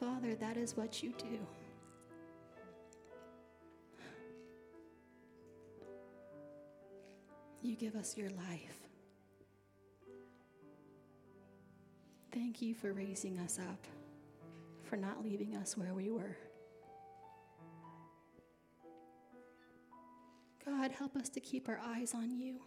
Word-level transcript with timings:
Father, 0.00 0.34
that 0.36 0.56
is 0.56 0.76
what 0.76 1.02
you 1.02 1.12
do. 1.18 1.38
You 7.62 7.74
give 7.74 7.96
us 7.96 8.16
your 8.16 8.30
life. 8.30 8.88
Thank 12.32 12.62
you 12.62 12.74
for 12.74 12.92
raising 12.92 13.38
us 13.40 13.58
up, 13.58 13.86
for 14.84 14.96
not 14.96 15.24
leaving 15.24 15.56
us 15.56 15.76
where 15.76 15.94
we 15.94 16.10
were. 16.10 16.36
God, 20.64 20.92
help 20.92 21.16
us 21.16 21.28
to 21.30 21.40
keep 21.40 21.68
our 21.68 21.80
eyes 21.84 22.14
on 22.14 22.30
you. 22.30 22.60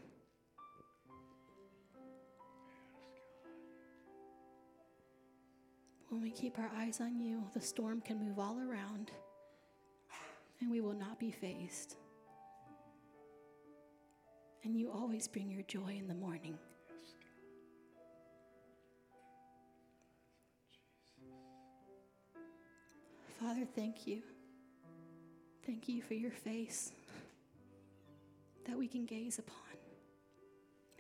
When 6.12 6.22
we 6.22 6.30
keep 6.30 6.60
our 6.60 6.70
eyes 6.78 7.00
on 7.00 7.22
you, 7.22 7.42
the 7.54 7.62
storm 7.62 8.02
can 8.02 8.20
move 8.20 8.38
all 8.38 8.60
around 8.60 9.12
and 10.60 10.70
we 10.70 10.82
will 10.82 10.94
not 10.94 11.18
be 11.18 11.32
phased. 11.32 11.96
And 14.66 14.76
you 14.76 14.92
always 14.92 15.30
bring 15.30 15.50
your 15.50 15.62
joy 15.64 15.96
in 15.98 16.10
the 16.10 16.14
morning. 16.14 16.58
Father, 23.40 23.66
thank 23.74 24.06
you. 24.06 24.22
Thank 25.66 25.88
you 25.88 26.02
for 26.02 26.14
your 26.14 26.32
face 26.32 26.92
that 28.68 28.78
we 28.78 28.90
can 28.90 29.06
gaze 29.06 29.40
upon. 29.40 29.56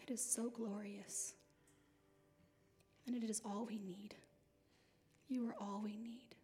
It 0.01 0.09
is 0.09 0.23
so 0.23 0.49
glorious. 0.49 1.33
And 3.05 3.21
it 3.21 3.29
is 3.29 3.41
all 3.43 3.65
we 3.65 3.77
need. 3.77 4.15
You 5.31 5.47
are 5.47 5.55
all 5.61 5.79
we 5.81 5.95
need. 5.95 6.35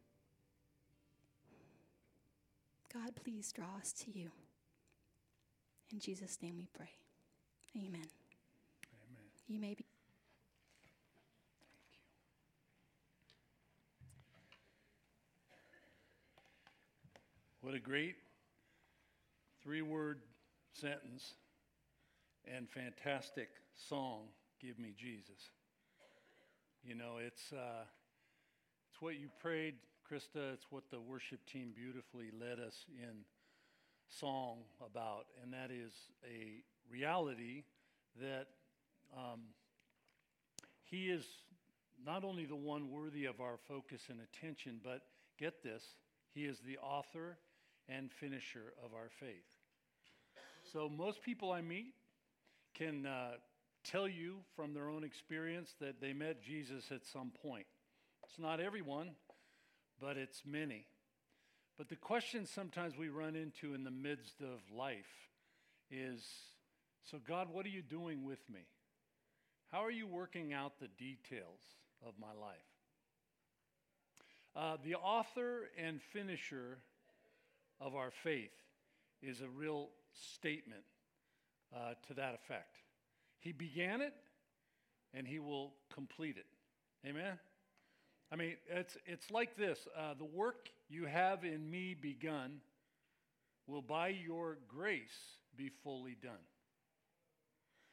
God, 2.93 3.17
please 3.21 3.51
draw 3.51 3.75
us 3.77 3.91
to 3.91 4.17
you. 4.17 4.31
In 5.91 5.99
Jesus' 5.99 6.37
name 6.41 6.55
we 6.57 6.69
pray. 6.73 6.91
Amen. 7.75 7.89
Amen. 7.89 9.25
You 9.49 9.59
may 9.59 9.73
be. 9.73 9.83
What 17.59 17.75
a 17.75 17.79
great 17.79 18.15
three 19.61 19.81
word 19.81 20.21
sentence 20.71 21.33
and 22.49 22.69
fantastic 22.69 23.49
song, 23.75 24.29
Give 24.61 24.79
Me 24.79 24.93
Jesus. 24.97 25.49
You 26.85 26.95
know, 26.95 27.17
it's, 27.19 27.51
uh, 27.51 27.83
it's 28.97 29.01
what 29.03 29.19
you 29.19 29.29
prayed, 29.39 29.75
Krista. 30.11 30.53
It's 30.53 30.65
what 30.71 30.89
the 30.89 30.99
worship 30.99 31.45
team 31.45 31.71
beautifully 31.75 32.31
led 32.41 32.59
us 32.59 32.85
in 32.99 33.25
song 34.09 34.61
about, 34.83 35.27
and 35.43 35.53
that 35.53 35.69
is 35.69 35.91
a 36.25 36.63
reality 36.91 37.61
that 38.19 38.47
um, 39.15 39.41
He 40.81 41.11
is 41.11 41.25
not 42.03 42.23
only 42.23 42.45
the 42.45 42.55
one 42.55 42.89
worthy 42.89 43.25
of 43.25 43.39
our 43.39 43.57
focus 43.67 44.01
and 44.09 44.19
attention, 44.19 44.79
but 44.83 45.03
get 45.37 45.61
this, 45.61 45.83
He 46.33 46.45
is 46.45 46.57
the 46.65 46.79
author 46.79 47.37
and 47.87 48.11
finisher 48.11 48.73
of 48.83 48.95
our 48.95 49.09
faith. 49.19 49.45
So, 50.73 50.89
most 50.89 51.21
people 51.21 51.51
I 51.51 51.61
meet 51.61 51.93
can 52.73 53.05
uh, 53.05 53.33
tell 53.83 54.07
you 54.07 54.37
from 54.55 54.73
their 54.73 54.89
own 54.89 55.03
experience 55.03 55.75
that 55.79 56.01
they 56.01 56.13
met 56.13 56.41
Jesus 56.41 56.85
at 56.89 57.05
some 57.05 57.31
point. 57.43 57.67
It's 58.29 58.39
not 58.39 58.59
everyone, 58.59 59.11
but 59.99 60.17
it's 60.17 60.43
many. 60.45 60.85
But 61.77 61.89
the 61.89 61.95
question 61.95 62.45
sometimes 62.45 62.97
we 62.97 63.09
run 63.09 63.35
into 63.35 63.73
in 63.73 63.83
the 63.83 63.91
midst 63.91 64.41
of 64.41 64.59
life 64.75 65.29
is 65.91 66.23
so, 67.09 67.19
God, 67.25 67.47
what 67.49 67.65
are 67.65 67.69
you 67.69 67.81
doing 67.81 68.25
with 68.25 68.39
me? 68.49 68.67
How 69.71 69.83
are 69.85 69.91
you 69.91 70.07
working 70.07 70.51
out 70.51 70.73
the 70.79 70.89
details 70.89 71.61
of 72.05 72.13
my 72.19 72.33
life? 72.39 72.57
Uh, 74.55 74.77
the 74.83 74.95
author 74.95 75.69
and 75.77 76.01
finisher 76.01 76.79
of 77.79 77.95
our 77.95 78.11
faith 78.11 78.51
is 79.21 79.39
a 79.41 79.47
real 79.47 79.89
statement 80.13 80.83
uh, 81.73 81.93
to 82.07 82.13
that 82.15 82.33
effect. 82.33 82.77
He 83.39 83.51
began 83.51 84.01
it 84.01 84.13
and 85.13 85.25
he 85.25 85.39
will 85.39 85.73
complete 85.93 86.37
it. 86.37 87.07
Amen? 87.07 87.39
I 88.31 88.35
mean, 88.35 88.57
it's, 88.67 88.97
it's 89.05 89.31
like 89.31 89.55
this 89.55 89.87
uh, 89.97 90.13
the 90.17 90.25
work 90.25 90.69
you 90.89 91.05
have 91.05 91.43
in 91.43 91.69
me 91.69 91.95
begun 91.99 92.59
will 93.67 93.81
by 93.81 94.09
your 94.09 94.57
grace 94.67 95.37
be 95.55 95.69
fully 95.83 96.15
done. 96.21 96.33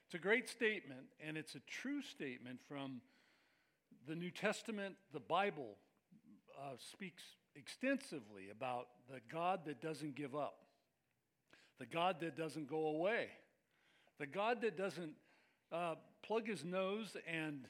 It's 0.06 0.14
a 0.14 0.18
great 0.18 0.48
statement, 0.48 1.06
and 1.26 1.36
it's 1.36 1.54
a 1.54 1.60
true 1.60 2.02
statement 2.02 2.60
from 2.68 3.00
the 4.06 4.14
New 4.14 4.30
Testament. 4.30 4.96
The 5.12 5.20
Bible 5.20 5.76
uh, 6.58 6.74
speaks 6.78 7.22
extensively 7.56 8.50
about 8.50 8.88
the 9.10 9.20
God 9.32 9.60
that 9.66 9.80
doesn't 9.80 10.14
give 10.14 10.34
up, 10.34 10.58
the 11.78 11.86
God 11.86 12.16
that 12.20 12.36
doesn't 12.36 12.68
go 12.68 12.86
away, 12.88 13.28
the 14.18 14.26
God 14.26 14.60
that 14.62 14.76
doesn't 14.76 15.14
uh, 15.72 15.94
plug 16.22 16.46
his 16.46 16.64
nose 16.64 17.16
and 17.26 17.66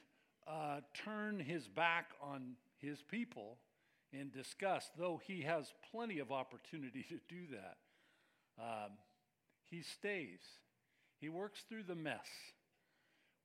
uh, 0.47 0.81
turn 1.05 1.38
his 1.38 1.66
back 1.69 2.10
on 2.22 2.56
his 2.78 3.03
people 3.03 3.59
in 4.12 4.31
disgust, 4.31 4.91
though 4.99 5.21
he 5.27 5.43
has 5.43 5.72
plenty 5.91 6.19
of 6.19 6.31
opportunity 6.31 7.05
to 7.09 7.19
do 7.28 7.47
that. 7.53 7.77
Um, 8.59 8.93
he 9.71 9.82
stays, 9.82 10.41
he 11.21 11.28
works 11.28 11.65
through 11.69 11.84
the 11.84 11.94
mess. 11.94 12.27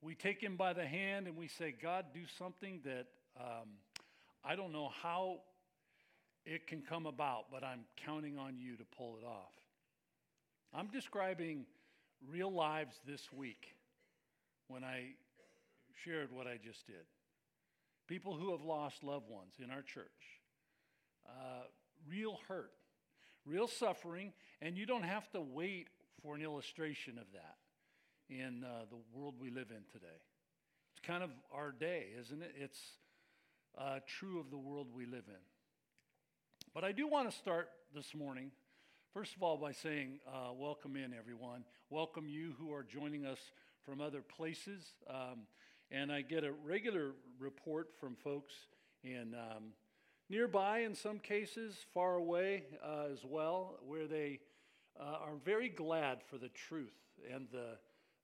We 0.01 0.15
take 0.15 0.41
him 0.41 0.55
by 0.55 0.73
the 0.73 0.85
hand 0.85 1.27
and 1.27 1.35
we 1.35 1.47
say, 1.47 1.73
God, 1.81 2.05
do 2.13 2.21
something 2.37 2.81
that 2.85 3.07
um, 3.39 3.69
I 4.43 4.55
don't 4.55 4.71
know 4.71 4.91
how 5.01 5.39
it 6.45 6.67
can 6.67 6.81
come 6.81 7.05
about, 7.05 7.45
but 7.51 7.63
I'm 7.63 7.81
counting 8.05 8.37
on 8.37 8.57
you 8.57 8.75
to 8.77 8.83
pull 8.97 9.17
it 9.21 9.25
off. 9.25 9.53
I'm 10.73 10.87
describing 10.87 11.65
real 12.29 12.51
lives 12.51 12.95
this 13.07 13.31
week 13.33 13.75
when 14.67 14.83
I 14.83 15.13
shared 16.03 16.31
what 16.31 16.47
I 16.47 16.57
just 16.63 16.85
did. 16.87 17.05
People 18.07 18.35
who 18.35 18.51
have 18.51 18.61
lost 18.61 19.03
loved 19.03 19.29
ones 19.29 19.55
in 19.63 19.69
our 19.69 19.81
church, 19.81 20.41
uh, 21.27 21.63
real 22.07 22.39
hurt, 22.47 22.71
real 23.45 23.67
suffering, 23.67 24.33
and 24.61 24.77
you 24.77 24.85
don't 24.85 25.03
have 25.03 25.29
to 25.31 25.41
wait 25.41 25.87
for 26.21 26.35
an 26.35 26.41
illustration 26.41 27.17
of 27.17 27.25
that 27.33 27.57
in 28.29 28.63
uh, 28.63 28.85
the 28.89 28.97
world 29.17 29.35
we 29.39 29.49
live 29.49 29.69
in 29.69 29.83
today. 29.91 30.19
It's 30.91 31.05
kind 31.05 31.23
of 31.23 31.29
our 31.53 31.71
day, 31.71 32.07
isn't 32.19 32.41
it? 32.41 32.53
It's 32.59 32.79
uh, 33.77 33.99
true 34.07 34.39
of 34.39 34.49
the 34.49 34.57
world 34.57 34.87
we 34.93 35.05
live 35.05 35.25
in. 35.27 35.41
But 36.73 36.83
I 36.83 36.91
do 36.91 37.07
want 37.07 37.29
to 37.29 37.35
start 37.35 37.69
this 37.93 38.13
morning, 38.15 38.51
first 39.13 39.35
of 39.35 39.43
all, 39.43 39.57
by 39.57 39.71
saying, 39.71 40.19
uh, 40.27 40.53
Welcome 40.53 40.95
in, 40.95 41.13
everyone. 41.13 41.63
Welcome 41.89 42.27
you 42.27 42.53
who 42.59 42.73
are 42.73 42.83
joining 42.83 43.25
us 43.25 43.39
from 43.85 44.01
other 44.01 44.21
places. 44.21 44.83
Um, 45.09 45.47
and 45.91 46.11
I 46.11 46.21
get 46.21 46.43
a 46.43 46.51
regular 46.51 47.11
report 47.39 47.89
from 47.99 48.15
folks 48.15 48.53
in 49.03 49.33
um, 49.33 49.73
nearby, 50.29 50.79
in 50.79 50.93
some 50.93 51.19
cases, 51.19 51.75
far 51.93 52.15
away 52.15 52.63
uh, 52.83 53.11
as 53.11 53.19
well, 53.23 53.79
where 53.85 54.07
they 54.07 54.39
uh, 54.99 55.03
are 55.03 55.35
very 55.43 55.69
glad 55.69 56.19
for 56.29 56.37
the 56.37 56.49
truth 56.49 56.93
and 57.33 57.47
the, 57.51 57.77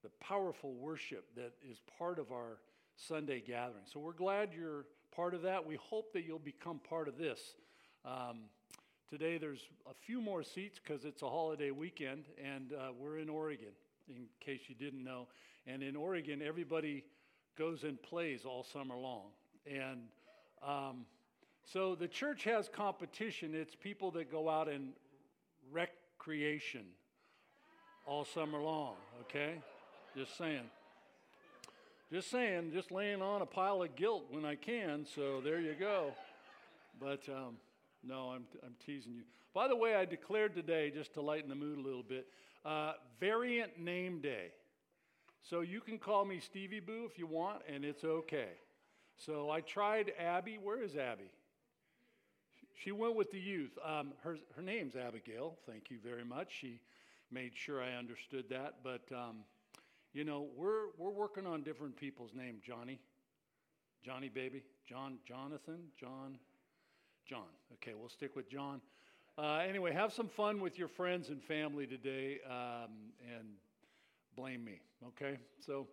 the 0.04 0.10
powerful 0.20 0.74
worship 0.74 1.26
that 1.36 1.54
is 1.70 1.80
part 1.98 2.20
of 2.20 2.32
our 2.32 2.60
Sunday 2.96 3.42
gathering. 3.46 3.84
So 3.92 4.00
we're 4.00 4.14
glad 4.14 4.50
you're 4.56 4.86
part 5.16 5.34
of 5.34 5.42
that. 5.44 5.66
We 5.66 5.76
hope 5.76 6.14
that 6.14 6.26
you'll 6.26 6.40
become 6.40 6.80
part 6.88 7.08
of 7.08 7.18
this. 7.18 7.40
Um, 8.06 8.42
today, 9.10 9.38
there's 9.38 9.68
a 9.90 9.94
few 10.06 10.22
more 10.22 10.44
seats 10.44 10.80
because 10.80 11.06
it's 11.06 11.22
a 11.22 11.30
holiday 11.30 11.72
weekend, 11.72 12.26
and 12.44 12.74
uh, 12.74 12.90
we're 12.98 13.18
in 13.18 13.30
Oregon, 13.30 13.74
in 14.08 14.26
case 14.40 14.62
you 14.68 14.76
didn't 14.76 15.04
know. 15.04 15.28
And 15.66 15.82
in 15.82 15.96
Oregon, 15.96 16.42
everybody 16.46 17.04
goes 17.58 17.84
and 17.84 18.02
plays 18.02 18.46
all 18.46 18.64
summer 18.64 18.96
long. 18.96 19.28
And 19.66 20.02
um, 20.66 21.06
so 21.64 21.96
the 21.96 22.08
church 22.08 22.44
has 22.44 22.70
competition. 22.70 23.54
It's 23.54 23.76
people 23.76 24.12
that 24.12 24.32
go 24.32 24.50
out 24.50 24.68
and 24.68 24.94
recreation 25.72 26.86
all 28.06 28.26
summer 28.26 28.60
long, 28.60 28.96
okay? 29.22 29.56
Just 30.16 30.38
saying. 30.38 30.70
Just 32.12 32.30
saying, 32.30 32.72
just 32.72 32.92
laying 32.92 33.22
on 33.22 33.42
a 33.42 33.46
pile 33.46 33.82
of 33.82 33.96
guilt 33.96 34.26
when 34.30 34.46
I 34.46 34.56
can, 34.56 35.06
so 35.16 35.42
there 35.44 35.60
you 35.60 35.74
go. 35.74 36.14
But 37.00 37.28
um, 37.28 37.58
no, 38.04 38.30
I'm, 38.30 38.44
I'm 38.64 38.76
teasing 38.86 39.14
you. 39.16 39.24
By 39.54 39.68
the 39.68 39.76
way, 39.76 39.96
I 39.96 40.06
declared 40.06 40.54
today, 40.54 40.92
just 40.92 41.14
to 41.16 41.22
lighten 41.22 41.50
the 41.50 41.56
mood 41.56 41.80
a 41.80 41.82
little 41.82 42.04
bit, 42.04 42.28
uh, 42.64 42.94
variant 43.20 43.80
name 43.80 44.22
day. 44.22 44.52
So 45.50 45.62
you 45.62 45.80
can 45.80 45.98
call 45.98 46.26
me 46.26 46.40
Stevie 46.40 46.80
Boo 46.80 47.08
if 47.10 47.20
you 47.20 47.28
want, 47.28 47.62
and 47.72 47.86
it's 47.86 48.04
okay. 48.04 48.50
So 49.18 49.50
I 49.50 49.62
tried 49.62 50.12
Abby. 50.20 50.58
Where 50.58 50.82
is 50.82 50.96
Abby? 50.96 51.30
she 52.76 52.92
went 52.92 53.16
with 53.16 53.32
the 53.32 53.40
youth. 53.40 53.72
Um, 53.84 54.14
her, 54.22 54.38
her 54.56 54.62
name's 54.62 54.96
Abigail. 54.96 55.58
Thank 55.66 55.90
you 55.90 55.98
very 56.04 56.26
much. 56.26 56.56
She 56.60 56.82
made 57.32 57.52
sure 57.56 57.82
I 57.82 57.94
understood 57.94 58.46
that. 58.50 58.76
But, 58.84 59.04
um, 59.16 59.38
you 60.14 60.24
know, 60.24 60.48
we're, 60.56 60.88
we're 60.98 61.12
working 61.12 61.48
on 61.48 61.64
different 61.64 61.96
people's 61.96 62.32
names. 62.34 62.62
Johnny, 62.66 63.00
Johnny 64.04 64.30
baby, 64.30 64.64
John, 64.88 65.18
Jonathan, 65.26 65.80
John, 66.00 66.38
John. 67.26 67.48
Okay, 67.74 67.94
we'll 67.98 68.10
stick 68.10 68.36
with 68.36 68.50
John. 68.50 68.82
Uh, 69.38 69.64
anyway, 69.68 69.94
have 69.94 70.14
some 70.14 70.28
fun 70.28 70.62
with 70.62 70.78
your 70.78 70.88
friends 70.88 71.30
and 71.30 71.42
family 71.44 71.88
today 71.88 72.40
um, 72.50 72.92
and 73.38 73.48
blame 74.36 74.64
me, 74.64 74.82
okay? 75.08 75.38
So 75.66 75.88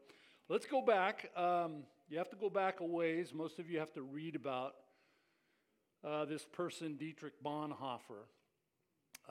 let's 0.48 0.66
go 0.66 0.82
back. 0.82 1.30
Um, 1.36 1.84
you 2.08 2.18
have 2.18 2.30
to 2.30 2.36
go 2.36 2.50
back 2.50 2.80
a 2.80 2.84
ways. 2.84 3.32
Most 3.32 3.58
of 3.58 3.70
you 3.70 3.78
have 3.78 3.92
to 3.94 4.02
read 4.02 4.34
about 4.34 4.74
uh, 6.04 6.24
this 6.24 6.44
person, 6.44 6.96
Dietrich 6.96 7.34
Bonhoeffer. 7.44 8.26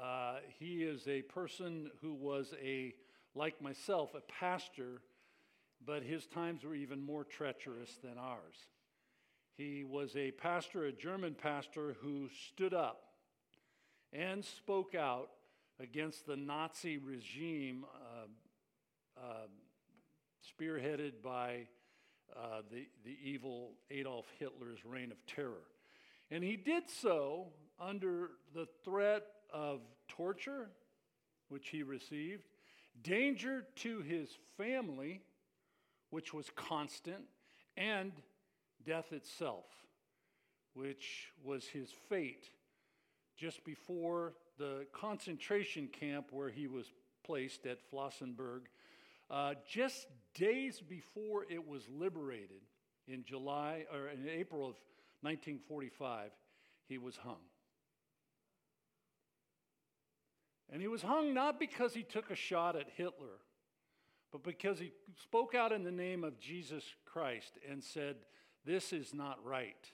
Uh, 0.01 0.35
he 0.59 0.83
is 0.83 1.07
a 1.07 1.21
person 1.23 1.91
who 2.01 2.13
was 2.13 2.53
a, 2.63 2.93
like 3.35 3.61
myself, 3.61 4.15
a 4.15 4.21
pastor, 4.21 5.01
but 5.85 6.03
his 6.03 6.25
times 6.27 6.63
were 6.63 6.75
even 6.75 7.01
more 7.01 7.25
treacherous 7.25 7.97
than 8.01 8.17
ours. 8.17 8.55
He 9.57 9.83
was 9.83 10.15
a 10.15 10.31
pastor, 10.31 10.85
a 10.85 10.91
German 10.93 11.35
pastor, 11.35 11.97
who 12.01 12.29
stood 12.47 12.73
up 12.73 13.03
and 14.13 14.43
spoke 14.43 14.95
out 14.95 15.31
against 15.79 16.25
the 16.25 16.37
Nazi 16.37 16.97
regime 16.97 17.85
spearheaded 20.41 21.21
by 21.23 21.67
uh, 22.35 22.61
the, 22.71 22.87
the 23.03 23.17
evil 23.23 23.73
Adolf 23.89 24.25
Hitler's 24.39 24.85
reign 24.85 25.11
of 25.11 25.17
terror. 25.25 25.63
And 26.29 26.43
he 26.43 26.55
did 26.55 26.89
so 26.89 27.47
under 27.79 28.31
the 28.53 28.67
threat 28.85 29.23
of 29.53 29.81
torture, 30.07 30.69
which 31.49 31.69
he 31.69 31.83
received, 31.83 32.43
danger 33.01 33.65
to 33.77 34.01
his 34.01 34.29
family, 34.57 35.21
which 36.09 36.33
was 36.33 36.49
constant, 36.55 37.23
and 37.75 38.11
death 38.85 39.11
itself, 39.11 39.65
which 40.73 41.31
was 41.43 41.65
his 41.65 41.89
fate 42.09 42.49
just 43.37 43.63
before 43.65 44.33
the 44.57 44.85
concentration 44.93 45.87
camp 45.87 46.27
where 46.31 46.49
he 46.49 46.67
was 46.67 46.85
placed 47.25 47.65
at 47.65 47.79
Flossenburg, 47.91 48.61
uh, 49.31 49.53
just 49.67 50.07
days 50.35 50.81
before 50.81 51.45
it 51.49 51.65
was 51.65 51.83
liberated 51.89 52.61
in 53.07 53.23
July 53.23 53.85
or 53.91 54.09
in 54.09 54.27
April 54.27 54.61
of 54.61 54.75
1945, 55.21 56.31
he 56.87 56.97
was 56.97 57.15
hung. 57.15 57.37
And 60.71 60.81
he 60.81 60.87
was 60.87 61.01
hung 61.01 61.33
not 61.33 61.59
because 61.59 61.93
he 61.93 62.03
took 62.03 62.29
a 62.29 62.35
shot 62.35 62.75
at 62.75 62.87
Hitler, 62.95 63.39
but 64.31 64.43
because 64.43 64.79
he 64.79 64.91
spoke 65.21 65.55
out 65.55 65.71
in 65.71 65.83
the 65.83 65.91
name 65.91 66.23
of 66.23 66.39
Jesus 66.39 66.83
Christ 67.05 67.57
and 67.69 67.83
said, 67.83 68.17
This 68.65 68.93
is 68.93 69.13
not 69.13 69.43
right. 69.45 69.89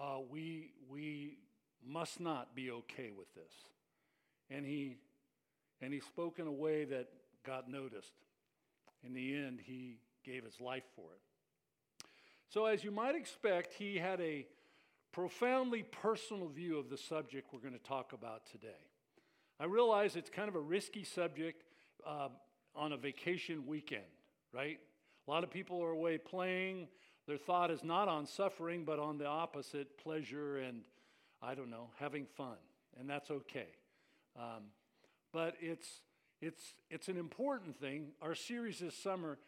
Uh, 0.00 0.18
we, 0.28 0.72
we 0.88 1.38
must 1.84 2.20
not 2.20 2.54
be 2.54 2.70
okay 2.70 3.10
with 3.16 3.32
this. 3.34 3.52
And 4.50 4.64
he, 4.64 4.98
and 5.80 5.92
he 5.92 6.00
spoke 6.00 6.38
in 6.38 6.46
a 6.46 6.52
way 6.52 6.84
that 6.84 7.08
got 7.44 7.68
noticed. 7.70 8.12
In 9.04 9.14
the 9.14 9.34
end, 9.34 9.60
he 9.62 9.98
gave 10.24 10.44
his 10.44 10.60
life 10.60 10.84
for 10.94 11.12
it. 11.12 12.06
So, 12.48 12.66
as 12.66 12.82
you 12.84 12.90
might 12.90 13.14
expect, 13.14 13.74
he 13.74 13.96
had 13.96 14.20
a 14.20 14.46
profoundly 15.12 15.82
personal 15.82 16.48
view 16.48 16.78
of 16.78 16.90
the 16.90 16.96
subject 16.96 17.48
we're 17.52 17.60
going 17.60 17.72
to 17.72 17.78
talk 17.78 18.12
about 18.12 18.46
today. 18.50 18.68
I 19.58 19.64
realize 19.64 20.16
it's 20.16 20.30
kind 20.30 20.48
of 20.48 20.54
a 20.54 20.60
risky 20.60 21.04
subject 21.04 21.64
uh, 22.06 22.28
on 22.74 22.92
a 22.92 22.96
vacation 22.96 23.66
weekend, 23.66 24.02
right? 24.52 24.78
A 25.26 25.30
lot 25.30 25.44
of 25.44 25.50
people 25.50 25.82
are 25.82 25.90
away 25.90 26.18
playing. 26.18 26.88
Their 27.26 27.36
thought 27.36 27.70
is 27.70 27.84
not 27.84 28.08
on 28.08 28.26
suffering, 28.26 28.84
but 28.84 28.98
on 28.98 29.18
the 29.18 29.26
opposite 29.26 29.98
pleasure 29.98 30.58
and 30.58 30.82
I 31.42 31.54
don't 31.54 31.70
know, 31.70 31.88
having 31.98 32.26
fun, 32.26 32.56
and 32.98 33.08
that's 33.08 33.30
okay. 33.30 33.68
Um, 34.36 34.64
but 35.32 35.54
it's, 35.60 35.88
it's, 36.40 36.74
it's 36.90 37.08
an 37.08 37.16
important 37.16 37.78
thing. 37.78 38.08
Our 38.22 38.34
series 38.34 38.78
this 38.78 38.96
summer, 38.96 39.38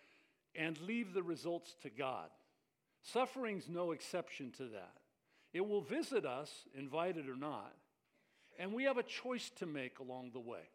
and 0.55 0.79
leave 0.81 1.15
the 1.15 1.23
results 1.23 1.75
to 1.83 1.91
God. 1.91 2.29
Suffering's 3.03 3.69
no 3.69 3.93
exception 3.93 4.53
to 4.59 4.65
that. 4.65 4.95
It 5.53 5.67
will 5.67 5.81
visit 5.81 6.25
us, 6.25 6.51
invited 6.75 7.29
or 7.29 7.37
not, 7.37 7.75
and 8.59 8.73
we 8.73 8.85
have 8.85 8.99
a 8.99 9.03
choice 9.03 9.51
to 9.57 9.67
make 9.67 9.99
along 9.99 10.31
the 10.33 10.41
way. 10.41 10.69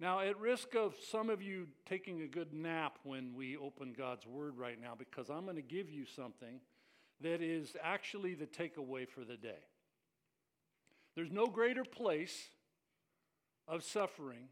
Now, 0.00 0.20
at 0.20 0.38
risk 0.38 0.74
of 0.74 0.94
some 1.10 1.30
of 1.30 1.42
you 1.42 1.68
taking 1.86 2.22
a 2.22 2.26
good 2.26 2.52
nap 2.52 2.98
when 3.04 3.34
we 3.34 3.56
open 3.56 3.94
God's 3.96 4.26
Word 4.26 4.56
right 4.56 4.80
now, 4.80 4.94
because 4.98 5.28
I'm 5.30 5.44
going 5.44 5.56
to 5.56 5.62
give 5.62 5.90
you 5.90 6.06
something 6.06 6.60
that 7.20 7.40
is 7.40 7.76
actually 7.82 8.34
the 8.34 8.46
takeaway 8.46 9.08
for 9.08 9.24
the 9.24 9.36
day. 9.36 9.62
There's 11.14 11.30
no 11.30 11.46
greater 11.46 11.84
place 11.84 12.48
of 13.68 13.84
suffering 13.84 14.48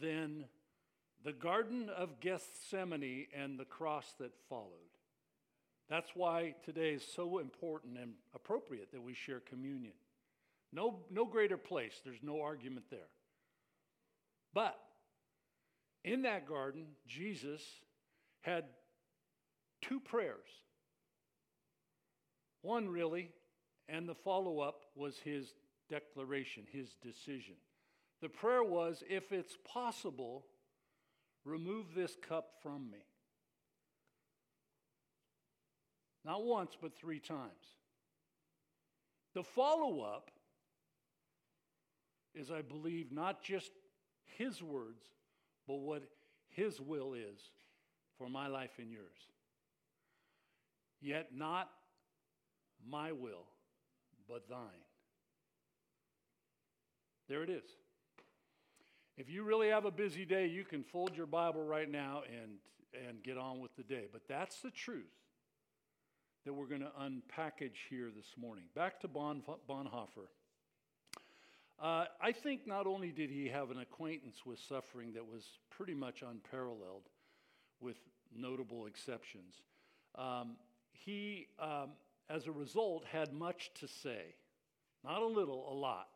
than 0.00 0.44
the 1.24 1.32
Garden 1.32 1.88
of 1.88 2.20
Gethsemane 2.20 3.26
and 3.36 3.58
the 3.58 3.64
cross 3.64 4.14
that 4.18 4.32
followed. 4.48 4.70
That's 5.88 6.10
why 6.14 6.54
today 6.64 6.90
is 6.90 7.04
so 7.04 7.38
important 7.38 7.98
and 7.98 8.12
appropriate 8.34 8.92
that 8.92 9.02
we 9.02 9.14
share 9.14 9.40
communion. 9.40 9.92
No, 10.72 11.00
no 11.10 11.24
greater 11.24 11.58
place, 11.58 12.00
there's 12.04 12.22
no 12.22 12.40
argument 12.40 12.86
there. 12.90 13.10
But 14.54 14.78
in 16.04 16.22
that 16.22 16.48
garden, 16.48 16.86
Jesus 17.06 17.62
had 18.40 18.64
two 19.82 20.00
prayers. 20.00 20.48
One, 22.62 22.88
really, 22.88 23.30
and 23.88 24.08
the 24.08 24.14
follow 24.14 24.60
up 24.60 24.84
was 24.94 25.18
his 25.18 25.52
declaration, 25.90 26.64
his 26.70 26.94
decision. 27.02 27.56
The 28.22 28.28
prayer 28.28 28.62
was 28.62 29.02
if 29.10 29.32
it's 29.32 29.58
possible, 29.64 30.46
remove 31.44 31.86
this 31.94 32.16
cup 32.26 32.52
from 32.62 32.88
me. 32.90 33.04
Not 36.24 36.44
once, 36.44 36.76
but 36.80 36.96
three 36.96 37.18
times. 37.18 37.50
The 39.34 39.42
follow 39.42 40.02
up 40.02 40.30
is, 42.32 42.52
I 42.52 42.62
believe, 42.62 43.10
not 43.10 43.42
just 43.42 43.72
his 44.38 44.62
words, 44.62 45.02
but 45.66 45.80
what 45.80 46.04
his 46.48 46.80
will 46.80 47.14
is 47.14 47.40
for 48.18 48.28
my 48.28 48.46
life 48.46 48.78
and 48.78 48.92
yours. 48.92 49.18
Yet 51.00 51.30
not 51.34 51.70
my 52.88 53.10
will, 53.10 53.46
but 54.28 54.48
thine. 54.48 54.60
There 57.28 57.42
it 57.42 57.50
is. 57.50 57.64
If 59.18 59.28
you 59.28 59.42
really 59.42 59.68
have 59.68 59.84
a 59.84 59.90
busy 59.90 60.24
day, 60.24 60.46
you 60.46 60.64
can 60.64 60.82
fold 60.82 61.16
your 61.16 61.26
Bible 61.26 61.62
right 61.62 61.90
now 61.90 62.22
and, 62.26 62.52
and 63.06 63.22
get 63.22 63.36
on 63.36 63.60
with 63.60 63.74
the 63.76 63.82
day. 63.82 64.06
But 64.10 64.22
that's 64.26 64.60
the 64.60 64.70
truth 64.70 65.12
that 66.44 66.52
we're 66.54 66.66
going 66.66 66.80
to 66.80 66.92
unpackage 67.00 67.76
here 67.90 68.10
this 68.14 68.34
morning. 68.40 68.64
Back 68.74 69.00
to 69.00 69.08
bon, 69.08 69.42
Bonhoeffer. 69.68 70.28
Uh, 71.80 72.06
I 72.20 72.32
think 72.32 72.66
not 72.66 72.86
only 72.86 73.10
did 73.10 73.28
he 73.28 73.48
have 73.48 73.70
an 73.70 73.78
acquaintance 73.80 74.46
with 74.46 74.58
suffering 74.58 75.12
that 75.12 75.26
was 75.26 75.44
pretty 75.70 75.94
much 75.94 76.22
unparalleled, 76.22 77.08
with 77.80 77.96
notable 78.34 78.86
exceptions, 78.86 79.56
um, 80.14 80.56
he, 80.92 81.48
um, 81.58 81.90
as 82.30 82.46
a 82.46 82.52
result, 82.52 83.04
had 83.04 83.32
much 83.32 83.72
to 83.80 83.88
say. 83.88 84.34
Not 85.04 85.20
a 85.20 85.26
little, 85.26 85.70
a 85.70 85.74
lot 85.74 86.08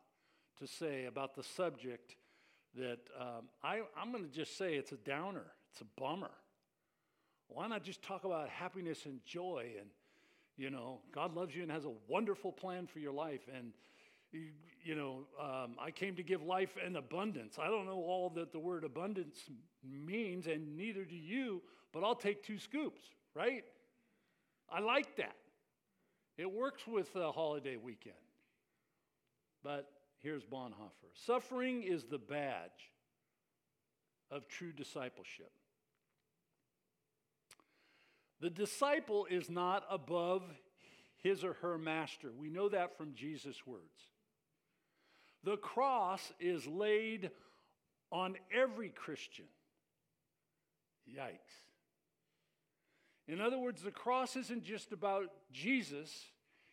to 0.59 0.67
say 0.67 1.05
about 1.05 1.35
the 1.35 1.43
subject 1.43 2.15
that 2.77 2.99
um, 3.19 3.49
I, 3.63 3.81
I'm 3.99 4.11
going 4.11 4.23
to 4.23 4.31
just 4.31 4.57
say 4.57 4.75
it's 4.75 4.91
a 4.91 4.97
downer, 4.97 5.45
it's 5.71 5.81
a 5.81 5.99
bummer. 5.99 6.31
Why 7.49 7.67
not 7.67 7.83
just 7.83 8.01
talk 8.01 8.23
about 8.23 8.49
happiness 8.49 9.05
and 9.05 9.19
joy 9.25 9.71
and, 9.79 9.89
you 10.57 10.69
know, 10.69 10.99
God 11.13 11.33
loves 11.33 11.55
you 11.55 11.63
and 11.63 11.71
has 11.71 11.85
a 11.85 11.93
wonderful 12.07 12.51
plan 12.51 12.87
for 12.87 12.99
your 12.99 13.13
life. 13.13 13.41
And, 13.55 13.71
you, 14.31 14.47
you 14.83 14.95
know, 14.95 15.27
um, 15.39 15.75
I 15.79 15.91
came 15.91 16.15
to 16.15 16.23
give 16.23 16.43
life 16.43 16.75
and 16.83 16.97
abundance. 16.97 17.57
I 17.61 17.67
don't 17.67 17.85
know 17.85 18.03
all 18.03 18.29
that 18.35 18.51
the 18.51 18.59
word 18.59 18.83
abundance 18.83 19.49
means, 19.83 20.47
and 20.47 20.75
neither 20.75 21.05
do 21.05 21.15
you, 21.15 21.61
but 21.93 22.03
I'll 22.03 22.15
take 22.15 22.43
two 22.43 22.57
scoops, 22.57 23.01
right? 23.33 23.63
I 24.69 24.81
like 24.81 25.15
that. 25.17 25.35
It 26.37 26.51
works 26.51 26.85
with 26.85 27.15
a 27.15 27.31
holiday 27.31 27.77
weekend. 27.77 28.15
But 29.63 29.89
Here's 30.21 30.43
Bonhoeffer 30.43 31.11
Suffering 31.13 31.83
is 31.83 32.05
the 32.05 32.17
badge 32.17 32.91
of 34.31 34.47
true 34.47 34.71
discipleship. 34.71 35.51
The 38.39 38.49
disciple 38.49 39.25
is 39.29 39.49
not 39.49 39.83
above 39.89 40.43
his 41.17 41.43
or 41.43 41.53
her 41.53 41.77
master. 41.77 42.31
We 42.37 42.49
know 42.49 42.69
that 42.69 42.97
from 42.97 43.13
Jesus' 43.15 43.65
words. 43.65 44.11
The 45.43 45.57
cross 45.57 46.33
is 46.39 46.67
laid 46.67 47.31
on 48.11 48.35
every 48.53 48.89
Christian. 48.89 49.45
Yikes. 51.09 51.67
In 53.27 53.41
other 53.41 53.57
words, 53.57 53.81
the 53.81 53.91
cross 53.91 54.35
isn't 54.35 54.63
just 54.63 54.91
about 54.91 55.31
Jesus, 55.51 56.25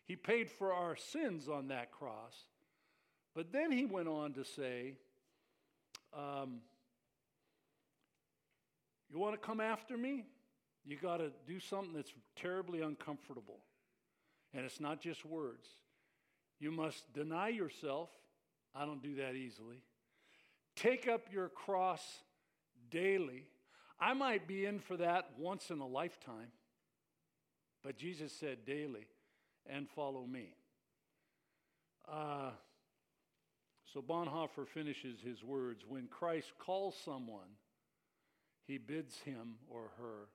He 0.07 0.17
paid 0.17 0.51
for 0.51 0.73
our 0.73 0.97
sins 0.97 1.49
on 1.49 1.69
that 1.69 1.91
cross. 1.91 2.35
But 3.35 3.53
then 3.53 3.73
He 3.73 3.85
went 3.85 4.09
on 4.09 4.33
to 4.35 4.45
say, 4.45 4.95
um, 6.17 6.61
You 9.11 9.19
want 9.19 9.35
to 9.35 9.47
come 9.47 9.61
after 9.61 9.97
me? 9.97 10.25
You 10.87 10.97
got 10.97 11.19
to 11.19 11.33
do 11.47 11.61
something 11.61 11.95
that's 11.95 12.13
terribly 12.37 12.83
uncomfortable. 12.83 13.61
And 14.53 14.65
it's 14.65 14.81
not 14.81 15.01
just 15.01 15.25
words. 15.25 15.67
You 16.61 16.71
must 16.71 17.13
deny 17.13 17.49
yourself. 17.49 18.11
I 18.75 18.85
don't 18.85 19.03
do 19.03 19.17
that 19.17 19.35
easily. 19.35 19.83
Take 20.77 21.09
up 21.09 21.23
your 21.33 21.49
cross 21.49 22.03
daily. 22.91 23.45
I 23.99 24.13
might 24.13 24.47
be 24.47 24.67
in 24.67 24.79
for 24.81 24.97
that 24.97 25.31
once 25.39 25.71
in 25.71 25.81
a 25.81 25.87
lifetime, 25.87 26.51
but 27.83 27.97
Jesus 27.97 28.33
said 28.33 28.65
daily, 28.67 29.07
and 29.67 29.89
follow 29.89 30.27
me. 30.27 30.55
Uh, 32.11 32.51
so 33.95 34.03
Bonhoeffer 34.03 34.67
finishes 34.67 35.21
his 35.21 35.45
words 35.45 35.85
when 35.87 36.09
Christ 36.09 36.53
calls 36.59 36.97
someone, 37.05 37.57
he 38.67 38.77
bids 38.77 39.21
him 39.21 39.55
or 39.71 39.93
her 39.99 40.29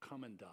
come 0.00 0.24
and 0.24 0.36
die. 0.36 0.46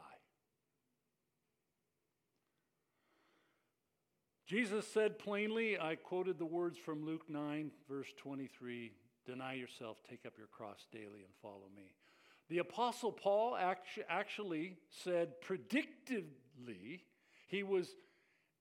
Jesus 4.45 4.87
said 4.87 5.17
plainly, 5.17 5.79
I 5.79 5.95
quoted 5.95 6.37
the 6.37 6.45
words 6.45 6.77
from 6.77 7.03
Luke 7.03 7.23
9, 7.27 7.71
verse 7.89 8.13
23 8.17 8.91
Deny 9.25 9.53
yourself, 9.53 9.97
take 10.07 10.25
up 10.27 10.33
your 10.37 10.47
cross 10.47 10.85
daily, 10.91 11.23
and 11.23 11.33
follow 11.41 11.69
me. 11.75 11.95
The 12.49 12.57
Apostle 12.59 13.11
Paul 13.11 13.57
actually 14.09 14.75
said 14.89 15.41
predictively, 15.41 16.99
he 17.47 17.63
was 17.63 17.95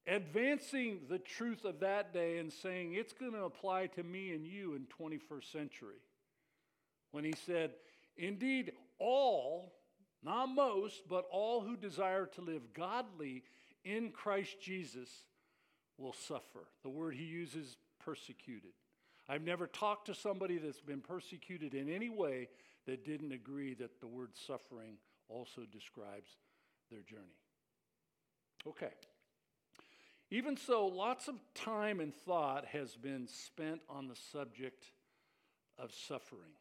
advancing 0.06 1.00
the 1.08 1.18
truth 1.18 1.64
of 1.64 1.80
that 1.80 2.12
day 2.12 2.38
and 2.38 2.52
saying 2.52 2.94
it's 2.94 3.12
going 3.12 3.32
to 3.32 3.44
apply 3.44 3.86
to 3.88 4.02
me 4.02 4.32
and 4.32 4.46
you 4.46 4.74
in 4.74 4.86
21st 4.86 5.52
century. 5.52 6.00
When 7.12 7.24
he 7.24 7.34
said, 7.46 7.72
Indeed, 8.16 8.72
all, 8.98 9.72
not 10.22 10.46
most, 10.46 11.08
but 11.08 11.26
all 11.30 11.60
who 11.60 11.76
desire 11.76 12.26
to 12.26 12.40
live 12.40 12.72
godly 12.74 13.42
in 13.84 14.10
Christ 14.10 14.60
Jesus 14.60 15.08
will 15.98 16.12
suffer. 16.12 16.68
The 16.82 16.90
word 16.90 17.14
he 17.14 17.24
uses, 17.24 17.76
persecuted. 18.04 18.72
I've 19.28 19.42
never 19.42 19.66
talked 19.66 20.06
to 20.06 20.14
somebody 20.14 20.58
that's 20.58 20.80
been 20.80 21.00
persecuted 21.00 21.74
in 21.74 21.88
any 21.88 22.10
way 22.10 22.48
that 22.86 23.04
didn't 23.04 23.32
agree 23.32 23.74
that 23.74 24.00
the 24.00 24.06
word 24.06 24.30
suffering 24.34 24.96
also 25.28 25.62
describes 25.70 26.30
their 26.90 27.02
journey. 27.02 27.38
Okay. 28.66 28.92
Even 30.32 30.56
so, 30.56 30.86
lots 30.86 31.28
of 31.28 31.34
time 31.54 32.00
and 32.00 32.14
thought 32.14 32.64
has 32.64 32.96
been 32.96 33.28
spent 33.28 33.82
on 33.86 34.08
the 34.08 34.16
subject 34.32 34.86
of 35.76 35.92
suffering. 35.92 36.54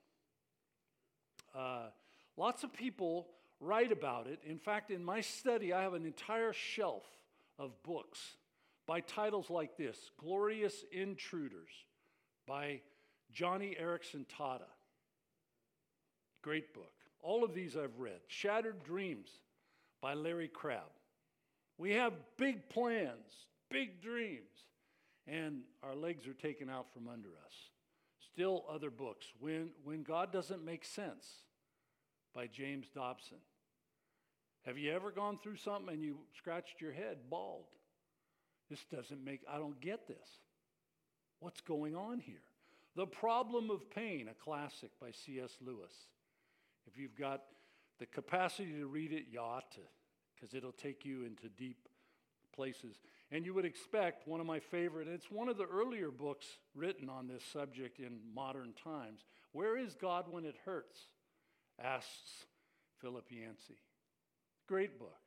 Uh, 1.55 1.85
lots 2.35 2.65
of 2.65 2.73
people 2.73 3.29
write 3.61 3.93
about 3.93 4.27
it. 4.27 4.39
In 4.45 4.57
fact, 4.57 4.91
in 4.91 5.01
my 5.01 5.21
study, 5.21 5.71
I 5.71 5.83
have 5.83 5.93
an 5.93 6.05
entire 6.05 6.51
shelf 6.51 7.05
of 7.57 7.71
books 7.83 8.19
by 8.85 8.99
titles 8.99 9.49
like 9.49 9.77
this 9.77 10.11
Glorious 10.17 10.83
Intruders 10.91 11.71
by 12.45 12.81
Joni 13.33 13.81
Eareckson 13.81 14.25
Tada. 14.37 14.67
Great 16.41 16.73
book. 16.73 16.91
All 17.21 17.45
of 17.45 17.53
these 17.53 17.77
I've 17.77 17.99
read. 17.99 18.19
Shattered 18.27 18.83
Dreams 18.83 19.29
by 20.01 20.13
Larry 20.13 20.49
Crabb. 20.49 20.91
We 21.77 21.91
have 21.91 22.11
big 22.35 22.67
plans, 22.67 23.47
big 23.71 24.01
dreams, 24.01 24.65
and 25.27 25.61
our 25.83 25.95
legs 25.95 26.27
are 26.27 26.33
taken 26.33 26.69
out 26.69 26.87
from 26.93 27.07
under 27.07 27.29
us. 27.29 27.53
Still 28.33 28.65
other 28.69 28.89
books. 28.89 29.25
When, 29.39 29.69
when 29.83 30.03
God 30.03 30.31
Doesn't 30.31 30.63
Make 30.63 30.85
Sense 30.85 31.25
by 32.33 32.47
James 32.47 32.87
Dobson. 32.93 33.37
Have 34.65 34.77
you 34.77 34.91
ever 34.91 35.11
gone 35.11 35.39
through 35.41 35.57
something 35.57 35.93
and 35.93 36.03
you 36.03 36.19
scratched 36.37 36.79
your 36.79 36.91
head 36.91 37.17
bald? 37.29 37.65
This 38.69 38.85
doesn't 38.93 39.23
make, 39.23 39.41
I 39.51 39.57
don't 39.57 39.79
get 39.81 40.07
this. 40.07 40.39
What's 41.39 41.61
going 41.61 41.95
on 41.95 42.19
here? 42.19 42.43
The 42.95 43.07
Problem 43.07 43.69
of 43.69 43.89
Pain, 43.89 44.27
a 44.29 44.33
classic 44.33 44.91
by 44.99 45.11
C.S. 45.11 45.57
Lewis. 45.65 45.91
If 46.87 46.97
you've 46.97 47.17
got 47.17 47.43
the 47.99 48.05
capacity 48.05 48.71
to 48.79 48.85
read 48.85 49.11
it, 49.11 49.25
you 49.31 49.39
ought 49.39 49.71
to, 49.71 49.81
because 50.35 50.53
it'll 50.53 50.71
take 50.71 51.05
you 51.05 51.23
into 51.25 51.49
deep 51.57 51.87
places. 52.53 52.97
And 53.31 53.45
you 53.45 53.53
would 53.53 53.65
expect 53.65 54.27
one 54.27 54.41
of 54.41 54.45
my 54.45 54.59
favorite, 54.59 55.07
it's 55.07 55.31
one 55.31 55.47
of 55.47 55.57
the 55.57 55.65
earlier 55.65 56.11
books 56.11 56.45
written 56.75 57.09
on 57.09 57.27
this 57.27 57.43
subject 57.53 57.99
in 57.99 58.19
modern 58.35 58.73
times. 58.83 59.21
Where 59.53 59.77
is 59.77 59.95
God 59.95 60.25
when 60.29 60.45
it 60.45 60.55
hurts? 60.65 60.99
asks 61.81 62.45
Philip 62.99 63.25
Yancey. 63.29 63.79
Great 64.67 64.99
book. 64.99 65.17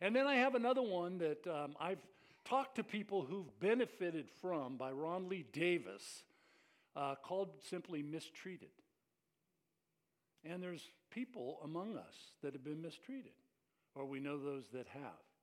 And 0.00 0.14
then 0.14 0.26
I 0.26 0.36
have 0.36 0.54
another 0.54 0.82
one 0.82 1.18
that 1.18 1.46
um, 1.46 1.74
I've 1.80 2.02
talked 2.44 2.76
to 2.76 2.84
people 2.84 3.22
who've 3.22 3.58
benefited 3.60 4.28
from 4.40 4.76
by 4.76 4.92
Ron 4.92 5.28
Lee 5.28 5.46
Davis 5.52 6.22
uh, 6.94 7.14
called 7.22 7.48
simply 7.68 8.02
Mistreated. 8.02 8.68
And 10.44 10.62
there's 10.62 10.90
people 11.10 11.58
among 11.64 11.96
us 11.96 12.14
that 12.42 12.52
have 12.52 12.64
been 12.64 12.82
mistreated, 12.82 13.32
or 13.94 14.04
we 14.04 14.20
know 14.20 14.38
those 14.38 14.64
that 14.74 14.86
have. 14.88 15.33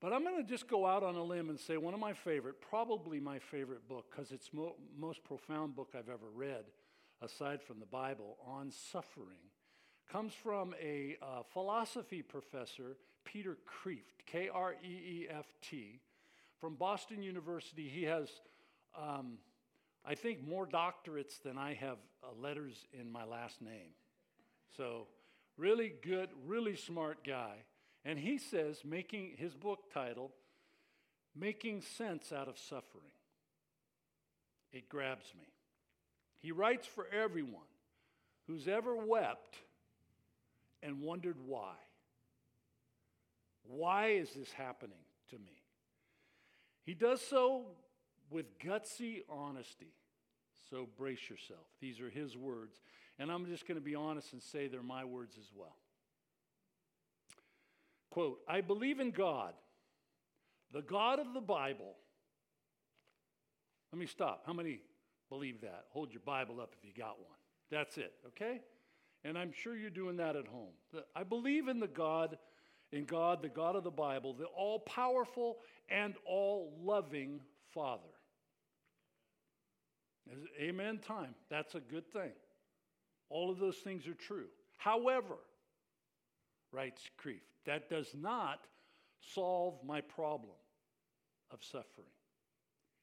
But 0.00 0.12
I'm 0.12 0.22
going 0.22 0.36
to 0.36 0.48
just 0.48 0.68
go 0.68 0.86
out 0.86 1.02
on 1.02 1.16
a 1.16 1.22
limb 1.22 1.50
and 1.50 1.58
say 1.58 1.76
one 1.76 1.92
of 1.92 1.98
my 1.98 2.12
favorite, 2.12 2.60
probably 2.60 3.18
my 3.18 3.40
favorite 3.40 3.88
book, 3.88 4.06
because 4.10 4.30
it's 4.30 4.52
mo- 4.52 4.76
most 4.96 5.24
profound 5.24 5.74
book 5.74 5.94
I've 5.98 6.08
ever 6.08 6.30
read, 6.32 6.66
aside 7.20 7.60
from 7.60 7.80
the 7.80 7.86
Bible, 7.86 8.36
on 8.46 8.70
suffering, 8.70 9.50
comes 10.10 10.32
from 10.32 10.72
a 10.80 11.16
uh, 11.20 11.42
philosophy 11.52 12.22
professor 12.22 12.96
Peter 13.24 13.58
Kreeft, 13.66 14.24
K 14.24 14.48
R 14.48 14.76
E 14.84 14.86
E 14.86 15.26
F 15.28 15.46
T, 15.60 16.00
from 16.60 16.76
Boston 16.76 17.22
University. 17.22 17.88
He 17.88 18.04
has, 18.04 18.28
um, 18.96 19.38
I 20.04 20.14
think, 20.14 20.46
more 20.46 20.66
doctorates 20.66 21.42
than 21.42 21.58
I 21.58 21.74
have 21.74 21.98
uh, 22.22 22.28
letters 22.40 22.86
in 22.92 23.10
my 23.10 23.24
last 23.24 23.60
name. 23.60 23.90
So, 24.76 25.08
really 25.56 25.92
good, 26.02 26.30
really 26.46 26.76
smart 26.76 27.24
guy. 27.26 27.56
And 28.04 28.18
he 28.18 28.38
says, 28.38 28.82
making 28.84 29.32
his 29.36 29.54
book 29.54 29.92
title, 29.92 30.30
Making 31.34 31.82
Sense 31.82 32.32
Out 32.32 32.48
of 32.48 32.58
Suffering. 32.58 33.12
It 34.72 34.88
grabs 34.88 35.32
me. 35.38 35.46
He 36.40 36.52
writes 36.52 36.86
for 36.86 37.06
everyone 37.12 37.60
who's 38.46 38.68
ever 38.68 38.96
wept 38.96 39.56
and 40.82 41.02
wondered 41.02 41.36
why. 41.46 41.74
Why 43.64 44.08
is 44.08 44.30
this 44.30 44.52
happening 44.52 44.98
to 45.30 45.36
me? 45.36 45.62
He 46.84 46.94
does 46.94 47.20
so 47.20 47.66
with 48.30 48.58
gutsy 48.58 49.20
honesty. 49.28 49.92
So 50.70 50.86
brace 50.96 51.28
yourself. 51.28 51.66
These 51.80 52.00
are 52.00 52.10
his 52.10 52.36
words. 52.36 52.80
And 53.18 53.30
I'm 53.30 53.46
just 53.46 53.66
going 53.66 53.78
to 53.78 53.84
be 53.84 53.94
honest 53.94 54.32
and 54.32 54.42
say 54.42 54.68
they're 54.68 54.82
my 54.82 55.04
words 55.04 55.36
as 55.38 55.50
well. 55.54 55.76
Quote 58.18 58.40
I 58.48 58.62
believe 58.62 58.98
in 58.98 59.12
God, 59.12 59.52
the 60.72 60.82
God 60.82 61.20
of 61.20 61.34
the 61.34 61.40
Bible. 61.40 61.94
Let 63.92 64.00
me 64.00 64.06
stop. 64.06 64.42
How 64.44 64.52
many 64.52 64.80
believe 65.30 65.60
that? 65.60 65.84
Hold 65.90 66.12
your 66.12 66.22
Bible 66.26 66.60
up 66.60 66.74
if 66.76 66.84
you 66.84 66.90
got 66.92 67.20
one. 67.20 67.38
That's 67.70 67.96
it, 67.96 68.12
okay? 68.26 68.60
And 69.22 69.38
I'm 69.38 69.52
sure 69.52 69.76
you're 69.76 69.88
doing 69.88 70.16
that 70.16 70.34
at 70.34 70.48
home. 70.48 70.72
I 71.14 71.22
believe 71.22 71.68
in 71.68 71.78
the 71.78 71.86
God 71.86 72.38
in 72.90 73.04
God, 73.04 73.40
the 73.40 73.48
God 73.48 73.76
of 73.76 73.84
the 73.84 73.90
Bible, 73.92 74.34
the 74.34 74.46
all 74.46 74.80
powerful 74.80 75.58
and 75.88 76.16
all 76.26 76.76
loving 76.82 77.38
Father. 77.72 78.02
Amen 80.60 80.98
time. 80.98 81.36
That's 81.50 81.76
a 81.76 81.80
good 81.80 82.12
thing. 82.12 82.32
All 83.30 83.48
of 83.48 83.60
those 83.60 83.76
things 83.76 84.08
are 84.08 84.14
true. 84.14 84.46
However, 84.76 85.36
writes 86.72 87.02
Kreeft, 87.22 87.40
that 87.66 87.88
does 87.88 88.08
not 88.14 88.60
solve 89.20 89.74
my 89.84 90.00
problem 90.00 90.56
of 91.50 91.62
suffering. 91.62 92.06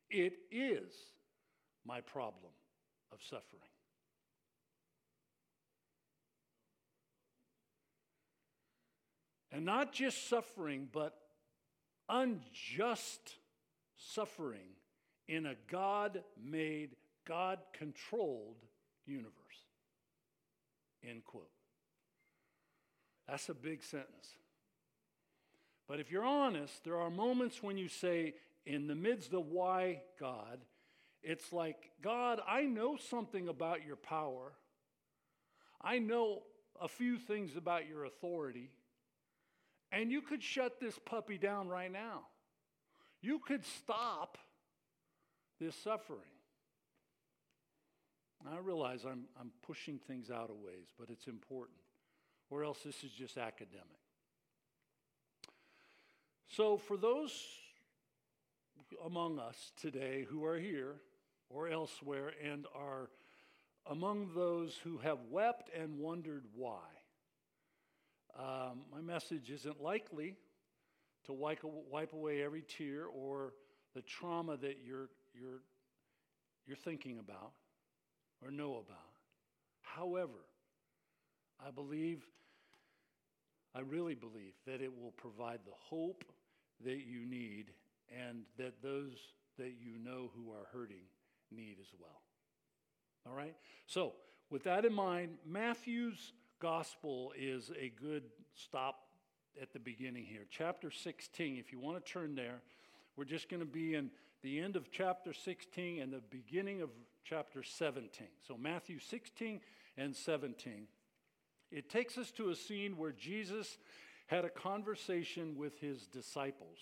It 0.10 0.34
is 0.52 0.94
my 1.86 2.02
problem 2.02 2.52
of 3.12 3.20
suffering. 3.22 3.62
And 9.52 9.66
not 9.66 9.94
just 9.94 10.28
suffering, 10.28 10.90
but 10.92 11.18
unjust 12.10 13.38
suffering 13.98 14.76
in 15.28 15.46
a 15.46 15.56
God 15.72 16.24
made, 16.44 16.96
God 17.26 17.60
controlled 17.74 18.58
universe. 19.06 19.32
End 21.08 21.24
quote. 21.24 21.55
That's 23.28 23.50
a 23.50 23.54
big 23.54 23.84
sentence. 23.84 24.30
But 25.88 26.00
if 26.00 26.12
you're 26.12 26.26
honest, 26.26 26.84
there 26.84 26.98
are 26.98 27.10
moments 27.10 27.62
when 27.62 27.78
you 27.78 27.88
say, 27.88 28.34
in 28.66 28.88
the 28.88 28.96
midst 28.96 29.34
of 29.34 29.48
why, 29.48 30.02
God, 30.20 30.60
it's 31.22 31.54
like, 31.54 31.92
God, 32.02 32.40
I 32.48 32.64
know 32.64 32.98
something 32.98 33.48
about 33.48 33.86
your 33.86 33.96
power. 33.96 34.54
I 35.82 36.00
know 36.00 36.44
a 36.82 36.88
few 36.88 37.18
things 37.18 37.56
about 37.56 37.88
your 37.88 38.06
authority. 38.06 38.70
And 39.92 40.12
you 40.12 40.22
could 40.22 40.44
shut 40.44 40.80
this 40.80 41.00
puppy 41.06 41.38
down 41.38 41.68
right 41.68 41.92
now. 41.92 42.22
You 43.22 43.40
could 43.40 43.64
stop 43.66 44.38
this 45.60 45.76
suffering. 45.76 46.20
I 48.48 48.60
realize 48.60 49.06
I'm, 49.06 49.26
I'm 49.40 49.52
pushing 49.66 49.98
things 49.98 50.30
out 50.30 50.50
of 50.52 50.58
ways, 50.58 50.88
but 51.00 51.10
it's 51.10 51.26
important, 51.26 51.80
or 52.50 52.64
else 52.64 52.80
this 52.84 53.04
is 53.04 53.12
just 53.12 53.38
academic. 53.38 53.86
So, 56.48 56.78
for 56.78 56.98
those 56.98 57.32
among 59.06 59.40
us 59.40 59.72
today 59.76 60.26
who 60.30 60.46
are 60.46 60.58
here 60.58 60.96
or 61.50 61.68
elsewhere 61.68 62.32
and 62.44 62.66
are 62.74 63.10
among 63.88 64.32
those 64.34 64.80
who 64.84 64.98
have 65.00 65.18
wept 65.30 65.70
and 65.78 66.00
wondered 66.00 66.46
why, 66.56 66.80
um, 68.38 68.82
my 68.92 69.02
message 69.02 69.50
isn't 69.50 69.82
likely 69.82 70.36
to 71.26 71.34
wipe, 71.34 71.60
wipe 71.64 72.14
away 72.14 72.44
every 72.44 72.64
tear 72.64 73.06
or 73.06 73.54
the 73.94 74.02
trauma 74.02 74.58
that 74.58 74.80
you're, 74.86 75.10
you're, 75.34 75.62
you're 76.68 76.78
thinking 76.78 77.20
about 77.20 77.54
or 78.44 78.52
know 78.52 78.74
about. 78.74 79.16
However, 79.82 80.46
I 81.66 81.72
believe, 81.72 82.24
I 83.74 83.82
really 83.82 84.16
believe 84.16 84.54
that 84.66 84.82
it 84.82 84.92
will 84.96 85.12
provide 85.12 85.60
the 85.66 85.74
hope 85.76 86.24
that 86.84 87.06
you 87.06 87.26
need 87.26 87.72
and 88.10 88.44
that 88.58 88.82
those 88.82 89.18
that 89.58 89.74
you 89.80 89.98
know 90.04 90.32
who 90.36 90.52
are 90.52 90.68
hurting 90.72 91.04
need 91.52 91.78
as 91.80 91.88
well. 92.00 92.22
All 93.28 93.36
right? 93.36 93.56
So, 93.88 94.14
with 94.50 94.64
that 94.64 94.86
in 94.86 94.94
mind, 94.94 95.38
Matthew's 95.46 96.34
gospel 96.60 97.34
is 97.38 97.72
a 97.80 97.90
good 97.90 98.24
stop 98.54 99.08
at 99.62 99.74
the 99.74 99.80
beginning 99.80 100.26
here. 100.26 100.46
Chapter 100.50 100.92
16, 100.92 101.58
if 101.58 101.72
you 101.72 101.80
want 101.80 102.04
to 102.04 102.12
turn 102.12 102.36
there, 102.36 102.62
we're 103.16 103.26
just 103.26 103.50
going 103.50 103.62
to 103.62 103.66
be 103.66 103.96
in 103.96 104.12
the 104.44 104.60
end 104.60 104.76
of 104.76 104.92
chapter 104.92 105.34
16 105.34 106.02
and 106.02 106.12
the 106.12 106.22
beginning 106.30 106.82
of 106.82 106.90
chapter 107.24 107.64
17. 107.64 108.28
So, 108.48 108.58
Matthew 108.58 109.00
16 109.00 109.62
and 109.98 110.16
17. 110.16 110.88
It 111.72 111.90
takes 111.90 112.18
us 112.18 112.32
to 112.32 112.50
a 112.50 112.56
scene 112.56 112.98
where 112.98 113.12
Jesus 113.12 113.78
had 114.28 114.46
a 114.46 114.50
conversation 114.50 115.56
with 115.58 115.80
his 115.80 116.08
disciples. 116.08 116.78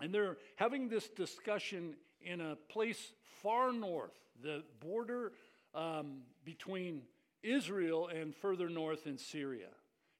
And 0.00 0.12
they're 0.12 0.36
having 0.56 0.88
this 0.88 1.08
discussion 1.08 1.94
in 2.20 2.40
a 2.40 2.56
place 2.68 3.12
far 3.42 3.72
north, 3.72 4.14
the 4.42 4.64
border 4.80 5.32
um, 5.74 6.22
between 6.44 7.02
Israel 7.42 8.08
and 8.08 8.34
further 8.34 8.68
north 8.68 9.06
in 9.06 9.18
Syria. 9.18 9.68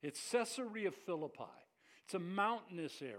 It's 0.02 0.20
Caesarea 0.30 0.90
Philippi. 0.90 1.44
It's 2.04 2.14
a 2.14 2.18
mountainous 2.18 3.00
area. 3.00 3.16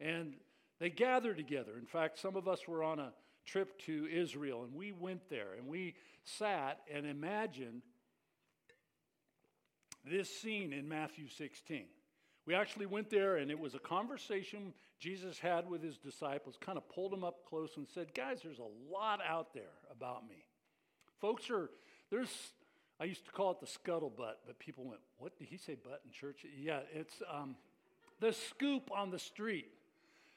And 0.00 0.34
they 0.80 0.90
gather 0.90 1.34
together. 1.34 1.72
In 1.78 1.86
fact, 1.86 2.18
some 2.18 2.36
of 2.36 2.48
us 2.48 2.66
were 2.66 2.82
on 2.82 2.98
a 2.98 3.12
trip 3.44 3.78
to 3.78 4.06
Israel 4.12 4.62
and 4.62 4.74
we 4.74 4.92
went 4.92 5.28
there 5.30 5.54
and 5.56 5.66
we 5.66 5.94
sat 6.22 6.80
and 6.92 7.06
imagined 7.06 7.82
this 10.10 10.28
scene 10.28 10.72
in 10.72 10.88
Matthew 10.88 11.28
16. 11.28 11.84
We 12.46 12.54
actually 12.54 12.86
went 12.86 13.10
there, 13.10 13.36
and 13.36 13.50
it 13.50 13.58
was 13.58 13.74
a 13.74 13.78
conversation 13.78 14.72
Jesus 14.98 15.38
had 15.38 15.68
with 15.68 15.82
his 15.82 15.98
disciples, 15.98 16.56
kind 16.58 16.78
of 16.78 16.88
pulled 16.88 17.12
them 17.12 17.22
up 17.22 17.44
close 17.46 17.76
and 17.76 17.86
said, 17.86 18.14
Guys, 18.14 18.40
there's 18.42 18.58
a 18.58 18.92
lot 18.92 19.20
out 19.26 19.52
there 19.52 19.74
about 19.92 20.26
me. 20.26 20.46
Folks 21.20 21.50
are, 21.50 21.68
there's, 22.10 22.30
I 22.98 23.04
used 23.04 23.26
to 23.26 23.32
call 23.32 23.50
it 23.50 23.60
the 23.60 23.66
scuttlebutt, 23.66 24.36
but 24.46 24.58
people 24.58 24.84
went, 24.84 25.00
What 25.18 25.38
did 25.38 25.48
he 25.48 25.58
say, 25.58 25.74
butt 25.74 26.00
in 26.04 26.10
church? 26.10 26.46
Yeah, 26.58 26.80
it's 26.92 27.14
um, 27.30 27.54
the 28.18 28.32
scoop 28.32 28.90
on 28.96 29.10
the 29.10 29.18
street. 29.18 29.68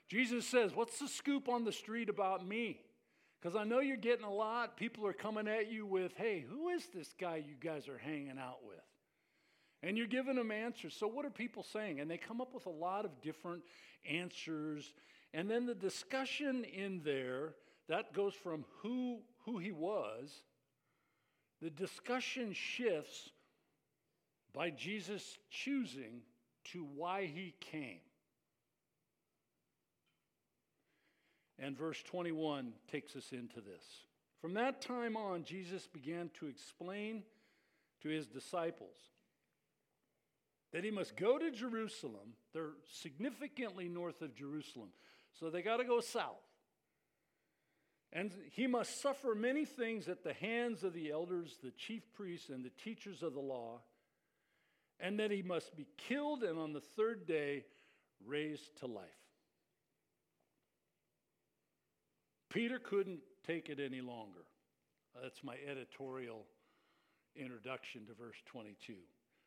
Jesus 0.09 0.45
says, 0.45 0.75
What's 0.75 0.99
the 0.99 1.07
scoop 1.07 1.47
on 1.47 1.63
the 1.63 1.71
street 1.71 2.09
about 2.09 2.45
me? 2.45 2.81
Because 3.41 3.55
I 3.55 3.63
know 3.63 3.79
you're 3.79 3.95
getting 3.95 4.25
a 4.25 4.33
lot. 4.33 4.77
People 4.77 5.07
are 5.07 5.13
coming 5.13 5.47
at 5.47 5.71
you 5.71 5.85
with, 5.85 6.11
Hey, 6.17 6.43
who 6.47 6.69
is 6.69 6.87
this 6.93 7.13
guy 7.19 7.37
you 7.37 7.55
guys 7.59 7.87
are 7.87 7.97
hanging 7.97 8.37
out 8.37 8.59
with? 8.67 8.77
And 9.83 9.97
you're 9.97 10.07
giving 10.07 10.35
them 10.35 10.51
answers. 10.51 10.95
So, 10.95 11.07
what 11.07 11.25
are 11.25 11.31
people 11.31 11.63
saying? 11.63 11.99
And 11.99 12.09
they 12.09 12.17
come 12.17 12.39
up 12.39 12.53
with 12.53 12.65
a 12.67 12.71
lot 12.71 13.05
of 13.05 13.21
different 13.21 13.63
answers. 14.09 14.93
And 15.33 15.49
then 15.49 15.65
the 15.65 15.75
discussion 15.75 16.63
in 16.65 17.01
there, 17.03 17.55
that 17.87 18.13
goes 18.13 18.33
from 18.33 18.65
who, 18.81 19.19
who 19.45 19.57
he 19.57 19.71
was, 19.71 20.31
the 21.61 21.69
discussion 21.69 22.53
shifts 22.53 23.29
by 24.53 24.69
Jesus 24.69 25.37
choosing 25.49 26.21
to 26.65 26.87
why 26.95 27.25
he 27.25 27.55
came. 27.59 27.99
And 31.57 31.77
verse 31.77 32.01
21 32.03 32.73
takes 32.91 33.15
us 33.15 33.31
into 33.31 33.61
this. 33.61 33.83
From 34.41 34.55
that 34.55 34.81
time 34.81 35.15
on, 35.15 35.43
Jesus 35.43 35.87
began 35.87 36.31
to 36.39 36.47
explain 36.47 37.23
to 38.01 38.09
his 38.09 38.25
disciples 38.25 38.97
that 40.71 40.83
he 40.83 40.91
must 40.91 41.15
go 41.15 41.37
to 41.37 41.51
Jerusalem. 41.51 42.35
They're 42.53 42.73
significantly 42.91 43.87
north 43.87 44.21
of 44.21 44.35
Jerusalem, 44.35 44.89
so 45.39 45.49
they 45.49 45.61
got 45.61 45.77
to 45.77 45.83
go 45.83 45.99
south. 45.99 46.43
And 48.13 48.31
he 48.51 48.67
must 48.67 49.01
suffer 49.01 49.33
many 49.33 49.63
things 49.63 50.09
at 50.09 50.23
the 50.23 50.33
hands 50.33 50.83
of 50.83 50.93
the 50.93 51.11
elders, 51.11 51.57
the 51.63 51.71
chief 51.71 52.03
priests, 52.13 52.49
and 52.49 52.63
the 52.63 52.71
teachers 52.83 53.23
of 53.23 53.33
the 53.33 53.39
law, 53.39 53.81
and 54.99 55.19
that 55.19 55.31
he 55.31 55.41
must 55.41 55.75
be 55.75 55.87
killed 55.97 56.43
and 56.43 56.59
on 56.59 56.73
the 56.73 56.81
third 56.81 57.25
day 57.25 57.63
raised 58.25 58.77
to 58.79 58.87
life. 58.87 59.05
Peter 62.49 62.79
couldn't 62.79 63.21
take 63.47 63.69
it 63.69 63.79
any 63.79 64.01
longer. 64.01 64.43
That's 65.21 65.41
my 65.41 65.55
editorial 65.69 66.45
introduction 67.35 68.05
to 68.07 68.13
verse 68.13 68.35
22 68.45 68.95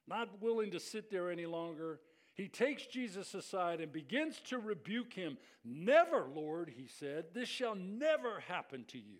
not 0.07 0.43
willing 0.43 0.71
to 0.73 0.81
sit 0.81 1.11
there 1.11 1.31
any 1.31 1.47
longer. 1.47 2.01
He 2.35 2.49
takes 2.49 2.87
Jesus 2.87 3.35
aside 3.35 3.81
and 3.81 3.93
begins 3.93 4.41
to 4.49 4.59
rebuke 4.59 5.13
him. 5.13 5.39
Never, 5.65 6.27
Lord, 6.35 6.73
he 6.77 6.87
said, 6.87 7.27
this 7.33 7.49
shall 7.49 7.75
never 7.75 8.41
happen 8.41 8.85
to 8.89 8.99
you. 8.99 9.19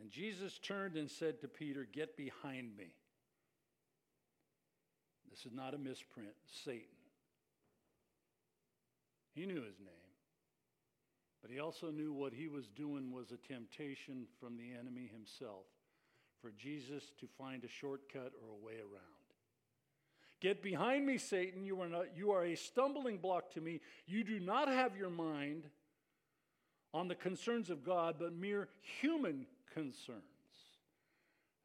And 0.00 0.10
Jesus 0.10 0.58
turned 0.58 0.96
and 0.96 1.10
said 1.10 1.40
to 1.40 1.48
Peter, 1.48 1.86
Get 1.92 2.16
behind 2.16 2.76
me. 2.76 2.94
This 5.28 5.44
is 5.44 5.52
not 5.52 5.74
a 5.74 5.78
misprint, 5.78 6.34
Satan. 6.64 6.82
He 9.34 9.46
knew 9.46 9.62
his 9.62 9.78
name, 9.78 10.14
but 11.42 11.50
he 11.50 11.60
also 11.60 11.90
knew 11.90 12.12
what 12.12 12.32
he 12.32 12.48
was 12.48 12.66
doing 12.68 13.12
was 13.12 13.30
a 13.30 13.36
temptation 13.36 14.26
from 14.40 14.56
the 14.56 14.72
enemy 14.78 15.08
himself 15.12 15.66
for 16.40 16.50
Jesus 16.50 17.12
to 17.20 17.26
find 17.38 17.62
a 17.64 17.68
shortcut 17.68 18.32
or 18.42 18.50
a 18.50 18.64
way 18.64 18.78
around. 18.80 19.17
Get 20.40 20.62
behind 20.62 21.04
me, 21.04 21.18
Satan. 21.18 21.64
You 21.64 21.80
are, 21.80 21.88
not, 21.88 22.16
you 22.16 22.30
are 22.30 22.44
a 22.44 22.54
stumbling 22.54 23.18
block 23.18 23.52
to 23.54 23.60
me. 23.60 23.80
You 24.06 24.22
do 24.22 24.38
not 24.38 24.68
have 24.68 24.96
your 24.96 25.10
mind 25.10 25.64
on 26.94 27.08
the 27.08 27.14
concerns 27.14 27.70
of 27.70 27.84
God, 27.84 28.16
but 28.18 28.32
mere 28.32 28.68
human 29.00 29.46
concerns. 29.72 30.22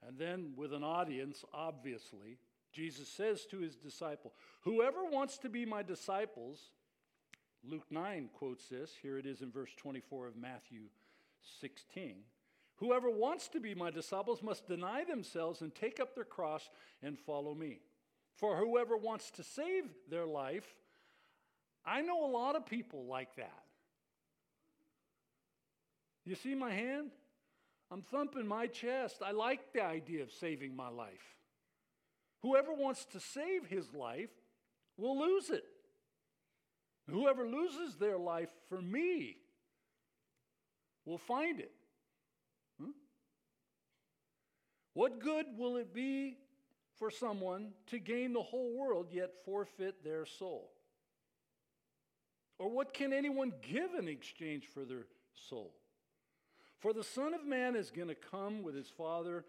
And 0.06 0.18
then, 0.18 0.54
with 0.58 0.74
an 0.74 0.84
audience, 0.84 1.46
obviously, 1.54 2.38
Jesus 2.74 3.08
says 3.08 3.46
to 3.46 3.60
his 3.60 3.76
disciple, 3.76 4.34
Whoever 4.62 5.06
wants 5.06 5.38
to 5.40 5.50
be 5.50 5.66
my 5.66 5.84
disciples, 5.84 6.60
Luke 7.64 7.86
9 7.90 8.30
quotes 8.34 8.68
this. 8.68 8.92
Here 9.02 9.18
it 9.18 9.26
is 9.26 9.42
in 9.42 9.52
verse 9.52 9.72
24 9.78 10.28
of 10.28 10.36
Matthew 10.36 10.82
16. 11.62 12.16
Whoever 12.78 13.10
wants 13.10 13.48
to 13.50 13.60
be 13.60 13.76
my 13.76 13.92
disciples 13.92 14.42
must 14.42 14.68
deny 14.68 15.04
themselves 15.04 15.62
and 15.62 15.74
take 15.74 16.00
up 16.00 16.16
their 16.16 16.26
cross 16.26 16.70
and 17.02 17.18
follow 17.18 17.54
me. 17.54 17.80
For 18.36 18.58
whoever 18.58 18.98
wants 18.98 19.32
to 19.32 19.44
save 19.44 19.86
their 20.10 20.26
life, 20.26 20.66
I 21.86 22.02
know 22.02 22.26
a 22.26 22.32
lot 22.32 22.56
of 22.56 22.66
people 22.66 23.06
like 23.06 23.36
that. 23.36 23.64
You 26.26 26.36
see 26.36 26.56
my 26.56 26.72
hand? 26.72 27.12
I'm 27.92 28.02
thumping 28.02 28.48
my 28.48 28.68
chest. 28.68 29.18
I 29.24 29.32
like 29.32 29.74
the 29.74 29.84
idea 29.84 30.24
of 30.24 30.32
saving 30.32 30.76
my 30.76 30.90
life. 30.90 31.38
Whoever 32.42 32.74
wants 32.74 33.06
to 33.06 33.20
save 33.20 33.68
his 33.68 33.94
life 33.94 34.32
will 34.98 35.20
lose 35.20 35.50
it. 35.50 35.64
Whoever 37.10 37.46
loses 37.46 37.96
their 37.96 38.18
life 38.18 38.50
for 38.70 38.82
me 38.82 39.38
will 41.06 41.18
find 41.18 41.60
it. 41.60 41.72
Hmm? 42.82 42.92
What 44.94 45.20
good 45.20 45.46
will 45.58 45.78
it 45.78 45.94
be 45.94 46.38
for 46.98 47.10
someone 47.10 47.72
to 47.88 48.00
gain 48.00 48.34
the 48.34 48.42
whole 48.42 48.78
world 48.78 49.08
yet 49.12 49.32
forfeit 49.46 50.04
their 50.04 50.26
soul? 50.26 50.72
Or 52.60 52.70
what 52.70 52.94
can 52.94 53.12
anyone 53.14 53.52
give 53.62 53.94
in 53.94 54.08
exchange 54.08 54.66
for 54.74 54.86
their 54.86 55.08
soul? 55.34 55.74
For 56.80 56.94
the 56.94 57.04
Son 57.04 57.34
of 57.34 57.46
Man 57.46 57.76
is 57.76 57.92
going 57.92 58.10
to 58.10 58.16
come 58.16 58.62
with 58.62 58.76
his 58.76 58.90
Father, 58.90 59.46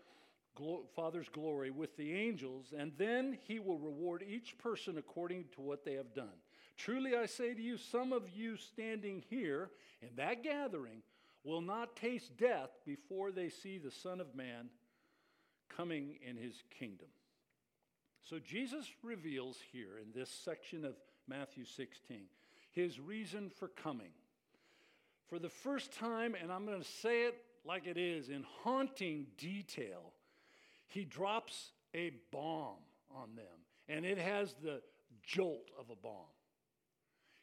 glo- 0.54 0.84
Father's 0.94 1.28
glory 1.28 1.70
with 1.70 1.96
the 1.96 2.12
angels, 2.12 2.72
and 2.76 2.92
then 2.96 3.38
he 3.46 3.58
will 3.58 3.78
reward 3.78 4.24
each 4.26 4.56
person 4.58 4.98
according 4.98 5.44
to 5.54 5.60
what 5.60 5.84
they 5.84 5.94
have 5.94 6.14
done. 6.14 6.36
Truly 6.76 7.16
I 7.16 7.26
say 7.26 7.54
to 7.54 7.62
you, 7.62 7.76
some 7.76 8.12
of 8.12 8.30
you 8.30 8.56
standing 8.56 9.22
here 9.28 9.70
in 10.00 10.10
that 10.16 10.42
gathering 10.42 11.02
will 11.44 11.60
not 11.60 11.96
taste 11.96 12.36
death 12.36 12.70
before 12.86 13.30
they 13.30 13.48
see 13.48 13.78
the 13.78 13.90
Son 13.90 14.20
of 14.20 14.34
Man 14.34 14.70
coming 15.68 16.18
in 16.26 16.36
his 16.36 16.62
kingdom. 16.78 17.08
So 18.24 18.38
Jesus 18.38 18.90
reveals 19.02 19.58
here 19.70 19.98
in 20.02 20.18
this 20.18 20.30
section 20.30 20.84
of 20.84 20.94
Matthew 21.28 21.64
16 21.64 22.26
his 22.74 22.98
reason 22.98 23.50
for 23.50 23.68
coming. 23.68 24.10
For 25.28 25.38
the 25.38 25.48
first 25.48 25.92
time, 25.92 26.34
and 26.34 26.50
I'm 26.50 26.66
going 26.66 26.82
to 26.82 26.88
say 26.88 27.22
it 27.22 27.36
like 27.64 27.86
it 27.86 27.96
is 27.96 28.28
in 28.28 28.44
haunting 28.62 29.26
detail, 29.38 30.12
he 30.88 31.04
drops 31.04 31.70
a 31.94 32.10
bomb 32.32 32.78
on 33.14 33.36
them, 33.36 33.44
and 33.88 34.04
it 34.04 34.18
has 34.18 34.54
the 34.62 34.82
jolt 35.22 35.70
of 35.78 35.88
a 35.88 35.96
bomb. 35.96 36.26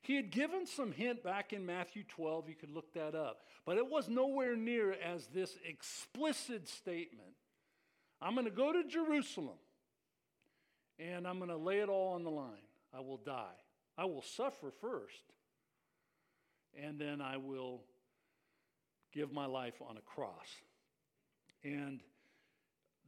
He 0.02 0.15
had 0.15 0.32
given 0.32 0.65
some 0.65 0.91
hint 0.91 1.24
back 1.24 1.54
in 1.54 1.65
Matthew 1.65 2.04
12, 2.04 2.50
you 2.50 2.56
could 2.56 2.72
look 2.72 2.94
that 2.94 3.15
up, 3.15 3.44
but 3.65 3.78
it 3.78 3.89
was 3.89 4.10
nowhere 4.10 4.56
near 4.56 4.94
as 4.94 5.28
this 5.28 5.58
explicit 5.65 6.67
statement. 6.67 7.36
I'm 8.22 8.34
going 8.34 8.46
to 8.46 8.52
go 8.52 8.74
to 8.74 8.84
Jerusalem 8.84 9.58
and 11.10 11.28
I'm 11.28 11.38
going 11.38 11.50
to 11.50 11.58
lay 11.58 11.80
it 11.80 11.90
all 11.90 12.14
on 12.14 12.24
the 12.24 12.30
line. 12.30 12.68
I 12.94 13.00
will 13.00 13.18
die. 13.18 13.58
I 13.98 14.06
will 14.06 14.22
suffer 14.22 14.72
first, 14.82 15.24
and 16.82 17.00
then 17.00 17.22
I 17.22 17.38
will 17.38 17.82
give 19.12 19.32
my 19.32 19.46
life 19.46 19.82
on 19.88 19.98
a 19.98 20.02
cross. 20.02 20.48
And 21.64 22.00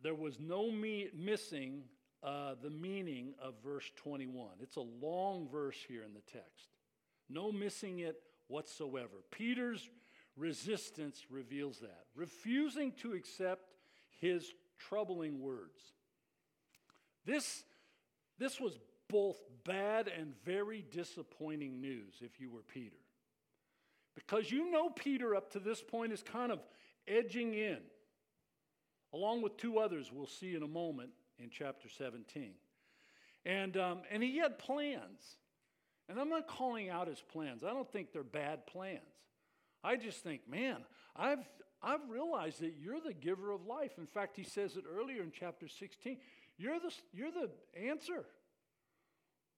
there 0.02 0.16
was 0.16 0.40
no 0.40 0.70
me- 0.70 1.10
missing 1.16 1.84
uh, 2.22 2.56
the 2.62 2.70
meaning 2.70 3.34
of 3.42 3.56
verse 3.64 3.90
21. 3.98 4.48
It's 4.62 4.76
a 4.76 4.82
long 4.82 5.48
verse 5.52 5.78
here 5.88 6.04
in 6.04 6.14
the 6.14 6.22
text. 6.32 6.70
No 7.30 7.52
missing 7.52 8.00
it 8.00 8.18
whatsoever. 8.48 9.24
Peter's 9.32 9.90
resistance 10.36 11.26
reveals 11.30 11.80
that, 11.80 12.06
refusing 12.16 12.92
to 13.02 13.14
accept 13.14 13.74
his 14.20 14.54
troubling 14.78 15.42
words. 15.42 15.80
This, 17.26 17.64
this 18.40 18.60
was 18.60 18.78
both 19.10 19.38
bad 19.64 20.08
and 20.08 20.34
very 20.44 20.84
disappointing 20.92 21.80
news 21.80 22.16
if 22.22 22.40
you 22.40 22.50
were 22.50 22.62
Peter. 22.62 22.98
Because 24.16 24.52
you 24.52 24.72
know 24.72 24.90
Peter 24.90 25.36
up 25.36 25.52
to 25.52 25.60
this 25.60 25.82
point 25.82 26.12
is 26.12 26.22
kind 26.22 26.52
of 26.52 26.60
edging 27.08 27.54
in, 27.54 27.80
along 29.14 29.42
with 29.42 29.58
two 29.58 29.80
others 29.80 30.12
we'll 30.12 30.28
see 30.28 30.56
in 30.56 30.64
a 30.64 30.68
moment 30.68 31.10
in 31.40 31.50
chapter 31.50 31.90
17. 31.90 32.54
And, 33.46 33.78
um, 33.78 34.02
and 34.12 34.24
he 34.24 34.38
had 34.38 34.58
plans. 34.58 35.38
And 36.10 36.20
I'm 36.20 36.30
not 36.30 36.48
calling 36.48 36.90
out 36.90 37.08
his 37.08 37.22
plans. 37.32 37.64
I 37.64 37.70
don't 37.70 37.90
think 37.92 38.12
they're 38.12 38.24
bad 38.24 38.68
plans. 38.68 39.00
I 39.84 39.96
just 39.96 40.24
think, 40.24 40.42
man, 40.50 40.78
I've, 41.16 41.46
I've 41.82 42.10
realized 42.10 42.62
that 42.62 42.76
you're 42.80 43.02
the 43.02 43.14
giver 43.14 43.52
of 43.52 43.66
life. 43.66 43.92
In 43.98 44.06
fact, 44.06 44.38
he 44.38 44.44
says 44.44 44.78
it 44.78 44.84
earlier 44.90 45.22
in 45.24 45.32
chapter 45.38 45.68
16. 45.68 46.18
You're 46.58 46.80
the, 46.80 46.94
you're 47.14 47.32
the 47.32 47.50
answer. 47.80 48.26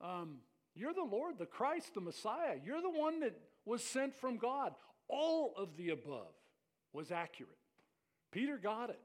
Um, 0.02 0.38
you're 0.76 0.94
the 0.94 1.04
Lord, 1.04 1.38
the 1.38 1.46
Christ, 1.46 1.94
the 1.94 2.02
Messiah. 2.02 2.56
You're 2.64 2.82
the 2.82 2.90
one 2.90 3.22
that 3.22 3.38
was 3.66 3.84
sent 3.84 4.16
from 4.16 4.38
God. 4.38 4.74
All 5.08 5.54
of 5.58 5.78
the 5.78 5.90
above 5.90 6.34
was 6.94 7.12
accurate. 7.12 7.58
Peter 8.32 8.58
got 8.58 8.90
it. 8.90 9.00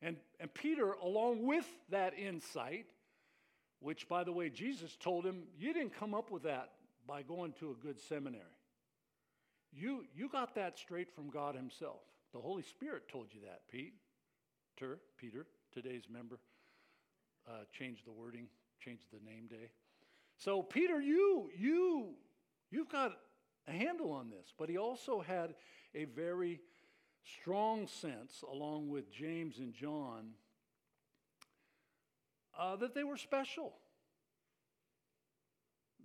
And, 0.00 0.16
and 0.40 0.52
Peter, 0.52 0.92
along 0.92 1.46
with 1.46 1.66
that 1.90 2.18
insight, 2.18 2.86
which, 3.80 4.08
by 4.08 4.24
the 4.24 4.32
way, 4.32 4.48
Jesus 4.48 4.96
told 4.96 5.24
him, 5.24 5.44
You 5.58 5.72
didn't 5.72 5.98
come 5.98 6.14
up 6.14 6.30
with 6.30 6.44
that 6.44 6.70
by 7.06 7.22
going 7.22 7.52
to 7.60 7.70
a 7.70 7.74
good 7.74 8.00
seminary. 8.00 8.44
You, 9.72 10.04
you 10.14 10.28
got 10.28 10.54
that 10.56 10.78
straight 10.78 11.10
from 11.14 11.30
God 11.30 11.54
Himself. 11.54 12.00
The 12.32 12.40
Holy 12.40 12.62
Spirit 12.62 13.08
told 13.10 13.28
you 13.32 13.40
that, 13.46 13.62
Pete. 13.70 13.94
Ter, 14.78 14.98
Peter, 15.18 15.46
today's 15.72 16.04
member, 16.10 16.38
uh, 17.48 17.64
changed 17.72 18.06
the 18.06 18.12
wording, 18.12 18.46
changed 18.80 19.04
the 19.12 19.24
name 19.28 19.46
day. 19.48 19.70
So, 20.36 20.62
Peter, 20.62 21.00
you, 21.00 21.50
you, 21.56 22.14
you've 22.70 22.88
got 22.88 23.12
a 23.68 23.72
handle 23.72 24.12
on 24.12 24.30
this. 24.30 24.52
But 24.58 24.68
he 24.68 24.76
also 24.76 25.20
had 25.20 25.54
a 25.94 26.04
very 26.04 26.60
strong 27.24 27.86
sense, 27.86 28.42
along 28.50 28.88
with 28.88 29.10
James 29.10 29.58
and 29.58 29.72
John, 29.72 30.30
uh, 32.58 32.76
that 32.76 32.94
they 32.94 33.04
were 33.04 33.16
special, 33.16 33.72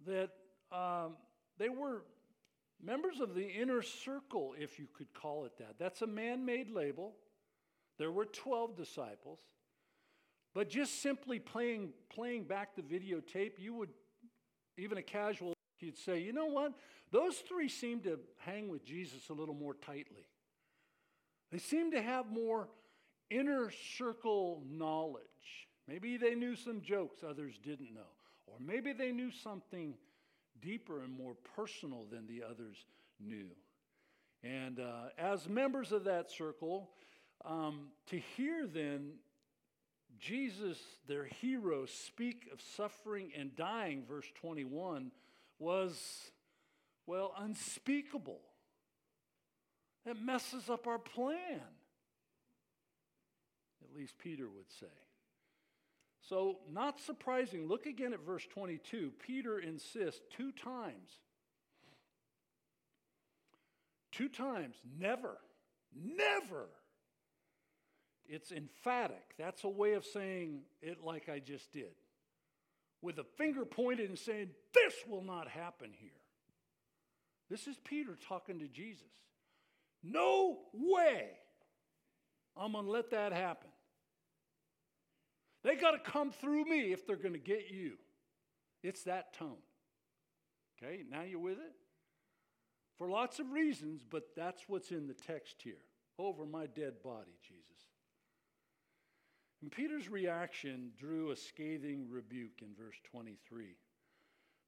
that 0.05 0.29
um, 0.71 1.17
they 1.57 1.69
were 1.69 2.03
members 2.81 3.19
of 3.19 3.35
the 3.35 3.45
inner 3.45 3.81
circle, 3.81 4.53
if 4.57 4.79
you 4.79 4.87
could 4.93 5.13
call 5.13 5.45
it 5.45 5.57
that. 5.57 5.75
That's 5.79 6.01
a 6.01 6.07
man 6.07 6.45
made 6.45 6.69
label. 6.69 7.15
There 7.97 8.11
were 8.11 8.25
12 8.25 8.77
disciples. 8.77 9.39
But 10.57 10.69
just 10.69 11.03
simply 11.03 11.37
playing, 11.37 11.89
playing 12.09 12.45
back 12.45 12.75
the 12.75 12.81
videotape, 12.81 13.59
you 13.59 13.75
would, 13.75 13.89
even 14.75 14.97
a 14.97 15.03
casual, 15.03 15.53
you'd 15.79 15.99
say, 15.99 16.19
you 16.19 16.33
know 16.33 16.47
what? 16.47 16.73
Those 17.11 17.35
three 17.47 17.69
seem 17.69 17.99
to 17.99 18.19
hang 18.39 18.67
with 18.67 18.83
Jesus 18.83 19.29
a 19.29 19.33
little 19.33 19.53
more 19.53 19.75
tightly. 19.75 20.25
They 21.51 21.59
seem 21.59 21.91
to 21.91 22.01
have 22.01 22.31
more 22.31 22.69
inner 23.29 23.69
circle 23.99 24.63
knowledge. 24.67 25.21
Maybe 25.87 26.17
they 26.17 26.33
knew 26.33 26.55
some 26.55 26.81
jokes 26.81 27.19
others 27.23 27.59
didn't 27.63 27.93
know. 27.93 28.09
Or 28.47 28.55
maybe 28.59 28.93
they 28.93 29.11
knew 29.11 29.29
something 29.29 29.93
deeper 30.59 31.03
and 31.03 31.15
more 31.15 31.35
personal 31.55 32.07
than 32.09 32.25
the 32.25 32.41
others 32.41 32.77
knew. 33.19 33.49
And 34.43 34.79
uh, 34.79 35.09
as 35.19 35.47
members 35.47 35.91
of 35.91 36.05
that 36.05 36.31
circle, 36.31 36.89
um, 37.45 37.89
to 38.07 38.17
hear 38.17 38.65
then 38.65 39.11
Jesus, 40.19 40.77
their 41.07 41.25
hero, 41.25 41.85
speak 41.85 42.49
of 42.51 42.61
suffering 42.75 43.31
and 43.37 43.55
dying, 43.55 44.03
verse 44.07 44.25
21, 44.41 45.11
was, 45.59 46.31
well, 47.05 47.33
unspeakable. 47.37 48.39
It 50.05 50.21
messes 50.21 50.69
up 50.69 50.87
our 50.87 50.99
plan, 50.99 51.61
at 53.81 53.95
least 53.95 54.17
Peter 54.17 54.47
would 54.47 54.71
say. 54.79 54.87
So, 56.21 56.59
not 56.69 56.99
surprising, 56.99 57.67
look 57.67 57.85
again 57.85 58.13
at 58.13 58.25
verse 58.25 58.45
22. 58.53 59.13
Peter 59.25 59.59
insists 59.59 60.21
two 60.35 60.51
times. 60.51 61.19
Two 64.11 64.29
times, 64.29 64.75
never, 64.99 65.37
never. 65.95 66.67
It's 68.27 68.51
emphatic. 68.51 69.35
That's 69.37 69.63
a 69.63 69.69
way 69.69 69.93
of 69.93 70.05
saying 70.05 70.61
it 70.81 71.03
like 71.03 71.29
I 71.29 71.39
just 71.39 71.71
did. 71.71 71.95
With 73.01 73.19
a 73.19 73.23
finger 73.23 73.63
pointed 73.63 74.09
and 74.09 74.19
saying, 74.19 74.49
This 74.73 74.93
will 75.07 75.23
not 75.23 75.47
happen 75.47 75.91
here. 75.97 76.09
This 77.49 77.67
is 77.67 77.77
Peter 77.83 78.17
talking 78.27 78.59
to 78.59 78.67
Jesus. 78.67 79.07
No 80.03 80.57
way 80.73 81.27
I'm 82.55 82.73
going 82.73 82.85
to 82.85 82.91
let 82.91 83.11
that 83.11 83.33
happen. 83.33 83.69
They 85.63 85.75
got 85.75 85.91
to 85.91 85.99
come 85.99 86.31
through 86.31 86.65
me 86.65 86.91
if 86.91 87.05
they're 87.05 87.15
going 87.15 87.33
to 87.33 87.39
get 87.39 87.69
you. 87.71 87.93
It's 88.83 89.03
that 89.03 89.33
tone. 89.33 89.57
Okay, 90.81 91.03
now 91.09 91.23
you're 91.23 91.39
with 91.39 91.57
it? 91.57 91.73
For 92.97 93.09
lots 93.09 93.39
of 93.39 93.51
reasons, 93.51 94.03
but 94.09 94.29
that's 94.35 94.63
what's 94.67 94.91
in 94.91 95.07
the 95.07 95.13
text 95.13 95.57
here. 95.63 95.81
Over 96.17 96.45
my 96.45 96.65
dead 96.65 96.93
body, 97.03 97.37
Jesus. 97.47 97.66
And 99.61 99.71
Peter's 99.71 100.09
reaction 100.09 100.91
drew 100.97 101.31
a 101.31 101.35
scathing 101.35 102.07
rebuke 102.09 102.61
in 102.61 102.67
verse 102.77 102.95
23 103.11 103.75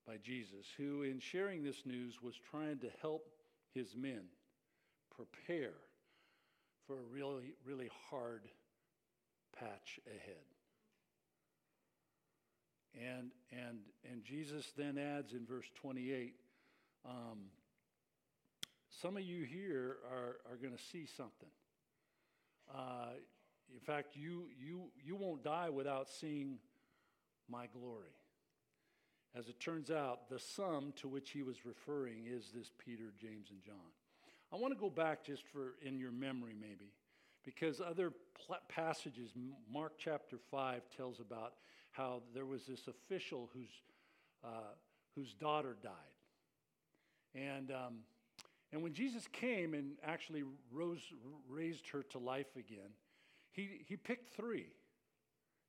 by 0.08 0.18
Jesus, 0.18 0.66
who, 0.78 1.04
in 1.04 1.20
sharing 1.20 1.64
this 1.64 1.86
news, 1.86 2.22
was 2.22 2.36
trying 2.50 2.80
to 2.80 2.90
help 3.02 3.28
his 3.76 3.96
men 3.96 4.24
prepare 5.16 5.74
for 6.88 6.96
a 6.96 7.14
really, 7.14 7.54
really 7.66 7.90
hard 8.10 8.48
patch 9.58 10.00
ahead. 10.08 10.44
And, 12.96 13.30
and, 13.52 13.78
and 14.10 14.24
Jesus 14.24 14.74
then 14.76 14.98
adds 14.98 15.34
in 15.34 15.46
verse 15.46 15.68
28 15.80 16.34
um, 17.06 17.40
some 19.02 19.16
of 19.16 19.24
you 19.24 19.46
here 19.46 19.98
are, 20.12 20.38
are 20.52 20.58
going 20.58 20.76
to 20.76 20.84
see 20.92 21.06
something. 21.06 21.50
Uh, 22.74 23.14
in 23.74 23.80
fact, 23.80 24.16
you, 24.16 24.46
you, 24.60 24.90
you 25.04 25.16
won't 25.16 25.44
die 25.44 25.70
without 25.70 26.10
seeing 26.10 26.58
my 27.50 27.68
glory. 27.68 28.14
As 29.36 29.48
it 29.48 29.60
turns 29.60 29.92
out, 29.92 30.30
the 30.30 30.40
sum 30.40 30.94
to 30.98 31.08
which 31.08 31.32
he 31.32 31.44
was 31.44 31.66
referring 31.66 32.26
is 32.28 32.52
this 32.54 32.72
Peter, 32.84 33.14
James, 33.20 33.50
and 33.52 33.62
John. 33.62 33.76
I 34.52 34.56
want 34.56 34.74
to 34.74 34.80
go 34.80 34.90
back 34.90 35.24
just 35.24 35.44
for 35.48 35.76
in 35.84 36.00
your 36.00 36.12
memory, 36.12 36.56
maybe, 36.60 36.92
because 37.46 37.80
other 37.80 38.12
pl- 38.46 38.58
passages, 38.68 39.32
Mark 39.72 39.94
chapter 40.00 40.38
5 40.50 40.82
tells 40.96 41.20
about 41.20 41.54
how 41.92 42.24
there 42.34 42.46
was 42.46 42.66
this 42.66 42.88
official 42.88 43.50
whose, 43.54 43.70
uh, 44.44 44.74
whose 45.16 45.34
daughter 45.34 45.78
died. 45.84 45.92
And, 47.36 47.72
um, 47.72 48.00
and 48.72 48.82
when 48.82 48.94
Jesus 48.94 49.28
came 49.32 49.76
and 49.76 49.92
actually 50.04 50.44
rose, 50.72 51.02
raised 51.48 51.88
her 51.90 52.02
to 52.04 52.18
life 52.18 52.56
again, 52.56 52.90
he, 53.52 53.82
he 53.88 53.96
picked 53.96 54.36
three. 54.36 54.68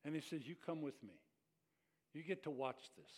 And 0.05 0.15
he 0.15 0.21
says, 0.21 0.47
You 0.47 0.55
come 0.55 0.83
with 0.83 1.03
me. 1.03 1.21
You 2.15 2.23
get 2.23 2.43
to 2.45 2.51
watch 2.51 2.81
this. 2.97 3.13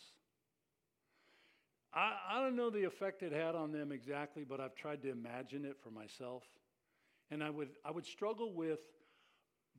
I, 1.93 2.13
I 2.31 2.41
don't 2.41 2.55
know 2.55 2.69
the 2.69 2.83
effect 2.83 3.23
it 3.23 3.31
had 3.31 3.55
on 3.55 3.71
them 3.71 3.91
exactly, 3.91 4.43
but 4.43 4.59
I've 4.59 4.75
tried 4.75 5.01
to 5.03 5.11
imagine 5.11 5.65
it 5.65 5.77
for 5.83 5.91
myself. 5.91 6.43
And 7.31 7.43
I 7.43 7.49
would, 7.49 7.69
I 7.85 7.91
would 7.91 8.05
struggle 8.05 8.53
with 8.53 8.79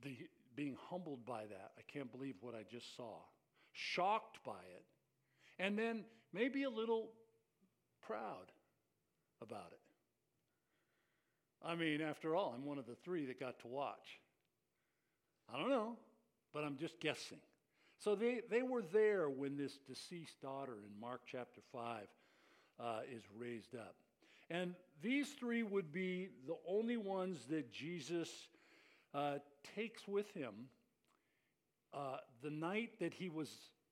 the, 0.03 0.17
being 0.55 0.77
humbled 0.89 1.25
by 1.25 1.41
that. 1.41 1.71
I 1.77 1.81
can't 1.91 2.11
believe 2.11 2.35
what 2.41 2.55
I 2.55 2.63
just 2.69 2.95
saw. 2.95 3.17
Shocked 3.71 4.39
by 4.45 4.51
it. 4.51 4.83
And 5.59 5.77
then 5.77 6.03
maybe 6.33 6.63
a 6.63 6.69
little 6.69 7.11
proud 8.05 8.51
about 9.41 9.71
it. 9.71 9.79
I 11.65 11.75
mean, 11.75 12.01
after 12.01 12.35
all, 12.35 12.53
I'm 12.55 12.65
one 12.65 12.77
of 12.77 12.85
the 12.85 12.95
three 13.03 13.25
that 13.25 13.39
got 13.39 13.59
to 13.59 13.67
watch. 13.67 14.19
I 15.53 15.57
don't 15.59 15.69
know, 15.69 15.97
but 16.53 16.63
I'm 16.63 16.77
just 16.77 16.99
guessing. 16.99 17.39
So 17.97 18.15
they, 18.15 18.41
they 18.49 18.61
were 18.61 18.81
there 18.81 19.29
when 19.29 19.57
this 19.57 19.77
deceased 19.87 20.41
daughter 20.41 20.73
in 20.73 20.99
Mark 20.99 21.21
chapter 21.25 21.61
5 21.71 22.03
uh, 22.79 22.99
is 23.11 23.23
raised 23.37 23.75
up. 23.75 23.95
And 24.49 24.75
these 25.01 25.29
three 25.29 25.63
would 25.63 25.91
be 25.91 26.29
the 26.47 26.57
only 26.67 26.97
ones 26.97 27.45
that 27.49 27.71
Jesus 27.71 28.29
uh, 29.13 29.37
takes 29.75 30.07
with 30.07 30.31
him 30.33 30.53
uh, 31.95 32.17
the 32.43 32.49
night 32.49 32.99
that 32.99 33.13
he 33.13 33.29
was, 33.29 33.49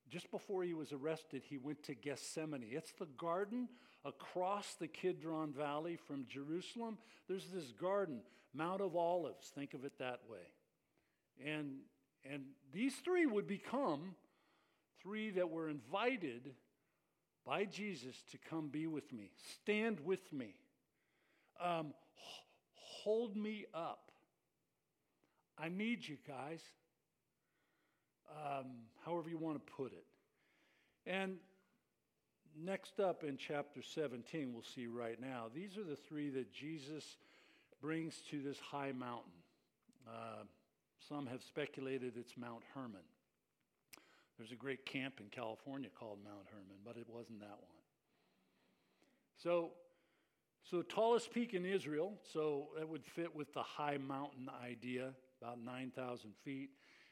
just 0.10 0.30
before 0.30 0.63
he 0.63 0.74
was 0.74 0.92
arrested, 0.92 1.42
he 1.46 1.58
went 1.58 1.82
to 1.84 1.96
Gethsemane. 1.96 2.66
It's 2.70 2.92
the 2.92 3.08
garden 3.18 3.70
across 4.04 4.76
the 4.76 4.88
Kidron 4.88 5.54
Valley 5.54 5.96
from 5.96 6.26
Jerusalem. 6.28 6.98
There's 7.30 7.48
this 7.48 7.72
garden, 7.72 8.20
Mount 8.54 8.82
of 8.82 8.98
Olives, 8.98 9.52
think 9.56 9.74
of 9.74 9.86
it 9.86 9.98
that 10.00 10.20
way. 10.30 10.52
And, 11.45 11.77
and 12.29 12.43
these 12.71 12.95
three 12.95 13.25
would 13.25 13.47
become 13.47 14.15
three 15.01 15.32
that 15.32 15.49
were 15.49 15.69
invited 15.69 16.51
by 17.45 17.65
Jesus 17.65 18.15
to 18.32 18.38
come 18.49 18.69
be 18.69 18.88
with 18.88 19.12
me, 19.12 19.32
stand 19.62 19.99
with 19.99 20.32
me, 20.32 20.56
um, 21.62 21.93
hold 22.75 23.36
me 23.36 23.65
up. 23.73 24.12
I 25.58 25.69
need 25.69 26.08
you 26.08 26.17
guys, 26.25 26.62
um, 28.32 28.65
however 29.06 29.29
you 29.29 29.38
want 29.38 29.65
to 29.65 29.73
put 29.73 29.91
it. 29.91 30.06
And 31.06 31.36
next 32.58 32.99
up 32.99 33.23
in 33.23 33.38
chapter 33.38 33.82
17, 33.82 34.53
we'll 34.53 34.63
see 34.63 34.88
right 34.88 35.19
now, 35.19 35.47
these 35.53 35.77
are 35.77 35.84
the 35.84 35.97
three 35.97 36.29
that 36.29 36.51
Jesus 36.53 37.17
brings 37.82 38.21
to 38.32 38.41
this 38.41 38.58
high 38.60 38.93
mountain. 38.93 39.32
Uh, 40.08 40.43
some 41.08 41.28
have 41.28 41.44
speculated 41.44 42.13
it's 42.18 42.38
Mount 42.38 42.63
Hermon. 42.74 43.02
There's 44.38 44.52
a 44.52 44.56
great 44.56 44.86
camp 44.86 45.20
in 45.20 45.28
California 45.28 45.89
called 45.98 46.20
Mount 46.24 46.48
Hermon, 46.52 46.78
but 46.84 46.98
it 46.98 47.06
wasn't 47.08 47.39
that 47.39 47.58
one. 47.60 47.78
So, 49.42 49.72
so 50.63 50.82
tallest 50.82 51.32
peak 51.32 51.54
in 51.54 51.66
Israel, 51.66 52.13
so 52.32 52.70
that 52.78 52.88
would 52.88 53.06
fit 53.06 53.36
with 53.36 53.54
the 53.54 53.62
high 53.62 53.98
mountain 53.98 54.50
idea, 54.63 55.12
about 55.42 55.63
9,000 55.63 56.32
feet. 56.44 56.70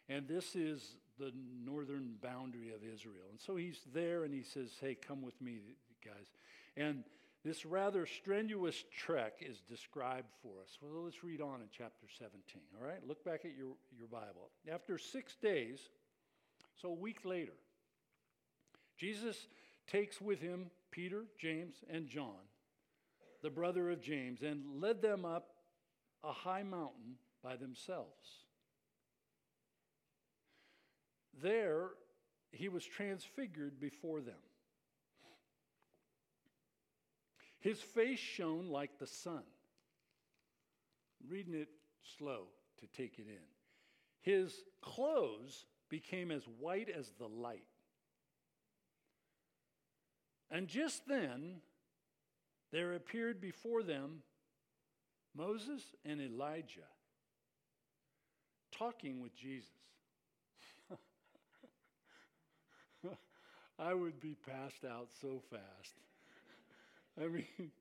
And 0.09 0.27
this 0.27 0.55
is 0.55 0.95
the 1.19 1.31
northern 1.63 2.15
boundary 2.21 2.73
of 2.73 2.81
Israel. 2.83 3.25
And 3.29 3.39
so 3.39 3.55
he's 3.55 3.81
there 3.93 4.23
and 4.23 4.33
he 4.33 4.43
says, 4.43 4.71
Hey, 4.79 4.95
come 4.95 5.21
with 5.21 5.39
me, 5.41 5.59
guys. 6.03 6.27
And 6.75 7.03
this 7.43 7.65
rather 7.65 8.05
strenuous 8.05 8.83
trek 8.95 9.33
is 9.41 9.61
described 9.67 10.29
for 10.43 10.61
us. 10.61 10.77
Well, 10.79 11.03
let's 11.03 11.23
read 11.23 11.41
on 11.41 11.61
in 11.61 11.67
chapter 11.75 12.07
17. 12.19 12.61
All 12.79 12.87
right, 12.87 13.05
look 13.07 13.23
back 13.25 13.45
at 13.45 13.57
your, 13.57 13.73
your 13.97 14.07
Bible. 14.07 14.51
After 14.71 14.97
six 14.97 15.35
days, 15.35 15.79
so 16.79 16.89
a 16.89 16.93
week 16.93 17.25
later, 17.25 17.53
Jesus 18.97 19.47
takes 19.87 20.21
with 20.21 20.39
him 20.39 20.69
Peter, 20.91 21.25
James, 21.39 21.75
and 21.89 22.07
John, 22.07 22.45
the 23.41 23.49
brother 23.49 23.89
of 23.89 24.01
James, 24.01 24.43
and 24.43 24.79
led 24.79 25.01
them 25.01 25.25
up 25.25 25.47
a 26.23 26.31
high 26.31 26.63
mountain 26.63 27.15
by 27.43 27.55
themselves. 27.55 28.45
There, 31.41 31.89
he 32.51 32.69
was 32.69 32.85
transfigured 32.85 33.79
before 33.79 34.21
them. 34.21 34.35
His 37.61 37.79
face 37.79 38.19
shone 38.19 38.69
like 38.69 38.99
the 38.99 39.07
sun. 39.07 39.43
reading 41.29 41.53
it 41.53 41.69
slow 42.17 42.47
to 42.79 42.87
take 42.87 43.19
it 43.19 43.27
in. 43.27 43.45
His 44.21 44.55
clothes 44.81 45.65
became 45.87 46.31
as 46.31 46.43
white 46.59 46.89
as 46.89 47.11
the 47.19 47.27
light. 47.27 47.67
And 50.49 50.67
just 50.67 51.07
then, 51.07 51.61
there 52.71 52.93
appeared 52.93 53.39
before 53.39 53.83
them 53.83 54.23
Moses 55.35 55.83
and 56.03 56.19
Elijah 56.19 56.89
talking 58.71 59.21
with 59.21 59.35
Jesus. 59.35 59.69
I 63.79 63.93
would 63.93 64.19
be 64.19 64.35
passed 64.35 64.83
out 64.83 65.09
so 65.21 65.41
fast. 65.49 65.95
I 67.21 67.27
mean, 67.27 67.71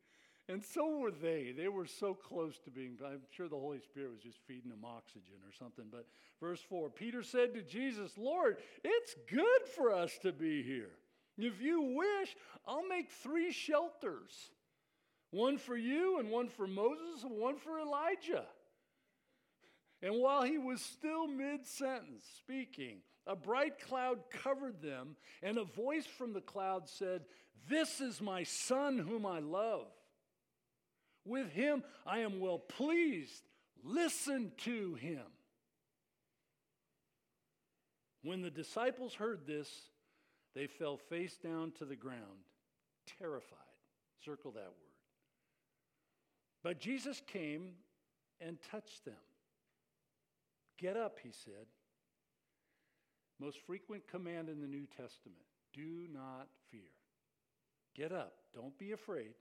and 0.48 0.62
so 0.62 0.98
were 0.98 1.10
they. 1.10 1.52
They 1.56 1.68
were 1.68 1.86
so 1.86 2.12
close 2.14 2.58
to 2.64 2.70
being, 2.70 2.98
I'm 3.04 3.20
sure 3.30 3.48
the 3.48 3.56
Holy 3.56 3.80
Spirit 3.80 4.12
was 4.12 4.22
just 4.22 4.38
feeding 4.46 4.70
them 4.70 4.84
oxygen 4.84 5.36
or 5.46 5.52
something. 5.58 5.86
But 5.90 6.06
verse 6.40 6.60
4 6.60 6.90
Peter 6.90 7.22
said 7.22 7.54
to 7.54 7.62
Jesus, 7.62 8.18
Lord, 8.18 8.56
it's 8.82 9.14
good 9.28 9.68
for 9.74 9.92
us 9.92 10.18
to 10.22 10.32
be 10.32 10.62
here. 10.62 10.90
If 11.38 11.62
you 11.62 11.80
wish, 11.96 12.36
I'll 12.66 12.86
make 12.86 13.10
three 13.10 13.52
shelters 13.52 14.50
one 15.30 15.58
for 15.58 15.76
you, 15.76 16.18
and 16.18 16.28
one 16.30 16.48
for 16.48 16.66
Moses, 16.66 17.22
and 17.22 17.38
one 17.38 17.56
for 17.56 17.78
Elijah. 17.78 18.46
And 20.02 20.14
while 20.16 20.42
he 20.42 20.58
was 20.58 20.80
still 20.80 21.26
mid 21.26 21.66
sentence 21.66 22.24
speaking, 22.38 22.98
a 23.26 23.36
bright 23.36 23.78
cloud 23.78 24.20
covered 24.30 24.80
them, 24.80 25.16
and 25.42 25.58
a 25.58 25.64
voice 25.64 26.06
from 26.06 26.32
the 26.32 26.40
cloud 26.40 26.88
said, 26.88 27.22
This 27.68 28.00
is 28.00 28.20
my 28.20 28.42
son 28.44 28.98
whom 28.98 29.26
I 29.26 29.40
love. 29.40 29.88
With 31.24 31.50
him 31.52 31.84
I 32.06 32.20
am 32.20 32.40
well 32.40 32.58
pleased. 32.58 33.42
Listen 33.82 34.52
to 34.58 34.94
him. 34.94 35.26
When 38.22 38.42
the 38.42 38.50
disciples 38.50 39.14
heard 39.14 39.46
this, 39.46 39.68
they 40.54 40.66
fell 40.66 40.96
face 40.96 41.36
down 41.36 41.72
to 41.78 41.84
the 41.84 41.96
ground, 41.96 42.44
terrified. 43.18 43.58
Circle 44.24 44.52
that 44.52 44.64
word. 44.64 44.90
But 46.62 46.80
Jesus 46.80 47.22
came 47.26 47.72
and 48.40 48.58
touched 48.70 49.04
them. 49.04 49.14
Get 50.80 50.96
up, 50.96 51.18
he 51.22 51.30
said. 51.44 51.66
Most 53.38 53.58
frequent 53.66 54.08
command 54.08 54.48
in 54.48 54.60
the 54.60 54.66
New 54.66 54.86
Testament 54.86 55.44
do 55.72 56.06
not 56.12 56.48
fear. 56.70 56.80
Get 57.94 58.12
up, 58.12 58.32
don't 58.54 58.76
be 58.78 58.92
afraid. 58.92 59.34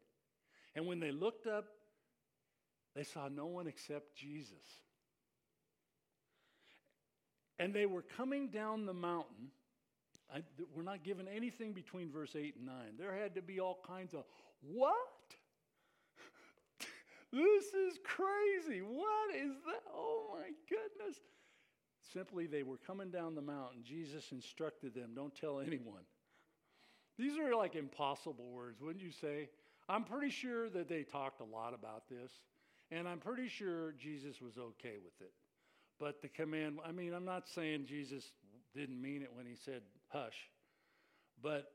And 0.76 0.86
when 0.86 1.00
they 1.00 1.12
looked 1.12 1.48
up, 1.48 1.66
they 2.96 3.04
saw 3.04 3.28
no 3.28 3.46
one 3.46 3.68
except 3.68 4.16
Jesus. 4.16 4.56
And 7.58 7.74
they 7.74 7.86
were 7.86 8.02
coming 8.02 8.50
down 8.50 8.86
the 8.86 8.94
mountain. 8.94 9.52
I, 10.34 10.44
we're 10.76 10.84
not 10.84 11.04
given 11.04 11.28
anything 11.28 11.74
between 11.74 12.12
verse 12.12 12.36
8 12.36 12.56
and 12.58 12.66
9. 12.66 12.76
There 12.98 13.14
had 13.14 13.36
to 13.36 13.42
be 13.42 13.60
all 13.60 13.80
kinds 13.86 14.14
of, 14.14 14.24
what? 14.62 14.96
This 17.32 17.66
is 17.66 18.00
crazy. 18.04 18.82
What 18.82 19.36
is 19.36 19.54
that? 19.66 19.84
Oh 19.94 20.28
my 20.34 20.50
goodness. 20.68 21.18
simply 22.14 22.48
they 22.48 22.64
were 22.64 22.78
coming 22.78 23.12
down 23.12 23.36
the 23.36 23.42
mountain. 23.42 23.84
Jesus 23.84 24.32
instructed 24.32 24.94
them, 24.94 25.12
don't 25.16 25.36
tell 25.36 25.60
anyone. 25.60 26.04
These 27.18 27.38
are 27.38 27.56
like 27.56 27.76
impossible 27.76 28.50
words, 28.52 28.82
wouldn't 28.82 29.04
you 29.04 29.12
say? 29.12 29.50
I'm 29.88 30.04
pretty 30.04 30.30
sure 30.30 30.70
that 30.70 30.88
they 30.88 31.04
talked 31.04 31.42
a 31.42 31.44
lot 31.44 31.74
about 31.74 32.08
this, 32.10 32.32
and 32.92 33.08
I'm 33.08 33.20
pretty 33.20 33.48
sure 33.48 33.94
Jesus 33.94 34.42
was 34.42 34.58
okay 34.58 34.98
with 35.04 35.20
it. 35.20 35.34
But 36.00 36.22
the 36.22 36.30
command, 36.30 36.80
I 36.86 36.92
mean, 36.92 37.14
I'm 37.14 37.26
not 37.26 37.48
saying 37.48 37.86
Jesus 37.88 38.24
didn't 38.74 39.02
mean 39.02 39.22
it 39.22 39.30
when 39.34 39.46
he 39.46 39.56
said 39.56 39.82
hush, 40.08 40.50
but 41.42 41.72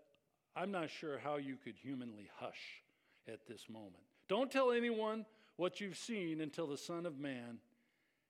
I'm 0.57 0.71
not 0.71 0.90
sure 0.90 1.19
how 1.19 1.37
you 1.37 1.57
could 1.62 1.75
humanly 1.77 2.29
hush 2.37 2.83
at 3.29 3.47
this 3.47 3.64
moment. 3.69 4.05
Don't 4.29 4.51
tell 4.51 4.71
anyone 4.73 5.27
what 5.57 5.81
you've 5.81 5.97
seen 5.97 6.40
until 6.40 6.67
the 6.67 6.77
Son 6.77 7.07
of 7.07 7.19
Man 7.19 7.59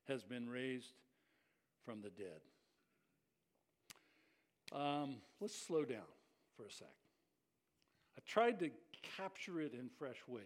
has 0.07 0.23
been 0.23 0.47
raised 0.47 0.93
from 1.83 2.01
the 2.01 2.09
dead. 2.09 2.41
Um, 4.71 5.17
let's 5.39 5.55
slow 5.55 5.85
down 5.85 6.01
for 6.55 6.65
a 6.65 6.71
sec. 6.71 6.87
I 8.17 8.21
tried 8.25 8.59
to 8.59 8.69
capture 9.17 9.59
it 9.61 9.73
in 9.73 9.89
fresh 9.97 10.17
ways. 10.27 10.43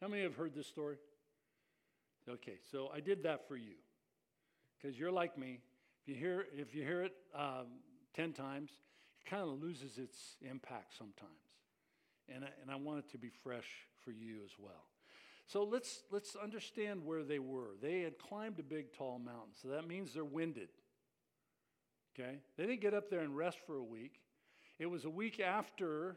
How 0.00 0.08
many 0.08 0.22
have 0.22 0.36
heard 0.36 0.54
this 0.54 0.66
story? 0.66 0.96
Okay, 2.28 2.58
so 2.70 2.90
I 2.94 3.00
did 3.00 3.22
that 3.24 3.48
for 3.48 3.56
you 3.56 3.74
because 4.76 4.98
you're 4.98 5.12
like 5.12 5.38
me. 5.38 5.60
If 6.02 6.08
you 6.08 6.14
hear, 6.14 6.46
if 6.56 6.74
you 6.74 6.82
hear 6.82 7.02
it 7.02 7.12
um, 7.34 7.66
10 8.14 8.32
times, 8.32 8.70
it 9.20 9.28
kind 9.28 9.42
of 9.42 9.60
loses 9.60 9.98
its 9.98 10.36
impact 10.48 10.96
sometimes. 10.96 11.32
And 12.28 12.44
I, 12.44 12.48
and 12.62 12.70
I 12.70 12.76
want 12.76 12.98
it 12.98 13.10
to 13.12 13.18
be 13.18 13.30
fresh 13.42 13.68
for 14.04 14.10
you 14.10 14.40
as 14.44 14.52
well. 14.58 14.84
So 15.48 15.64
let's, 15.64 16.02
let's 16.10 16.36
understand 16.36 17.04
where 17.04 17.24
they 17.24 17.38
were. 17.38 17.70
They 17.80 18.02
had 18.02 18.18
climbed 18.18 18.58
a 18.58 18.62
big, 18.62 18.92
tall 18.92 19.18
mountain, 19.18 19.54
so 19.60 19.68
that 19.68 19.88
means 19.88 20.12
they're 20.12 20.24
winded. 20.24 20.68
Okay? 22.18 22.38
They 22.56 22.66
didn't 22.66 22.82
get 22.82 22.92
up 22.92 23.08
there 23.08 23.20
and 23.20 23.34
rest 23.34 23.56
for 23.66 23.76
a 23.76 23.82
week. 23.82 24.20
It 24.78 24.86
was 24.86 25.06
a 25.06 25.10
week 25.10 25.40
after 25.40 26.16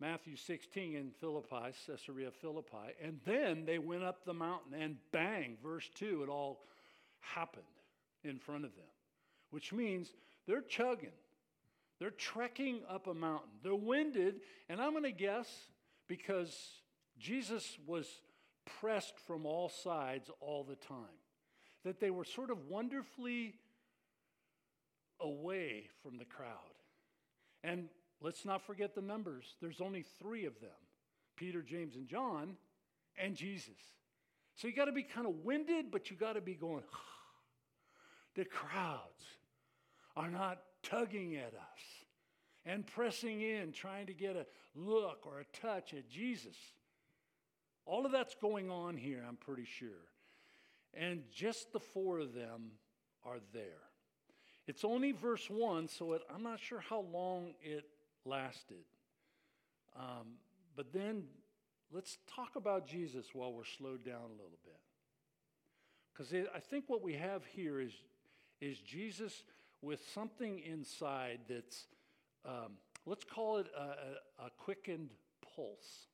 Matthew 0.00 0.36
16 0.36 0.94
in 0.94 1.10
Philippi, 1.20 1.74
Caesarea 1.86 2.30
Philippi, 2.30 2.94
and 3.02 3.18
then 3.24 3.64
they 3.64 3.78
went 3.78 4.04
up 4.04 4.24
the 4.24 4.34
mountain, 4.34 4.74
and 4.80 4.98
bang, 5.10 5.56
verse 5.62 5.90
2, 5.96 6.22
it 6.22 6.28
all 6.28 6.62
happened 7.20 7.64
in 8.22 8.38
front 8.38 8.64
of 8.64 8.74
them, 8.76 8.84
which 9.50 9.72
means 9.72 10.14
they're 10.46 10.62
chugging. 10.62 11.10
They're 11.98 12.10
trekking 12.10 12.82
up 12.88 13.06
a 13.08 13.14
mountain. 13.14 13.50
They're 13.62 13.74
winded, 13.74 14.40
and 14.68 14.80
I'm 14.80 14.92
going 14.92 15.04
to 15.04 15.12
guess 15.12 15.48
because 16.06 16.54
Jesus 17.18 17.78
was 17.86 18.06
pressed 18.80 19.18
from 19.26 19.46
all 19.46 19.68
sides 19.68 20.30
all 20.40 20.64
the 20.64 20.76
time, 20.76 21.18
that 21.84 22.00
they 22.00 22.10
were 22.10 22.24
sort 22.24 22.50
of 22.50 22.66
wonderfully 22.68 23.54
away 25.20 25.88
from 26.02 26.18
the 26.18 26.24
crowd. 26.24 26.48
And 27.62 27.88
let's 28.20 28.44
not 28.44 28.64
forget 28.66 28.94
the 28.94 29.02
numbers. 29.02 29.56
There's 29.60 29.80
only 29.80 30.04
three 30.18 30.44
of 30.44 30.60
them 30.60 30.70
Peter, 31.36 31.62
James, 31.62 31.96
and 31.96 32.06
John, 32.06 32.56
and 33.18 33.34
Jesus. 33.34 33.80
So 34.54 34.68
you 34.68 34.74
got 34.74 34.84
to 34.84 34.92
be 34.92 35.02
kind 35.02 35.26
of 35.26 35.44
winded, 35.44 35.90
but 35.90 36.10
you 36.10 36.16
got 36.16 36.34
to 36.34 36.40
be 36.40 36.54
going, 36.54 36.84
the 38.34 38.44
crowds 38.44 39.24
are 40.16 40.30
not 40.30 40.60
tugging 40.82 41.36
at 41.36 41.54
us 41.54 42.04
and 42.64 42.86
pressing 42.86 43.40
in, 43.40 43.72
trying 43.72 44.06
to 44.06 44.14
get 44.14 44.36
a 44.36 44.46
look 44.74 45.26
or 45.26 45.40
a 45.40 45.60
touch 45.60 45.92
at 45.92 46.08
Jesus. 46.08 46.56
All 47.86 48.06
of 48.06 48.12
that's 48.12 48.34
going 48.34 48.70
on 48.70 48.96
here, 48.96 49.22
I'm 49.26 49.36
pretty 49.36 49.64
sure. 49.64 50.08
And 50.94 51.22
just 51.32 51.72
the 51.72 51.80
four 51.80 52.18
of 52.18 52.34
them 52.34 52.72
are 53.24 53.38
there. 53.52 53.82
It's 54.66 54.84
only 54.84 55.12
verse 55.12 55.50
1, 55.50 55.88
so 55.88 56.14
it, 56.14 56.22
I'm 56.34 56.42
not 56.42 56.60
sure 56.60 56.80
how 56.80 57.00
long 57.12 57.54
it 57.62 57.84
lasted. 58.24 58.84
Um, 59.96 60.38
but 60.74 60.92
then 60.92 61.24
let's 61.92 62.18
talk 62.34 62.56
about 62.56 62.86
Jesus 62.86 63.26
while 63.34 63.52
we're 63.52 63.64
slowed 63.64 64.04
down 64.04 64.24
a 64.24 64.32
little 64.32 64.58
bit. 64.64 64.80
Because 66.12 66.32
I 66.54 66.60
think 66.60 66.84
what 66.86 67.02
we 67.02 67.14
have 67.14 67.42
here 67.44 67.80
is, 67.80 67.92
is 68.60 68.78
Jesus 68.78 69.42
with 69.82 70.00
something 70.14 70.60
inside 70.60 71.40
that's, 71.48 71.86
um, 72.46 72.78
let's 73.04 73.24
call 73.24 73.58
it 73.58 73.66
a, 73.76 73.82
a, 73.82 74.46
a 74.46 74.50
quickened 74.56 75.10
pulse. 75.54 76.06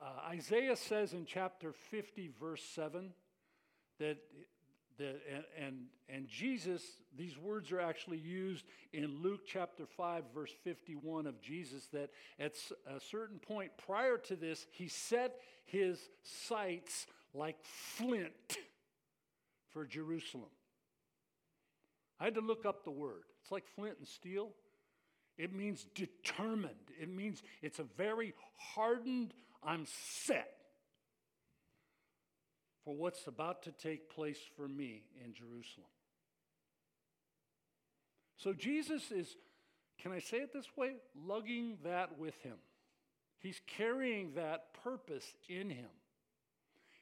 Uh, 0.00 0.28
Isaiah 0.28 0.76
says 0.76 1.12
in 1.12 1.24
chapter 1.24 1.72
50, 1.72 2.30
verse 2.38 2.62
7, 2.74 3.12
that, 3.98 4.18
that 4.98 5.20
and, 5.32 5.44
and, 5.58 5.76
and 6.08 6.28
Jesus, 6.28 6.82
these 7.16 7.38
words 7.38 7.72
are 7.72 7.80
actually 7.80 8.18
used 8.18 8.64
in 8.92 9.22
Luke 9.22 9.40
chapter 9.46 9.86
5, 9.86 10.24
verse 10.34 10.52
51 10.64 11.26
of 11.26 11.40
Jesus, 11.40 11.86
that 11.92 12.10
at 12.38 12.54
a 12.86 13.00
certain 13.00 13.38
point 13.38 13.70
prior 13.86 14.18
to 14.18 14.36
this, 14.36 14.66
he 14.70 14.88
set 14.88 15.40
his 15.64 15.98
sights 16.22 17.06
like 17.32 17.56
flint 17.62 18.58
for 19.70 19.86
Jerusalem. 19.86 20.50
I 22.20 22.24
had 22.24 22.34
to 22.34 22.40
look 22.40 22.64
up 22.64 22.84
the 22.84 22.90
word. 22.90 23.24
It's 23.42 23.52
like 23.52 23.66
flint 23.74 23.96
and 23.98 24.08
steel. 24.08 24.50
It 25.36 25.52
means 25.54 25.86
determined. 25.94 26.92
It 27.00 27.10
means 27.10 27.42
it's 27.62 27.78
a 27.78 27.84
very 27.96 28.32
hardened 28.56 29.34
I'm 29.66 29.84
set 30.24 30.52
for 32.84 32.94
what's 32.94 33.26
about 33.26 33.64
to 33.64 33.72
take 33.72 34.08
place 34.08 34.38
for 34.56 34.68
me 34.68 35.02
in 35.24 35.34
Jerusalem. 35.34 35.88
So 38.36 38.52
Jesus 38.52 39.10
is, 39.10 39.34
can 40.00 40.12
I 40.12 40.20
say 40.20 40.36
it 40.36 40.52
this 40.52 40.68
way? 40.76 40.92
Lugging 41.26 41.78
that 41.84 42.16
with 42.18 42.40
him. 42.42 42.56
He's 43.38 43.60
carrying 43.66 44.34
that 44.34 44.72
purpose 44.84 45.24
in 45.48 45.68
him. 45.68 45.90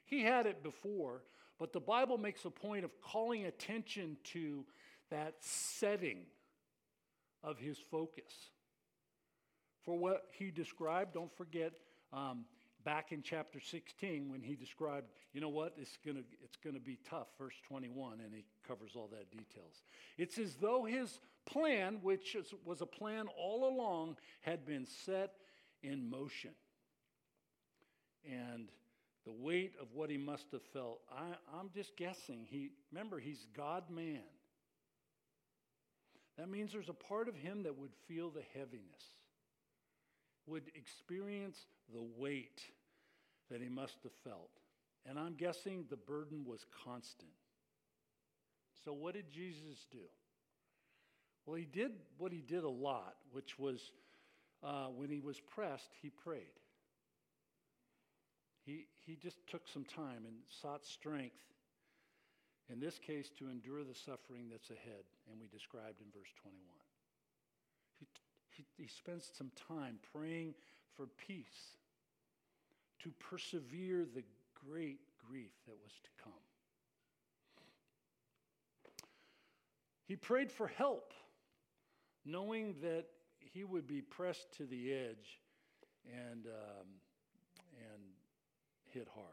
He 0.05 0.23
had 0.23 0.47
it 0.47 0.63
before, 0.63 1.23
but 1.59 1.71
the 1.71 1.79
Bible 1.79 2.17
makes 2.17 2.45
a 2.45 2.49
point 2.49 2.83
of 2.83 2.91
calling 3.01 3.45
attention 3.45 4.17
to 4.25 4.65
that 5.11 5.35
setting 5.39 6.19
of 7.43 7.59
his 7.59 7.77
focus. 7.77 8.33
For 9.83 9.97
what 9.97 10.23
he 10.31 10.49
described, 10.49 11.13
don't 11.13 11.35
forget, 11.37 11.73
um, 12.11 12.45
back 12.85 13.11
in 13.11 13.21
chapter 13.23 13.59
16 13.59 14.31
when 14.31 14.41
he 14.41 14.55
described, 14.55 15.07
you 15.33 15.41
know 15.41 15.49
what, 15.49 15.73
it's 15.77 15.97
going 16.05 16.15
to 16.15 16.23
it's 16.43 16.55
going 16.55 16.75
to 16.75 16.79
be 16.79 16.97
tough, 17.09 17.27
verse 17.37 17.55
21, 17.67 18.19
and 18.23 18.33
he 18.33 18.45
covers 18.65 18.91
all 18.95 19.09
that 19.11 19.29
details. 19.31 19.83
It's 20.17 20.37
as 20.37 20.55
though 20.55 20.85
his 20.85 21.19
plan, 21.45 21.99
which 22.01 22.35
is, 22.35 22.53
was 22.63 22.81
a 22.81 22.85
plan 22.85 23.27
all 23.37 23.67
along, 23.67 24.17
had 24.41 24.65
been 24.65 24.85
set 24.85 25.33
in 25.83 26.09
motion. 26.09 26.51
And 28.23 28.69
the 29.25 29.31
weight 29.31 29.73
of 29.81 29.87
what 29.93 30.09
he 30.09 30.17
must 30.17 30.51
have 30.51 30.63
felt, 30.73 31.01
I, 31.11 31.35
I'm 31.59 31.69
just 31.73 31.97
guessing. 31.97 32.45
He 32.47 32.69
remember 32.91 33.19
he's 33.19 33.47
God 33.55 33.89
man. 33.89 34.21
That 36.37 36.49
means 36.49 36.71
there's 36.71 36.89
a 36.89 36.93
part 36.93 37.27
of 37.27 37.35
him 37.35 37.63
that 37.63 37.77
would 37.77 37.93
feel 38.07 38.29
the 38.29 38.43
heaviness 38.53 39.15
would 40.47 40.63
experience 40.75 41.65
the 41.93 42.03
weight 42.17 42.61
that 43.49 43.61
he 43.61 43.69
must 43.69 43.97
have 44.03 44.13
felt. 44.23 44.51
And 45.05 45.19
I'm 45.19 45.35
guessing 45.35 45.85
the 45.89 45.97
burden 45.97 46.45
was 46.45 46.65
constant. 46.83 47.31
So, 48.83 48.93
what 48.93 49.13
did 49.13 49.31
Jesus 49.31 49.85
do? 49.91 50.05
Well, 51.45 51.55
he 51.55 51.65
did 51.65 51.91
what 52.17 52.31
he 52.31 52.41
did 52.41 52.63
a 52.63 52.69
lot, 52.69 53.15
which 53.31 53.59
was 53.59 53.91
uh, 54.63 54.87
when 54.87 55.09
he 55.09 55.19
was 55.19 55.39
pressed, 55.39 55.91
he 56.01 56.09
prayed. 56.09 56.59
He, 58.65 58.87
he 59.05 59.15
just 59.15 59.37
took 59.47 59.67
some 59.67 59.85
time 59.85 60.25
and 60.25 60.37
sought 60.49 60.83
strength, 60.85 61.37
in 62.67 62.79
this 62.79 62.97
case, 62.97 63.29
to 63.37 63.49
endure 63.49 63.83
the 63.83 63.93
suffering 63.93 64.49
that's 64.49 64.71
ahead, 64.71 65.05
and 65.29 65.39
we 65.39 65.47
described 65.47 66.01
in 66.01 66.07
verse 66.11 66.33
21. 66.41 66.84
He, 68.55 68.65
he, 68.77 68.87
spends 68.87 69.29
some 69.37 69.51
time 69.67 69.99
praying 70.13 70.53
for 70.95 71.07
peace 71.27 71.77
to 73.03 73.11
persevere 73.19 74.05
the 74.05 74.23
great 74.67 74.99
grief 75.27 75.51
that 75.67 75.75
was 75.83 75.91
to 76.03 76.09
come. 76.23 76.33
He 80.07 80.15
prayed 80.15 80.51
for 80.51 80.67
help, 80.67 81.13
knowing 82.25 82.75
that 82.81 83.05
he 83.39 83.63
would 83.63 83.87
be 83.87 84.01
pressed 84.01 84.51
to 84.57 84.65
the 84.65 84.93
edge 84.93 85.39
and, 86.05 86.45
um, 86.45 86.87
and 87.77 88.01
hit 88.91 89.07
hard. 89.13 89.27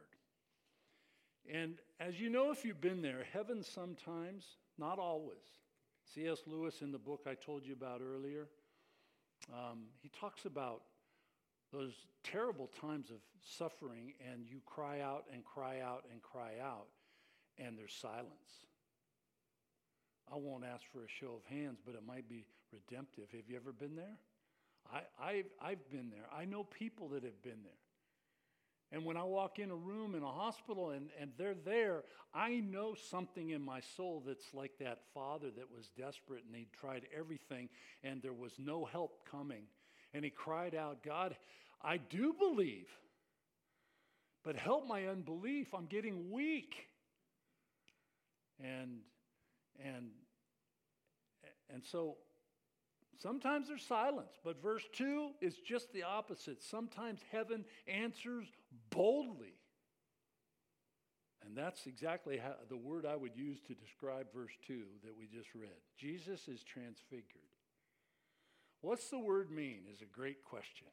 And 1.51 1.79
as 2.01 2.21
you 2.21 2.31
know, 2.31 2.51
if 2.51 2.65
you've 2.65 2.81
been 2.81 3.03
there, 3.03 3.25
heaven 3.33 3.63
sometimes, 3.63 4.45
not 4.79 4.99
always. 4.99 5.37
C.S. 6.15 6.43
Lewis, 6.47 6.83
in 6.83 6.93
the 6.93 6.99
book 6.99 7.27
I 7.27 7.35
told 7.35 7.67
you 7.67 7.73
about 7.73 8.01
earlier, 8.01 8.49
um, 9.53 9.85
he 10.03 10.09
talks 10.09 10.45
about 10.45 10.83
those 11.73 11.93
terrible 12.23 12.69
times 12.81 13.11
of 13.11 13.17
suffering, 13.41 14.13
and 14.31 14.47
you 14.47 14.61
cry 14.67 15.01
out 15.01 15.25
and 15.33 15.45
cry 15.45 15.81
out 15.81 16.05
and 16.13 16.23
cry 16.23 16.53
out, 16.63 16.89
and 17.59 17.79
there's 17.79 17.95
silence. 17.95 18.67
I 20.33 20.37
won't 20.37 20.65
ask 20.65 20.83
for 20.93 21.05
a 21.05 21.09
show 21.09 21.35
of 21.35 21.45
hands, 21.45 21.79
but 21.85 21.95
it 21.95 22.03
might 22.07 22.29
be 22.29 22.45
redemptive. 22.73 23.31
Have 23.33 23.49
you 23.49 23.57
ever 23.57 23.73
been 23.73 23.97
there? 23.97 24.19
I, 24.93 25.01
I've, 25.21 25.51
I've 25.61 25.91
been 25.91 26.11
there. 26.11 26.27
I 26.37 26.45
know 26.45 26.65
people 26.65 27.09
that 27.09 27.25
have 27.25 27.41
been 27.43 27.63
there. 27.63 27.82
And 28.93 29.07
when 29.07 29.17
I 29.17 29.23
walk 29.23 29.59
in 29.59 29.71
a 29.71 29.75
room 29.75 30.15
in 30.15 30.23
a 30.23 30.31
hospital 30.31 30.91
and, 30.91 31.09
and 31.19 31.31
they're 31.39 31.55
there, 31.55 32.03
I 32.35 32.61
know 32.61 32.95
something 33.11 33.51
in 33.51 33.63
my 33.63 33.81
soul 33.81 34.23
that's 34.27 34.53
like 34.53 34.73
that 34.81 34.99
father 35.15 35.51
that 35.57 35.73
was 35.75 35.89
desperate 35.97 36.45
and 36.47 36.55
he 36.55 36.69
tried 36.79 37.07
everything 37.17 37.71
and 38.05 38.21
there 38.21 38.35
was 38.35 38.53
no 38.59 38.85
help 38.85 39.27
coming. 39.31 39.63
And 40.13 40.25
he 40.25 40.31
cried 40.31 40.75
out, 40.75 41.03
God, 41.03 41.35
I 41.81 41.97
do 41.97 42.35
believe, 42.39 42.89
but 44.45 44.57
help 44.57 44.87
my 44.87 45.07
unbelief. 45.07 45.69
I'm 45.73 45.87
getting 45.87 46.31
weak. 46.31 46.75
And, 48.63 48.99
and, 49.83 50.11
and 51.73 51.83
so 51.83 52.17
Sometimes 53.23 53.69
there's 53.69 53.87
silence, 53.87 54.33
but 54.43 54.61
verse 54.61 54.83
2 54.95 55.31
is 55.41 55.55
just 55.59 55.93
the 55.93 56.03
opposite. 56.03 56.61
Sometimes 56.61 57.21
heaven 57.31 57.65
answers 57.87 58.47
boldly. 58.91 59.55
And 61.47 61.57
that's 61.57 61.87
exactly 61.87 62.39
how, 62.39 62.55
the 62.69 62.77
word 62.77 63.07
I 63.07 63.15
would 63.15 63.37
use 63.37 63.61
to 63.69 63.75
describe 63.75 64.27
verse 64.35 64.51
2 64.67 64.83
that 65.05 65.17
we 65.17 65.27
just 65.27 65.55
read. 65.55 65.71
Jesus 65.97 66.49
is 66.49 66.65
transfigured. 66.65 67.25
What's 68.81 69.09
the 69.09 69.21
word 69.21 69.53
mean 69.53 69.83
is 69.93 70.03
a 70.03 70.07
great 70.07 70.43
question. 70.43 70.89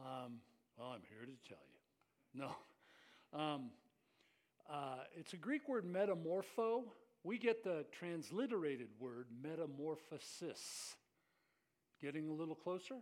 Um, 0.00 0.40
well, 0.76 0.88
I'm 0.88 1.02
here 1.08 1.24
to 1.24 1.48
tell 1.48 1.58
you. 1.68 2.40
No. 2.40 3.38
Um, 3.38 3.70
uh, 4.68 5.04
it's 5.16 5.34
a 5.34 5.36
Greek 5.36 5.68
word 5.68 5.84
metamorpho. 5.84 6.82
We 7.22 7.38
get 7.38 7.62
the 7.62 7.84
transliterated 7.92 8.88
word 8.98 9.26
metamorphosis. 9.40 10.96
Getting 12.00 12.28
a 12.28 12.32
little 12.32 12.54
closer? 12.54 12.96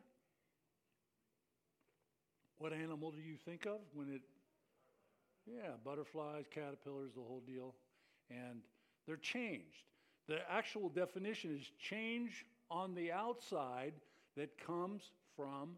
What 2.58 2.72
animal 2.72 3.10
do 3.10 3.20
you 3.20 3.36
think 3.36 3.66
of 3.66 3.80
when 3.92 4.08
it? 4.08 4.22
Yeah, 5.46 5.72
butterflies, 5.84 6.44
caterpillars, 6.52 7.12
the 7.14 7.20
whole 7.20 7.42
deal. 7.46 7.74
And 8.30 8.62
they're 9.06 9.16
changed. 9.16 9.84
The 10.26 10.38
actual 10.50 10.88
definition 10.88 11.56
is 11.56 11.70
change 11.78 12.44
on 12.70 12.94
the 12.94 13.12
outside 13.12 13.92
that 14.36 14.58
comes 14.58 15.02
from 15.36 15.76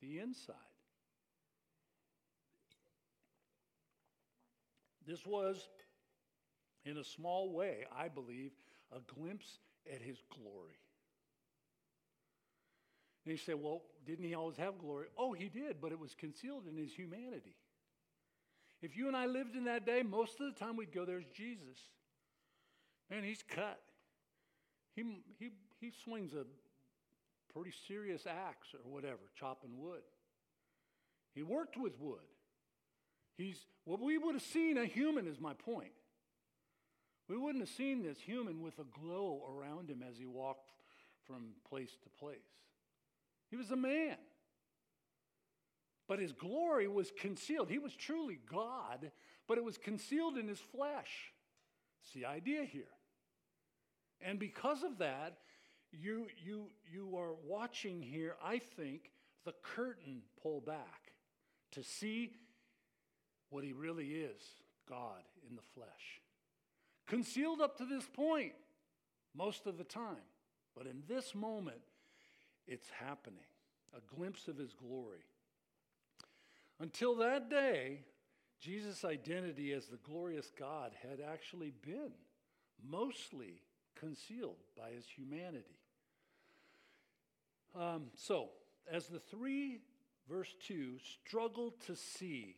the 0.00 0.18
inside. 0.18 0.54
This 5.06 5.26
was, 5.26 5.68
in 6.84 6.96
a 6.96 7.04
small 7.04 7.52
way, 7.52 7.84
I 7.96 8.08
believe, 8.08 8.52
a 8.92 9.00
glimpse 9.14 9.58
at 9.92 10.00
his 10.00 10.16
glory. 10.30 10.78
And 13.24 13.32
you 13.32 13.38
say, 13.38 13.54
well, 13.54 13.82
didn't 14.06 14.24
he 14.24 14.34
always 14.34 14.56
have 14.56 14.78
glory? 14.78 15.06
Oh, 15.16 15.32
he 15.32 15.48
did, 15.48 15.80
but 15.80 15.92
it 15.92 15.98
was 15.98 16.14
concealed 16.14 16.64
in 16.68 16.76
his 16.76 16.92
humanity. 16.92 17.56
If 18.80 18.96
you 18.96 19.06
and 19.06 19.16
I 19.16 19.26
lived 19.26 19.54
in 19.54 19.64
that 19.64 19.86
day, 19.86 20.02
most 20.02 20.40
of 20.40 20.52
the 20.52 20.58
time 20.58 20.76
we'd 20.76 20.92
go, 20.92 21.04
there's 21.04 21.26
Jesus. 21.36 21.78
Man, 23.10 23.22
he's 23.22 23.44
cut. 23.48 23.80
He, 24.96 25.04
he, 25.38 25.50
he 25.80 25.92
swings 26.04 26.32
a 26.34 26.44
pretty 27.52 27.72
serious 27.86 28.26
axe 28.26 28.74
or 28.74 28.90
whatever, 28.90 29.20
chopping 29.38 29.78
wood. 29.78 30.02
He 31.34 31.42
worked 31.42 31.76
with 31.76 31.98
wood. 32.00 32.18
He's 33.36 33.56
what 33.84 33.98
well, 33.98 34.06
we 34.06 34.18
would 34.18 34.34
have 34.34 34.42
seen 34.42 34.76
a 34.76 34.84
human 34.84 35.26
is 35.26 35.40
my 35.40 35.54
point. 35.54 35.92
We 37.28 37.36
wouldn't 37.36 37.62
have 37.62 37.74
seen 37.74 38.02
this 38.02 38.18
human 38.18 38.60
with 38.62 38.78
a 38.78 38.84
glow 38.84 39.42
around 39.56 39.88
him 39.88 40.04
as 40.06 40.18
he 40.18 40.26
walked 40.26 40.70
from 41.26 41.52
place 41.68 41.90
to 42.02 42.10
place. 42.18 42.38
He 43.52 43.56
was 43.58 43.70
a 43.70 43.76
man. 43.76 44.16
But 46.08 46.18
his 46.18 46.32
glory 46.32 46.88
was 46.88 47.12
concealed. 47.20 47.68
He 47.68 47.78
was 47.78 47.94
truly 47.94 48.38
God, 48.50 49.12
but 49.46 49.58
it 49.58 49.64
was 49.64 49.76
concealed 49.76 50.38
in 50.38 50.48
his 50.48 50.58
flesh. 50.58 51.34
It's 52.02 52.14
the 52.14 52.24
idea 52.24 52.64
here. 52.64 52.88
And 54.22 54.38
because 54.38 54.82
of 54.82 54.96
that, 54.98 55.36
you, 55.92 56.28
you, 56.42 56.70
you 56.90 57.14
are 57.18 57.34
watching 57.44 58.00
here, 58.00 58.36
I 58.42 58.58
think, 58.58 59.10
the 59.44 59.52
curtain 59.62 60.22
pull 60.42 60.62
back 60.62 61.12
to 61.72 61.82
see 61.82 62.32
what 63.50 63.64
he 63.64 63.74
really 63.74 64.12
is 64.12 64.40
God 64.88 65.20
in 65.46 65.56
the 65.56 65.62
flesh. 65.74 66.22
Concealed 67.06 67.60
up 67.60 67.76
to 67.76 67.84
this 67.84 68.06
point 68.14 68.52
most 69.36 69.66
of 69.66 69.76
the 69.76 69.84
time. 69.84 70.24
But 70.74 70.86
in 70.86 71.02
this 71.06 71.34
moment, 71.34 71.82
it's 72.66 72.88
happening, 72.90 73.44
a 73.96 74.16
glimpse 74.16 74.48
of 74.48 74.56
his 74.56 74.72
glory. 74.72 75.24
Until 76.80 77.16
that 77.16 77.50
day, 77.50 78.00
Jesus' 78.60 79.04
identity 79.04 79.72
as 79.72 79.86
the 79.86 79.98
glorious 79.98 80.50
God 80.58 80.92
had 81.02 81.20
actually 81.20 81.72
been 81.84 82.12
mostly 82.88 83.62
concealed 83.94 84.56
by 84.76 84.90
his 84.90 85.04
humanity. 85.06 85.78
Um, 87.74 88.06
so, 88.16 88.50
as 88.90 89.06
the 89.06 89.18
three, 89.18 89.78
verse 90.28 90.54
2, 90.66 90.98
struggled 90.98 91.80
to 91.86 91.96
see 91.96 92.56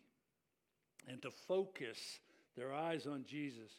and 1.08 1.20
to 1.22 1.30
focus 1.30 2.18
their 2.56 2.72
eyes 2.72 3.06
on 3.06 3.24
Jesus, 3.26 3.70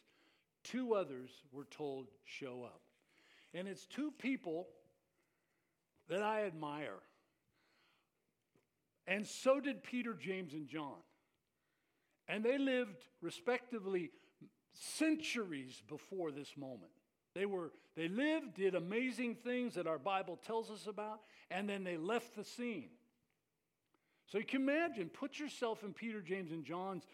two 0.62 0.94
others 0.94 1.30
were 1.52 1.66
told, 1.70 2.06
show 2.24 2.62
up. 2.64 2.80
And 3.54 3.66
it's 3.68 3.86
two 3.86 4.12
people 4.18 4.68
that 6.08 6.22
I 6.22 6.44
admire. 6.44 7.00
And 9.06 9.26
so 9.26 9.60
did 9.60 9.82
Peter, 9.82 10.14
James, 10.14 10.52
and 10.52 10.68
John. 10.68 11.02
And 12.28 12.44
they 12.44 12.58
lived 12.58 13.04
respectively 13.20 14.10
centuries 14.72 15.82
before 15.88 16.32
this 16.32 16.56
moment. 16.56 16.90
They 17.34 17.46
were 17.46 17.72
they 17.96 18.08
lived, 18.08 18.54
did 18.54 18.74
amazing 18.74 19.36
things 19.36 19.74
that 19.74 19.86
our 19.86 19.98
Bible 19.98 20.38
tells 20.46 20.70
us 20.70 20.86
about, 20.86 21.20
and 21.50 21.66
then 21.68 21.82
they 21.82 21.96
left 21.96 22.36
the 22.36 22.44
scene. 22.44 22.90
So 24.26 24.38
you 24.38 24.44
can 24.44 24.62
imagine, 24.62 25.08
put 25.08 25.38
yourself 25.38 25.82
in 25.82 25.94
Peter, 25.94 26.20
James, 26.20 26.50
and 26.50 26.64
John's 26.64 27.04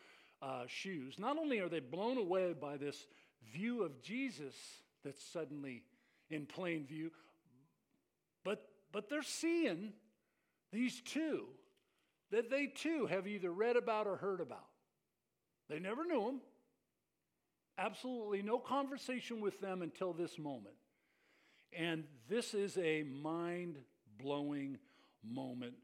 uh, 0.41 0.65
shoes. 0.67 1.19
Not 1.19 1.39
only 1.39 1.61
are 1.61 1.69
they 1.69 1.79
blown 1.79 2.19
away 2.19 2.53
by 2.53 2.77
this 2.79 3.07
view 3.53 3.85
of 3.85 4.03
Jesus 4.03 4.55
that's 5.05 5.23
suddenly 5.23 5.83
in 6.31 6.47
plain 6.47 6.85
view, 6.85 7.13
but 8.93 9.09
they're 9.09 9.23
seeing 9.23 9.93
these 10.73 11.01
two 11.01 11.47
that 12.31 12.51
they 12.51 12.67
too 12.67 13.07
have 13.07 13.27
either 13.27 13.51
read 13.51 13.77
about 13.77 14.07
or 14.07 14.17
heard 14.17 14.41
about. 14.41 14.69
They 15.69 15.79
never 15.79 16.05
knew 16.05 16.27
them. 16.27 16.41
Absolutely 17.79 18.43
no 18.43 18.59
conversation 18.59 19.41
with 19.41 19.61
them 19.61 19.83
until 19.83 20.13
this 20.13 20.39
moment. 20.39 20.77
And 21.73 22.05
this 22.29 22.53
is 22.53 22.77
a 22.77 23.03
mind 23.03 23.79
blowing 24.19 24.79
moment 25.25 25.75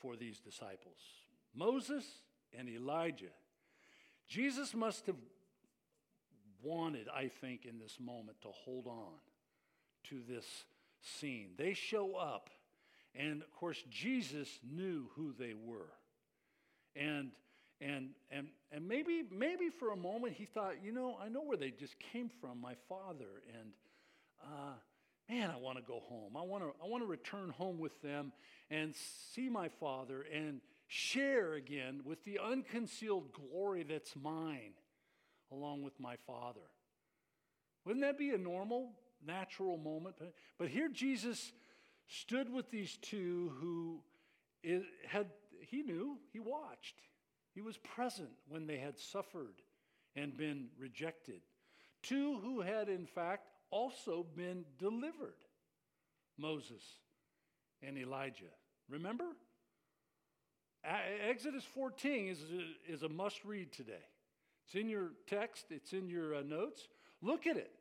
for 0.00 0.16
these 0.16 0.38
disciples 0.40 0.98
Moses 1.54 2.04
and 2.56 2.68
Elijah. 2.68 3.32
Jesus 4.26 4.74
must 4.74 5.06
have 5.06 5.16
wanted, 6.62 7.08
I 7.14 7.28
think, 7.28 7.66
in 7.66 7.78
this 7.78 7.98
moment 8.00 8.40
to 8.42 8.48
hold 8.48 8.86
on 8.86 9.18
to 10.04 10.20
this 10.26 10.44
scene. 11.04 11.50
They 11.56 11.74
show 11.74 12.16
up, 12.16 12.50
and 13.14 13.42
of 13.42 13.52
course, 13.52 13.82
Jesus 13.90 14.48
knew 14.62 15.08
who 15.16 15.32
they 15.38 15.54
were. 15.54 15.92
And 16.96 17.32
and 17.80 18.10
and 18.30 18.48
and 18.72 18.86
maybe 18.86 19.24
maybe 19.30 19.68
for 19.68 19.92
a 19.92 19.96
moment 19.96 20.34
he 20.34 20.44
thought, 20.44 20.82
you 20.82 20.92
know, 20.92 21.16
I 21.22 21.28
know 21.28 21.42
where 21.42 21.56
they 21.56 21.70
just 21.70 21.94
came 22.12 22.30
from, 22.40 22.60
my 22.60 22.74
father, 22.88 23.42
and 23.58 23.72
uh, 24.42 24.74
man, 25.28 25.50
I 25.50 25.56
want 25.58 25.78
to 25.78 25.84
go 25.84 26.00
home. 26.08 26.36
I 26.36 26.42
want 26.42 26.62
to 26.62 26.70
I 26.82 26.88
want 26.88 27.02
to 27.02 27.08
return 27.08 27.50
home 27.50 27.78
with 27.78 28.00
them 28.02 28.32
and 28.70 28.94
see 29.34 29.48
my 29.48 29.68
father 29.68 30.24
and 30.32 30.60
share 30.86 31.54
again 31.54 32.02
with 32.04 32.24
the 32.24 32.38
unconcealed 32.38 33.32
glory 33.32 33.82
that's 33.82 34.14
mine, 34.16 34.72
along 35.50 35.82
with 35.82 35.98
my 35.98 36.16
father. 36.26 36.60
Wouldn't 37.84 38.04
that 38.04 38.18
be 38.18 38.30
a 38.30 38.38
normal 38.38 38.92
natural 39.26 39.76
moment. 39.76 40.16
But, 40.58 40.68
here 40.68 40.88
Jesus 40.88 41.52
stood 42.08 42.52
with 42.52 42.70
these 42.70 42.98
two 43.00 43.52
who 43.60 44.02
had, 45.06 45.28
he 45.60 45.82
knew, 45.82 46.18
he 46.32 46.40
watched. 46.40 46.96
He 47.54 47.60
was 47.60 47.76
present 47.78 48.30
when 48.48 48.66
they 48.66 48.78
had 48.78 48.98
suffered 48.98 49.62
and 50.16 50.36
been 50.36 50.68
rejected. 50.78 51.40
Two 52.02 52.38
who 52.42 52.60
had, 52.60 52.88
in 52.88 53.06
fact, 53.06 53.48
also 53.70 54.26
been 54.36 54.64
delivered 54.78 55.44
Moses 56.36 56.82
and 57.82 57.96
Elijah. 57.96 58.52
Remember? 58.88 59.24
Exodus 61.28 61.64
14 61.64 62.28
is 62.28 62.42
a, 62.42 62.92
is 62.92 63.02
a 63.02 63.08
must 63.08 63.44
read 63.44 63.72
today. 63.72 64.04
It's 64.66 64.74
in 64.74 64.88
your 64.88 65.12
text, 65.26 65.66
it's 65.70 65.92
in 65.92 66.08
your 66.08 66.36
uh, 66.36 66.42
notes. 66.42 66.88
Look 67.22 67.46
at 67.46 67.56
it. 67.56 67.72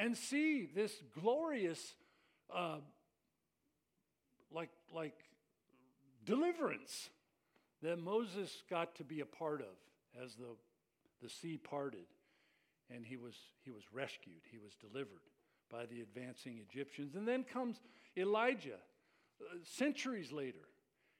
And 0.00 0.16
see 0.16 0.66
this 0.74 0.92
glorious, 1.20 1.92
uh, 2.54 2.78
like, 4.50 4.70
like 4.94 5.14
deliverance 6.24 7.10
that 7.82 7.98
Moses 7.98 8.62
got 8.70 8.94
to 8.96 9.04
be 9.04 9.20
a 9.20 9.26
part 9.26 9.60
of 9.60 10.24
as 10.24 10.34
the, 10.36 10.56
the 11.22 11.28
sea 11.28 11.58
parted 11.58 12.06
and 12.94 13.04
he 13.04 13.18
was, 13.18 13.34
he 13.62 13.70
was 13.70 13.82
rescued, 13.92 14.40
he 14.50 14.58
was 14.58 14.72
delivered 14.74 15.20
by 15.70 15.84
the 15.84 16.00
advancing 16.00 16.58
Egyptians. 16.68 17.14
And 17.14 17.28
then 17.28 17.44
comes 17.44 17.76
Elijah 18.16 18.80
uh, 19.40 19.56
centuries 19.62 20.32
later, 20.32 20.66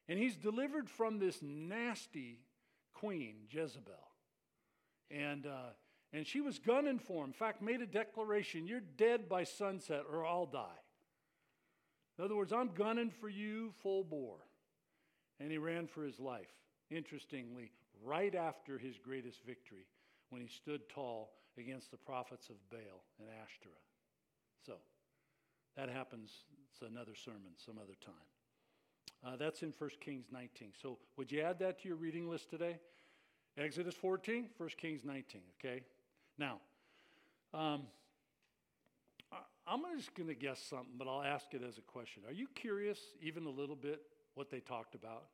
and 0.09 0.19
he's 0.19 0.37
delivered 0.37 0.89
from 0.89 1.19
this 1.19 1.39
nasty 1.43 2.41
queen, 2.95 3.37
Jezebel. 3.51 3.93
And, 5.11 5.47
uh, 5.47 5.75
and 6.13 6.27
she 6.27 6.41
was 6.41 6.59
gunning 6.59 6.99
for 6.99 7.23
him. 7.25 7.31
In 7.31 7.35
fact, 7.35 7.63
made 7.63 7.81
a 7.81 7.87
declaration 7.87 8.67
You're 8.67 8.81
dead 8.81 9.29
by 9.29 9.45
sunset, 9.45 10.03
or 10.11 10.27
I'll 10.27 10.47
die. 10.47 10.81
In 12.19 12.25
other 12.25 12.37
words, 12.37 12.53
I'm 12.53 12.71
gunning 12.75 13.11
for 13.11 13.29
you 13.29 13.73
full 13.83 14.05
bore. 14.05 14.45
And 15.39 15.51
he 15.51 15.57
ran 15.57 15.87
for 15.87 16.05
his 16.05 16.21
life, 16.21 16.53
interestingly, 16.91 17.73
right 18.05 18.35
after 18.35 18.77
his 18.77 18.99
greatest 18.99 19.43
victory, 19.47 19.87
when 20.29 20.43
he 20.43 20.49
stood 20.49 20.87
tall 20.91 21.33
against 21.57 21.91
the 21.91 21.97
prophets 21.97 22.51
of 22.51 22.57
Baal 22.71 23.05
and 23.19 23.29
Ashtoreth. 23.43 23.79
So, 24.67 24.75
that 25.77 25.89
happens, 25.89 26.31
it's 26.71 26.83
another 26.83 27.15
sermon 27.15 27.53
some 27.57 27.79
other 27.79 27.97
time. 28.05 28.15
Uh, 29.25 29.37
that's 29.37 29.63
in 29.63 29.73
1 29.79 29.91
Kings 30.01 30.27
19. 30.31 30.73
So, 30.81 30.99
would 31.17 31.33
you 31.33 31.41
add 31.41 31.59
that 31.61 31.81
to 31.83 31.89
your 31.89 31.97
reading 31.97 32.29
list 32.29 32.51
today? 32.51 32.79
Exodus 33.57 33.95
14, 33.95 34.51
1 34.59 34.69
Kings 34.77 35.05
19, 35.05 35.41
okay? 35.59 35.83
Now, 36.41 36.59
um, 37.53 37.83
I'm 39.67 39.83
just 39.95 40.15
going 40.15 40.31
to 40.31 40.35
guess 40.35 40.59
something, 40.59 40.95
but 40.99 41.07
I'll 41.07 41.23
ask 41.23 41.53
it 41.53 41.61
as 41.63 41.77
a 41.77 41.83
question. 41.83 42.23
Are 42.27 42.33
you 42.33 42.47
curious, 42.55 42.99
even 43.21 43.45
a 43.45 43.51
little 43.51 43.77
bit, 43.77 44.01
what 44.35 44.51
they 44.51 44.61
talked 44.61 44.95
about? 44.95 45.25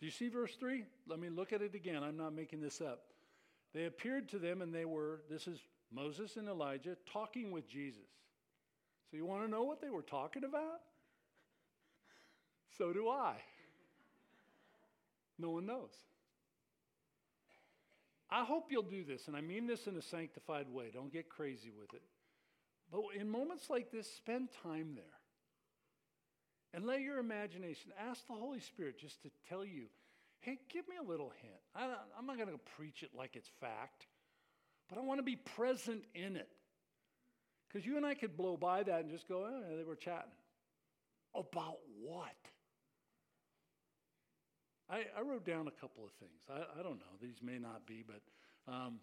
Do 0.00 0.06
you 0.06 0.10
see 0.10 0.28
verse 0.28 0.56
3? 0.58 0.84
Let 1.06 1.20
me 1.20 1.28
look 1.28 1.52
at 1.52 1.62
it 1.62 1.76
again. 1.76 2.02
I'm 2.02 2.16
not 2.16 2.34
making 2.34 2.60
this 2.60 2.80
up. 2.80 3.04
They 3.72 3.84
appeared 3.84 4.28
to 4.30 4.38
them, 4.40 4.62
and 4.62 4.74
they 4.74 4.84
were, 4.84 5.20
this 5.30 5.46
is 5.46 5.60
Moses 5.94 6.36
and 6.36 6.48
Elijah, 6.48 6.96
talking 7.10 7.52
with 7.52 7.68
Jesus. 7.68 8.02
So, 9.08 9.16
you 9.16 9.24
want 9.24 9.44
to 9.44 9.50
know 9.50 9.62
what 9.62 9.80
they 9.80 9.90
were 9.90 10.02
talking 10.02 10.42
about? 10.42 10.80
So 12.76 12.92
do 12.92 13.08
I. 13.08 13.36
No 15.38 15.50
one 15.50 15.66
knows. 15.66 15.92
I 18.30 18.44
hope 18.44 18.66
you'll 18.70 18.82
do 18.82 19.04
this, 19.04 19.28
and 19.28 19.36
I 19.36 19.40
mean 19.40 19.66
this 19.66 19.86
in 19.86 19.96
a 19.96 20.02
sanctified 20.02 20.68
way. 20.68 20.90
Don't 20.92 21.12
get 21.12 21.28
crazy 21.28 21.70
with 21.70 21.94
it. 21.94 22.02
But 22.90 23.02
in 23.18 23.30
moments 23.30 23.70
like 23.70 23.90
this, 23.90 24.10
spend 24.10 24.48
time 24.62 24.92
there. 24.94 25.04
And 26.74 26.84
let 26.84 27.00
your 27.00 27.18
imagination 27.18 27.92
ask 27.98 28.26
the 28.26 28.34
Holy 28.34 28.60
Spirit 28.60 28.98
just 28.98 29.22
to 29.22 29.30
tell 29.48 29.64
you 29.64 29.86
hey, 30.40 30.58
give 30.72 30.88
me 30.88 30.94
a 30.96 31.02
little 31.02 31.32
hint. 31.42 31.60
I, 31.74 31.86
am 32.18 32.26
not 32.26 32.36
going 32.36 32.48
to 32.48 32.60
preach 32.76 33.02
it 33.02 33.10
like 33.16 33.34
it's 33.34 33.50
fact, 33.60 34.06
but 34.88 34.96
I 34.96 35.00
want 35.02 35.18
to 35.18 35.24
be 35.24 35.34
present 35.34 36.04
in 36.14 36.36
it. 36.36 36.48
Because 37.68 37.84
you 37.84 37.96
and 37.96 38.06
I 38.06 38.14
could 38.14 38.36
blow 38.36 38.56
by 38.56 38.84
that 38.84 39.00
and 39.00 39.10
just 39.10 39.26
go, 39.26 39.44
oh, 39.44 39.76
they 39.76 39.82
were 39.82 39.96
chatting. 39.96 40.30
About 41.34 41.78
what? 42.00 42.36
I, 44.88 45.04
I 45.16 45.22
wrote 45.22 45.44
down 45.44 45.66
a 45.66 45.72
couple 45.72 46.04
of 46.04 46.12
things. 46.12 46.42
I, 46.48 46.78
I, 46.78 46.82
don't 46.82 46.98
know, 46.98 47.16
these 47.20 47.42
may 47.42 47.58
not 47.58 47.86
be, 47.86 48.04
but 48.06 48.20
um, 48.72 49.00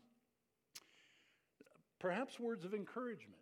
perhaps 2.00 2.40
words 2.40 2.64
of 2.64 2.74
encouragement. 2.74 3.42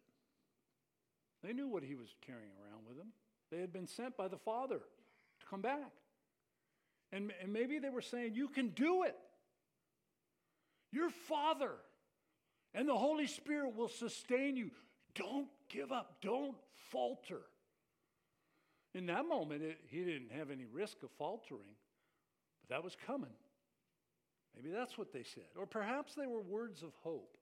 They 1.44 1.54
knew 1.54 1.68
what 1.68 1.84
he 1.84 1.96
was 1.96 2.10
carrying 2.26 2.52
around 2.64 2.86
with 2.88 2.98
him. 2.98 3.08
They 3.52 3.60
had 3.60 3.74
been 3.74 3.88
sent 3.88 4.18
by 4.18 4.28
the 4.28 4.38
Father 4.38 4.78
to 4.80 5.46
come 5.50 5.62
back. 5.62 5.92
And, 7.12 7.32
and 7.42 7.52
maybe 7.52 7.80
they 7.80 7.90
were 7.90 8.02
saying, 8.02 8.36
You 8.36 8.48
can 8.48 8.70
do 8.70 9.04
it. 9.04 9.16
Your 10.92 11.10
Father 11.10 11.72
and 12.74 12.88
the 12.88 12.98
Holy 12.98 13.28
Spirit 13.28 13.76
will 13.76 13.90
sustain 13.90 14.56
you. 14.56 14.72
Don't 15.16 15.48
give 15.70 15.92
up, 15.92 16.18
don't 16.22 16.56
falter. 16.92 17.42
In 18.94 19.06
that 19.08 19.26
moment, 19.28 19.62
it, 19.62 19.80
he 19.88 20.04
didn't 20.04 20.32
have 20.32 20.52
any 20.52 20.66
risk 20.66 21.04
of 21.04 21.10
faltering 21.18 21.76
that 22.72 22.84
was 22.84 22.96
coming. 23.06 23.34
Maybe 24.56 24.74
that's 24.74 24.98
what 24.98 25.12
they 25.12 25.24
said. 25.24 25.44
Or 25.58 25.66
perhaps 25.66 26.16
they 26.16 26.26
were 26.26 26.42
words 26.42 26.84
of 26.84 26.94
hope. 27.04 27.38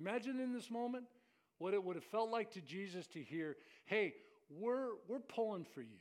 Imagine 0.00 0.40
in 0.40 0.52
this 0.52 0.70
moment 0.70 1.04
what 1.58 1.74
it 1.74 1.82
would 1.82 1.96
have 1.96 2.04
felt 2.04 2.30
like 2.30 2.52
to 2.52 2.60
Jesus 2.60 3.08
to 3.08 3.22
hear, 3.22 3.56
hey, 3.86 4.14
we're, 4.48 4.90
we're 5.08 5.18
pulling 5.18 5.64
for 5.64 5.82
you. 5.82 5.98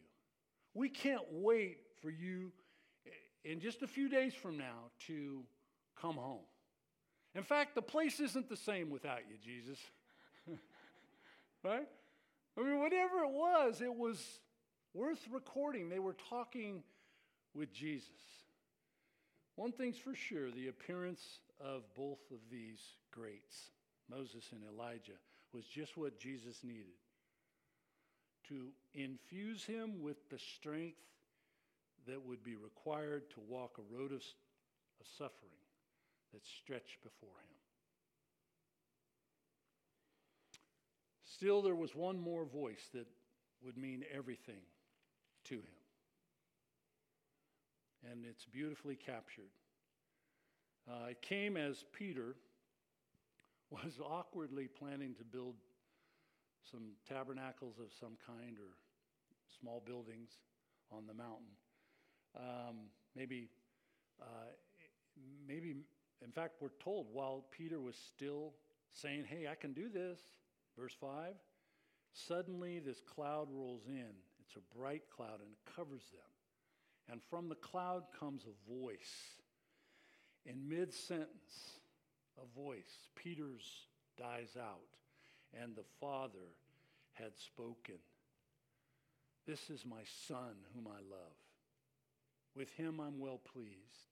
We 0.76 0.88
can't 0.88 1.24
wait 1.32 1.80
for 1.99 2.12
you 2.12 2.51
in 3.43 3.60
just 3.60 3.82
a 3.82 3.88
few 3.88 4.08
days 4.08 4.36
from 4.36 4.58
now 4.58 4.91
to 5.08 5.41
come 5.99 6.16
home. 6.16 6.45
In 7.34 7.43
fact, 7.43 7.74
the 7.74 7.82
place 7.82 8.20
isn't 8.20 8.49
the 8.49 8.55
same 8.55 8.91
without 8.91 9.22
you, 9.30 9.36
Jesus. 9.43 9.80
right? 11.64 11.88
I 12.55 12.62
mean, 12.62 12.80
whatever 12.80 13.24
it 13.24 13.32
was, 13.32 13.82
it 13.82 13.93
was 13.93 14.24
worth 14.93 15.26
recording. 15.32 15.89
They 15.89 15.99
were 15.99 16.16
talking 16.30 16.84
with 17.58 17.74
Jesus. 17.74 18.10
One 19.55 19.72
thing's 19.72 19.97
for 19.97 20.14
sure 20.14 20.51
the 20.51 20.68
appearance 20.68 21.39
of 21.60 21.82
both 21.95 22.20
of 22.32 22.38
these 22.51 22.80
greats, 23.12 23.72
Moses 24.10 24.45
and 24.51 24.62
Elijah, 24.72 25.18
was 25.51 25.66
just 25.66 25.97
what 25.97 26.20
Jesus 26.20 26.64
needed 26.64 26.93
to 28.49 28.68
infuse 28.93 29.66
him 29.66 30.01
with 30.01 30.30
the 30.30 30.38
strength 30.38 31.01
that 32.08 32.24
would 32.24 32.43
be 32.43 32.55
required 32.55 33.30
to 33.32 33.41
walk 33.49 33.78
a 33.78 33.93
road 33.95 34.12
of, 34.12 34.22
of 34.22 35.08
suffering 35.18 35.51
that 36.34 36.45
stretched 36.45 37.01
before 37.03 37.30
him. 37.30 37.58
Still, 41.26 41.62
there 41.62 41.76
was 41.76 41.95
one 41.95 42.20
more 42.20 42.45
voice 42.45 42.89
that 42.93 43.08
would 43.66 43.78
mean 43.78 44.03
everything 44.14 44.62
to 45.45 45.55
him 45.55 45.76
and 48.04 48.26
it's 48.26 48.45
beautifully 48.45 48.95
captured. 48.95 49.50
Uh, 50.89 51.08
it 51.12 51.22
came 51.22 51.58
as 51.58 51.84
Peter 51.91 52.36
was 53.70 54.00
awkwardly 54.04 54.68
planning 54.68 55.14
to 55.16 55.24
build 55.24 55.56
some 56.72 56.91
tabernacles 57.08 57.76
of 57.80 57.88
some 58.00 58.18
kind 58.26 58.58
or 58.60 58.76
small 59.60 59.82
buildings 59.86 60.30
on 60.91 61.06
the 61.08 61.14
mountain. 61.14 61.56
Um, 62.36 62.76
maybe, 63.16 63.50
uh, 64.22 64.52
maybe, 65.48 65.76
in 66.24 66.32
fact, 66.32 66.56
we're 66.62 66.70
told 66.84 67.08
while 67.12 67.45
Peter 67.52 67.80
was 67.80 67.95
still 67.95 68.54
saying, 68.93 69.26
Hey, 69.28 69.48
I 69.50 69.56
can 69.56 69.74
do 69.74 69.89
this, 69.89 70.20
verse 70.78 70.95
5, 71.00 71.34
suddenly 72.14 72.80
this 72.80 73.02
cloud 73.02 73.48
rolls 73.52 73.84
in. 73.88 74.12
It's 74.45 74.56
a 74.56 74.78
bright 74.78 75.04
cloud 75.14 75.39
and 75.41 75.52
it 75.52 75.76
covers 75.76 76.04
them. 76.12 76.36
And 77.10 77.22
from 77.30 77.49
the 77.49 77.55
cloud 77.55 78.03
comes 78.20 78.43
a 78.45 78.72
voice. 78.72 79.36
In 80.45 80.68
mid 80.68 80.93
sentence, 80.93 81.80
a 82.41 82.60
voice. 82.60 83.10
Peter's 83.16 83.88
dies 84.18 84.58
out, 84.60 84.97
and 85.62 85.76
the 85.76 85.86
Father 85.99 86.55
had 87.14 87.38
spoken. 87.38 87.99
This 89.45 89.70
is 89.70 89.86
my 89.86 90.01
Son 90.28 90.55
whom 90.74 90.88
I 90.88 90.99
love. 91.10 91.38
With 92.55 92.72
him 92.74 92.99
I'm 92.99 93.20
well 93.20 93.39
pleased. 93.53 94.12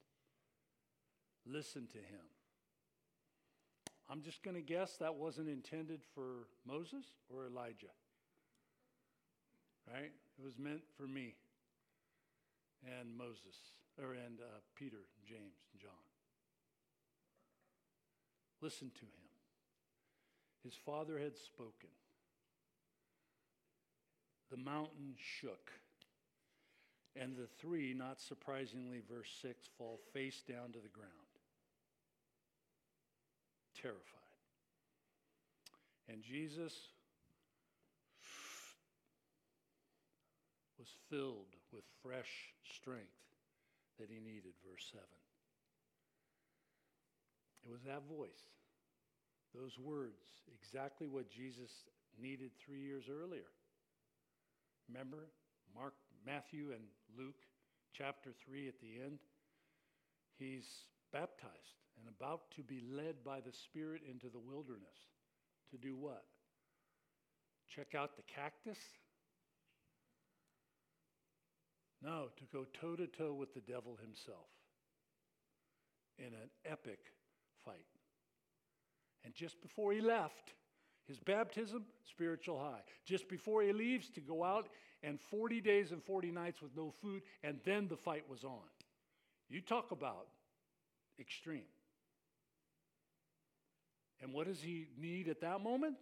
Listen 1.44 1.86
to 1.88 1.98
him. 1.98 2.26
I'm 4.08 4.22
just 4.22 4.42
going 4.42 4.54
to 4.54 4.62
guess 4.62 4.96
that 4.98 5.14
wasn't 5.16 5.48
intended 5.48 6.00
for 6.14 6.46
Moses 6.64 7.04
or 7.28 7.46
Elijah. 7.46 7.92
Right? 9.92 10.12
It 10.38 10.44
was 10.44 10.58
meant 10.58 10.82
for 10.96 11.06
me 11.06 11.34
and 12.84 13.16
Moses, 13.16 13.56
or 13.98 14.12
and 14.12 14.40
uh, 14.40 14.60
Peter, 14.74 15.08
James, 15.24 15.64
and 15.72 15.80
John. 15.80 16.06
Listen 18.60 18.90
to 18.94 19.04
him. 19.04 19.26
His 20.64 20.74
father 20.74 21.18
had 21.18 21.36
spoken. 21.36 21.90
The 24.50 24.56
mountain 24.56 25.14
shook. 25.16 25.70
And 27.14 27.34
the 27.34 27.46
three, 27.60 27.94
not 27.94 28.20
surprisingly, 28.20 29.00
verse 29.08 29.30
6, 29.40 29.68
fall 29.78 30.00
face 30.12 30.42
down 30.46 30.72
to 30.72 30.78
the 30.80 30.88
ground, 30.88 31.10
terrified. 33.80 34.20
And 36.08 36.22
Jesus 36.22 36.74
was 40.78 40.88
filled 41.08 41.56
with 41.72 41.84
fresh 42.02 42.52
strength 42.74 43.20
that 43.98 44.10
he 44.10 44.20
needed, 44.20 44.52
verse 44.64 44.86
7. 44.90 45.04
It 47.64 47.70
was 47.70 47.82
that 47.82 48.02
voice 48.08 48.46
those 49.54 49.78
words, 49.78 50.20
exactly 50.52 51.06
what 51.08 51.30
Jesus 51.30 51.70
needed 52.20 52.50
three 52.58 52.80
years 52.80 53.04
earlier. 53.08 53.48
Remember 54.88 55.28
Mark, 55.74 55.94
Matthew, 56.26 56.72
and 56.72 56.82
Luke, 57.16 57.40
chapter 57.92 58.30
3 58.44 58.68
at 58.68 58.80
the 58.80 59.02
end? 59.02 59.18
He's 60.38 60.66
baptized 61.12 61.80
and 61.98 62.08
about 62.08 62.50
to 62.56 62.62
be 62.62 62.82
led 62.90 63.24
by 63.24 63.40
the 63.40 63.52
Spirit 63.52 64.02
into 64.08 64.28
the 64.28 64.38
wilderness. 64.38 65.08
To 65.70 65.78
do 65.78 65.96
what? 65.96 66.24
Check 67.74 67.94
out 67.94 68.16
the 68.16 68.22
cactus? 68.22 68.78
No, 72.02 72.28
to 72.36 72.44
go 72.52 72.66
toe 72.80 72.96
to 72.96 73.06
toe 73.06 73.32
with 73.32 73.54
the 73.54 73.60
devil 73.60 73.98
himself 74.00 74.48
in 76.18 76.26
an 76.26 76.50
epic 76.64 76.98
fight. 77.64 77.86
And 79.24 79.34
just 79.34 79.60
before 79.60 79.92
he 79.92 80.00
left, 80.00 80.54
his 81.06 81.18
baptism, 81.18 81.84
spiritual 82.08 82.58
high. 82.58 82.80
Just 83.04 83.28
before 83.28 83.62
he 83.62 83.72
leaves 83.72 84.10
to 84.10 84.20
go 84.20 84.44
out 84.44 84.68
and 85.02 85.20
40 85.20 85.60
days 85.60 85.92
and 85.92 86.02
40 86.02 86.30
nights 86.30 86.60
with 86.60 86.76
no 86.76 86.92
food, 87.02 87.22
and 87.42 87.58
then 87.64 87.88
the 87.88 87.96
fight 87.96 88.24
was 88.28 88.44
on. 88.44 88.68
You 89.48 89.60
talk 89.60 89.92
about 89.92 90.26
extreme. 91.18 91.62
And 94.20 94.32
what 94.32 94.46
does 94.46 94.60
he 94.60 94.88
need 94.98 95.28
at 95.28 95.40
that 95.42 95.60
moment? 95.60 95.96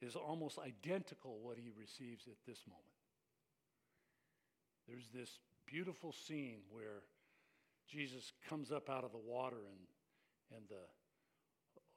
Is 0.00 0.14
almost 0.14 0.58
identical 0.58 1.38
what 1.42 1.56
he 1.56 1.70
receives 1.76 2.26
at 2.28 2.36
this 2.46 2.60
moment. 2.68 2.84
There's 4.88 5.08
this 5.14 5.30
beautiful 5.66 6.12
scene 6.26 6.60
where 6.70 7.02
Jesus 7.88 8.32
comes 8.48 8.72
up 8.72 8.88
out 8.88 9.04
of 9.04 9.12
the 9.12 9.18
water 9.18 9.56
and, 9.56 10.56
and 10.56 10.68
the, 10.68 10.74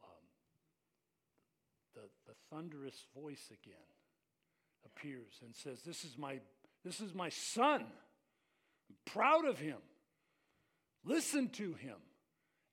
um, 0.03 0.23
the, 1.95 2.01
the 2.27 2.35
thunderous 2.49 3.05
voice 3.15 3.49
again 3.51 3.75
appears 4.85 5.33
and 5.43 5.55
says, 5.55 5.81
This 5.85 6.03
is 6.03 6.17
my, 6.17 6.39
this 6.83 6.99
is 6.99 7.13
my 7.13 7.29
son. 7.29 7.81
I'm 7.81 8.95
proud 9.05 9.45
of 9.45 9.57
him. 9.57 9.77
Listen 11.05 11.49
to 11.49 11.73
him. 11.73 11.97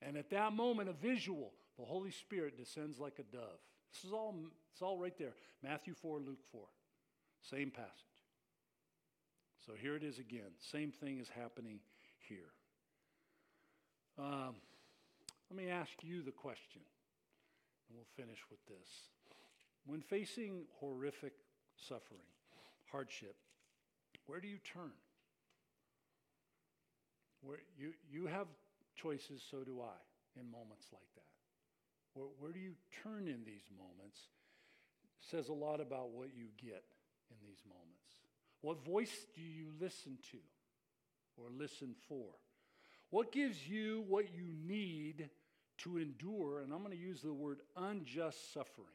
And 0.01 0.17
at 0.17 0.29
that 0.31 0.53
moment, 0.53 0.89
a 0.89 0.93
visual, 0.93 1.51
the 1.77 1.85
Holy 1.85 2.11
Spirit 2.11 2.57
descends 2.57 2.99
like 2.99 3.19
a 3.19 3.35
dove. 3.35 3.59
This 3.93 4.03
is 4.03 4.13
all, 4.13 4.35
it's 4.73 4.81
all 4.81 4.97
right 4.97 5.17
there. 5.17 5.33
Matthew 5.63 5.93
4, 5.93 6.19
Luke 6.19 6.43
4. 6.51 6.61
Same 7.41 7.71
passage. 7.71 8.08
So 9.69 9.75
here 9.79 9.95
it 9.95 10.01
is 10.01 10.17
again. 10.17 10.49
Same 10.57 10.91
thing 10.91 11.19
is 11.19 11.29
happening 11.29 11.77
here. 12.27 12.49
Um, 14.17 14.55
let 15.47 15.63
me 15.63 15.69
ask 15.69 15.91
you 16.01 16.23
the 16.23 16.31
question, 16.31 16.81
and 17.85 17.95
we'll 17.95 18.09
finish 18.17 18.39
with 18.49 18.65
this. 18.65 18.89
When 19.85 20.01
facing 20.01 20.63
horrific 20.79 21.33
suffering, 21.77 22.25
hardship, 22.91 23.35
where 24.25 24.39
do 24.39 24.47
you 24.47 24.57
turn? 24.57 24.89
Where 27.41 27.59
you, 27.77 27.93
you 28.11 28.25
have 28.25 28.47
choices, 28.95 29.43
so 29.51 29.59
do 29.63 29.81
I, 29.81 30.39
in 30.39 30.49
moments 30.49 30.87
like 30.91 31.13
that. 31.13 31.29
Where, 32.15 32.29
where 32.39 32.51
do 32.51 32.59
you 32.59 32.73
turn 33.03 33.27
in 33.27 33.45
these 33.45 33.69
moments? 33.77 34.17
Says 35.29 35.49
a 35.49 35.53
lot 35.53 35.79
about 35.79 36.09
what 36.09 36.29
you 36.35 36.47
get 36.57 36.85
in 37.29 37.37
these 37.45 37.61
moments. 37.69 37.98
What 38.61 38.83
voice 38.83 39.25
do 39.35 39.41
you 39.41 39.67
listen 39.79 40.17
to 40.31 40.37
or 41.37 41.49
listen 41.49 41.95
for? 42.07 42.27
What 43.09 43.31
gives 43.31 43.67
you 43.67 44.03
what 44.07 44.25
you 44.33 44.45
need 44.67 45.29
to 45.79 45.97
endure? 45.97 46.59
And 46.59 46.73
I'm 46.73 46.79
going 46.79 46.91
to 46.91 46.97
use 46.97 47.21
the 47.21 47.33
word 47.33 47.59
unjust 47.75 48.53
suffering. 48.53 48.87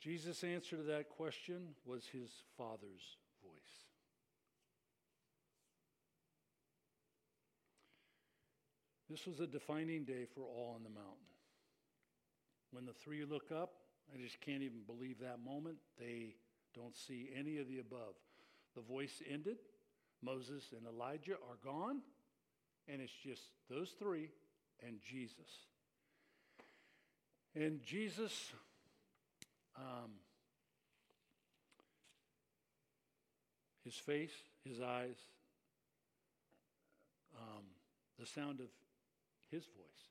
Jesus' 0.00 0.44
answer 0.44 0.76
to 0.76 0.82
that 0.84 1.10
question 1.10 1.74
was 1.84 2.06
his 2.06 2.30
Father's 2.56 3.16
voice. 3.42 3.84
This 9.10 9.26
was 9.26 9.40
a 9.40 9.46
defining 9.46 10.04
day 10.04 10.24
for 10.34 10.42
all 10.42 10.74
on 10.76 10.84
the 10.84 10.88
mountain. 10.88 11.16
When 12.70 12.86
the 12.86 12.92
three 12.92 13.24
look 13.24 13.50
up, 13.50 13.72
I 14.12 14.22
just 14.22 14.40
can't 14.40 14.62
even 14.62 14.80
believe 14.86 15.20
that 15.20 15.38
moment. 15.44 15.76
They 15.98 16.34
don't 16.74 16.96
see 16.96 17.30
any 17.36 17.58
of 17.58 17.68
the 17.68 17.78
above. 17.78 18.14
The 18.74 18.82
voice 18.82 19.22
ended. 19.30 19.58
Moses 20.22 20.64
and 20.76 20.86
Elijah 20.86 21.34
are 21.34 21.56
gone. 21.64 22.00
And 22.88 23.00
it's 23.00 23.12
just 23.12 23.42
those 23.68 23.90
three 23.98 24.30
and 24.86 24.96
Jesus. 25.08 25.48
And 27.54 27.82
Jesus, 27.82 28.52
um, 29.76 30.10
his 33.84 33.94
face, 33.94 34.32
his 34.64 34.80
eyes, 34.80 35.16
um, 37.36 37.64
the 38.18 38.26
sound 38.26 38.60
of 38.60 38.68
his 39.50 39.64
voice. 39.64 40.09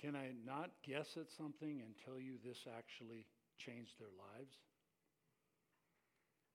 Can 0.00 0.14
I 0.14 0.30
not 0.46 0.70
guess 0.86 1.16
at 1.16 1.30
something 1.30 1.80
and 1.80 1.94
tell 2.04 2.20
you 2.20 2.34
this 2.44 2.66
actually 2.76 3.26
changed 3.58 3.98
their 3.98 4.14
lives? 4.16 4.54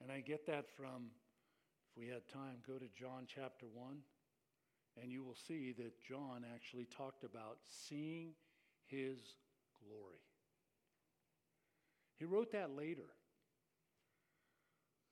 And 0.01 0.11
I 0.11 0.21
get 0.21 0.45
that 0.47 0.65
from, 0.77 1.11
if 1.91 1.97
we 1.97 2.07
had 2.07 2.27
time, 2.27 2.57
go 2.65 2.77
to 2.77 2.87
John 2.97 3.25
chapter 3.27 3.65
1, 3.73 3.97
and 5.01 5.11
you 5.11 5.23
will 5.23 5.35
see 5.47 5.73
that 5.77 5.99
John 6.07 6.45
actually 6.53 6.85
talked 6.85 7.23
about 7.23 7.57
seeing 7.67 8.31
his 8.85 9.17
glory. 9.79 10.23
He 12.17 12.25
wrote 12.25 12.51
that 12.53 12.75
later. 12.75 13.09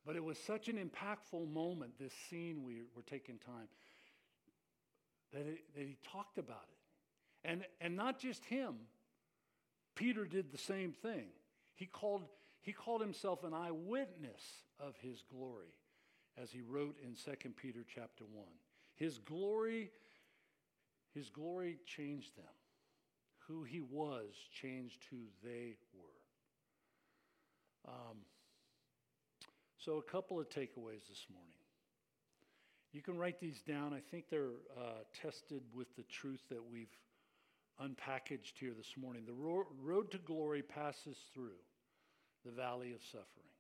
But 0.06 0.16
it 0.16 0.24
was 0.24 0.38
such 0.38 0.68
an 0.68 0.78
impactful 0.78 1.52
moment, 1.52 2.00
this 2.00 2.14
scene 2.30 2.64
we 2.64 2.82
were 2.96 3.04
taking 3.04 3.38
time, 3.38 3.68
that, 5.34 5.42
it, 5.42 5.60
that 5.76 5.84
he 5.84 5.98
talked 6.12 6.38
about 6.38 6.66
it. 6.72 6.81
And, 7.44 7.66
and 7.80 7.96
not 7.96 8.20
just 8.20 8.46
him, 8.46 8.76
Peter 9.96 10.26
did 10.26 10.52
the 10.52 10.58
same 10.58 10.92
thing. 10.92 11.26
He 11.76 11.86
called, 11.86 12.24
he 12.62 12.72
called 12.72 13.02
himself 13.02 13.44
an 13.44 13.54
eyewitness 13.54 14.42
of 14.80 14.96
his 15.02 15.24
glory, 15.32 15.74
as 16.42 16.52
he 16.52 16.62
wrote 16.62 16.98
in 17.04 17.16
2 17.16 17.50
Peter 17.52 17.86
chapter 17.88 18.24
1. 18.32 18.46
His 18.96 19.18
glory, 19.18 19.92
his 21.14 21.30
glory 21.30 21.80
changed 21.86 22.36
them. 22.38 22.46
Who 23.48 23.64
he 23.64 23.82
was 23.82 24.30
changed 24.62 25.04
who 25.10 25.18
they 25.44 25.76
were. 25.94 27.92
Um, 27.92 28.18
so, 29.78 29.98
a 29.98 30.04
couple 30.04 30.40
of 30.40 30.48
takeaways 30.48 31.08
this 31.10 31.26
morning. 31.34 31.58
You 32.94 33.02
can 33.02 33.18
write 33.18 33.40
these 33.40 33.62
down. 33.62 33.94
I 33.94 34.00
think 34.12 34.26
they're 34.30 34.52
uh, 34.78 35.04
tested 35.20 35.64
with 35.74 35.96
the 35.96 36.04
truth 36.04 36.42
that 36.50 36.62
we've 36.64 36.96
unpackaged 37.80 38.58
here 38.60 38.74
this 38.76 38.94
morning. 38.98 39.24
The 39.26 39.34
ro- 39.34 39.68
road 39.82 40.12
to 40.12 40.18
glory 40.18 40.62
passes 40.62 41.18
through 41.34 41.60
the 42.46 42.52
valley 42.52 42.94
of 42.94 43.04
suffering. 43.04 43.52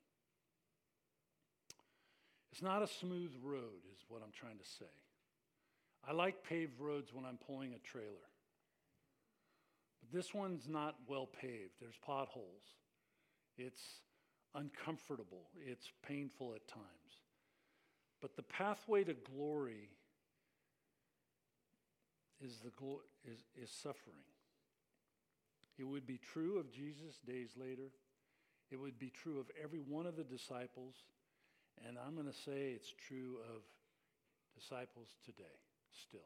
It's 2.51 2.61
not 2.61 2.83
a 2.83 2.87
smooth 2.87 3.31
road, 3.41 3.85
is 3.93 4.03
what 4.09 4.21
I'm 4.23 4.33
trying 4.33 4.57
to 4.57 4.65
say. 4.65 4.91
I 6.07 6.13
like 6.13 6.43
paved 6.43 6.79
roads 6.79 7.13
when 7.13 7.25
I'm 7.25 7.37
pulling 7.37 7.73
a 7.73 7.79
trailer. 7.79 8.27
But 10.01 10.17
this 10.17 10.33
one's 10.33 10.67
not 10.67 10.95
well 11.07 11.27
paved, 11.27 11.73
there's 11.79 11.99
potholes. 12.05 12.63
It's 13.57 13.83
uncomfortable, 14.55 15.47
it's 15.55 15.91
painful 16.05 16.53
at 16.55 16.67
times. 16.67 16.85
But 18.21 18.35
the 18.35 18.43
pathway 18.43 19.03
to 19.05 19.13
glory 19.13 19.89
is, 22.43 22.59
the 22.63 22.71
glo- 22.71 23.01
is, 23.25 23.39
is 23.61 23.69
suffering. 23.69 24.23
It 25.77 25.83
would 25.83 26.05
be 26.05 26.17
true 26.17 26.59
of 26.59 26.71
Jesus 26.71 27.19
days 27.25 27.51
later. 27.55 27.91
It 28.71 28.79
would 28.79 28.99
be 28.99 29.09
true 29.09 29.39
of 29.39 29.47
every 29.61 29.79
one 29.79 30.05
of 30.05 30.15
the 30.15 30.23
disciples. 30.23 30.95
And 31.87 31.97
I'm 31.97 32.15
going 32.15 32.27
to 32.27 32.33
say 32.33 32.73
it's 32.75 32.93
true 33.07 33.37
of 33.55 33.61
disciples 34.55 35.07
today, 35.25 35.57
still. 36.07 36.19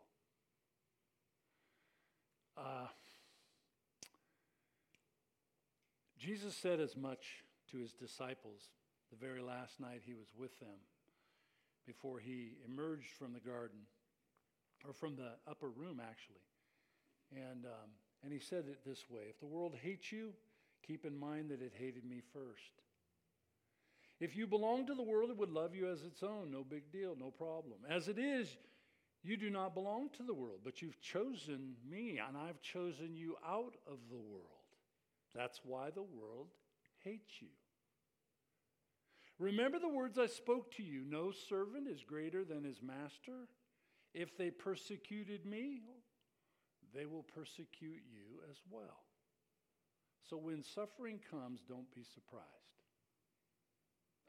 Uh, 2.57 2.87
Jesus 6.17 6.55
said 6.55 6.79
as 6.79 6.95
much 6.95 7.43
to 7.71 7.77
his 7.77 7.91
disciples 7.93 8.69
the 9.11 9.17
very 9.17 9.41
last 9.41 9.79
night 9.79 10.01
he 10.05 10.13
was 10.13 10.27
with 10.37 10.59
them 10.59 10.79
before 11.85 12.19
he 12.19 12.53
emerged 12.65 13.09
from 13.19 13.33
the 13.33 13.39
garden, 13.39 13.79
or 14.85 14.93
from 14.93 15.15
the 15.15 15.31
upper 15.47 15.69
room, 15.69 16.01
actually. 16.01 16.41
And, 17.31 17.65
um, 17.65 17.89
and 18.23 18.33
he 18.33 18.39
said 18.39 18.65
it 18.67 18.79
this 18.85 19.09
way 19.09 19.23
If 19.29 19.39
the 19.39 19.45
world 19.45 19.75
hates 19.81 20.11
you, 20.11 20.33
keep 20.85 21.05
in 21.05 21.17
mind 21.17 21.49
that 21.49 21.61
it 21.61 21.73
hated 21.77 22.05
me 22.05 22.21
first. 22.33 22.81
If 24.19 24.35
you 24.35 24.47
belong 24.47 24.87
to 24.87 24.95
the 24.95 25.03
world, 25.03 25.29
it 25.29 25.37
would 25.37 25.49
love 25.51 25.75
you 25.75 25.89
as 25.91 26.03
its 26.03 26.23
own. 26.23 26.49
No 26.51 26.63
big 26.63 26.91
deal, 26.91 27.15
no 27.19 27.31
problem. 27.31 27.79
As 27.89 28.07
it 28.07 28.17
is, 28.17 28.57
You 29.25 29.37
do 29.37 29.49
not 29.49 29.73
belong 29.73 30.09
to 30.17 30.23
the 30.23 30.35
world, 30.35 30.59
but 30.63 30.83
you've 30.83 31.01
chosen 31.01 31.73
me, 31.89 32.19
and 32.25 32.37
I've 32.37 32.61
chosen 32.61 33.15
you 33.15 33.35
out 33.43 33.73
of 33.87 33.97
the 34.11 34.19
world. 34.19 34.45
That's 35.33 35.61
why 35.63 35.89
the 35.89 36.03
world 36.03 36.49
hates 37.03 37.41
you. 37.41 37.47
Remember 39.39 39.79
the 39.79 39.89
words 39.89 40.19
I 40.19 40.27
spoke 40.27 40.71
to 40.75 40.83
you 40.83 41.03
no 41.03 41.31
servant 41.31 41.87
is 41.87 42.03
greater 42.03 42.45
than 42.45 42.63
his 42.63 42.83
master. 42.83 43.49
If 44.15 44.37
they 44.37 44.49
persecuted 44.49 45.45
me, 45.45 45.81
they 46.95 47.05
will 47.05 47.23
persecute 47.35 48.01
you 48.07 48.39
as 48.49 48.55
well. 48.71 49.03
So 50.29 50.37
when 50.37 50.63
suffering 50.63 51.19
comes, 51.29 51.59
don't 51.67 51.93
be 51.93 52.03
surprised. 52.03 52.47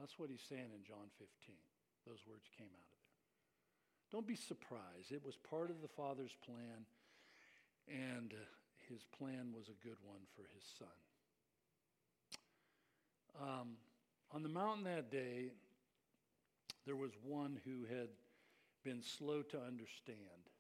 That's 0.01 0.19
what 0.19 0.29
he's 0.29 0.43
saying 0.43 0.75
in 0.75 0.83
John 0.83 1.07
15. 1.19 1.55
Those 2.05 2.19
words 2.27 2.51
came 2.59 2.67
out 2.67 2.91
of 2.91 2.99
there. 2.99 3.15
Don't 4.11 4.27
be 4.27 4.35
surprised. 4.35 5.13
It 5.13 5.25
was 5.25 5.37
part 5.37 5.71
of 5.71 5.81
the 5.81 5.89
Father's 5.89 6.35
plan, 6.45 6.85
and 7.87 8.35
uh, 8.35 8.43
his 8.91 9.07
plan 9.17 9.55
was 9.55 9.69
a 9.69 9.87
good 9.87 9.99
one 10.03 10.27
for 10.35 10.43
his 10.53 10.67
son. 10.79 10.99
Um, 13.41 13.69
on 14.35 14.43
the 14.43 14.49
mountain 14.49 14.85
that 14.85 15.13
day, 15.13 15.53
there 16.87 16.97
was 16.97 17.13
one 17.23 17.61
who 17.65 17.85
had 17.87 18.09
been 18.85 19.03
slow 19.03 19.43
to 19.43 19.59
understand 19.59 20.51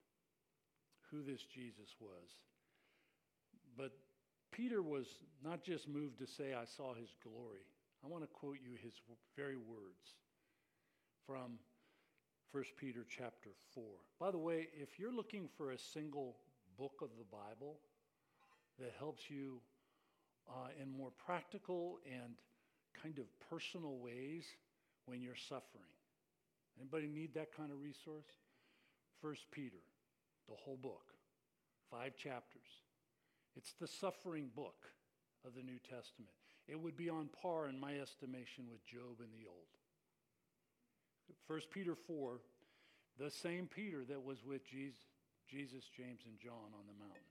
who 1.11 1.23
this 1.23 1.43
Jesus 1.43 1.95
was. 2.01 2.41
But 3.77 3.93
Peter 4.53 4.83
was 4.83 5.07
not 5.45 5.62
just 5.62 5.89
moved 5.89 6.19
to 6.19 6.27
say, 6.27 6.55
I 6.55 6.64
saw 6.64 6.95
his 6.95 7.14
glory. 7.23 7.67
I 8.05 8.09
want 8.09 8.25
to 8.25 8.29
quote 8.29 8.59
you 8.62 8.77
his 8.83 8.95
very 9.37 9.57
words 9.57 10.14
from 11.27 11.59
1 12.53 12.64
Peter 12.79 13.05
chapter 13.09 13.51
4. 13.75 13.85
By 14.19 14.31
the 14.31 14.39
way, 14.39 14.69
if 14.81 14.99
you're 14.99 15.12
looking 15.12 15.49
for 15.57 15.73
a 15.73 15.79
single 15.79 16.37
book 16.79 17.01
of 17.03 17.11
the 17.19 17.25
Bible 17.25 17.79
that 18.79 18.93
helps 18.99 19.29
you 19.29 19.61
uh, 20.49 20.69
in 20.81 20.91
more 20.91 21.11
practical 21.25 21.99
and 22.07 22.35
kind 23.03 23.19
of 23.19 23.25
personal 23.51 23.99
ways 23.99 24.45
when 25.07 25.21
you're 25.21 25.35
suffering, 25.35 25.95
anybody 26.81 27.07
need 27.07 27.35
that 27.35 27.57
kind 27.57 27.70
of 27.70 27.81
resource? 27.81 28.27
1 29.20 29.35
Peter, 29.51 29.83
the 30.49 30.55
whole 30.55 30.77
book, 30.77 31.14
five 31.91 32.16
chapters. 32.16 32.83
It's 33.57 33.72
the 33.81 33.87
suffering 33.87 34.51
book 34.55 34.93
of 35.47 35.55
the 35.55 35.62
New 35.62 35.79
Testament. 35.79 36.31
It 36.68 36.79
would 36.81 36.97
be 36.97 37.09
on 37.09 37.29
par, 37.43 37.68
in 37.68 37.79
my 37.79 37.99
estimation, 37.99 38.64
with 38.70 38.85
Job 38.85 39.20
in 39.20 39.31
the 39.33 39.47
Old. 39.49 39.77
1 41.47 41.61
Peter 41.72 41.95
4, 41.95 42.41
the 43.18 43.31
same 43.31 43.66
Peter 43.66 44.05
that 44.05 44.22
was 44.22 44.45
with 44.45 44.66
Jesus, 44.66 45.01
Jesus, 45.49 45.85
James, 45.97 46.20
and 46.27 46.39
John 46.39 46.74
on 46.74 46.87
the 46.87 46.99
mountain. 46.99 47.22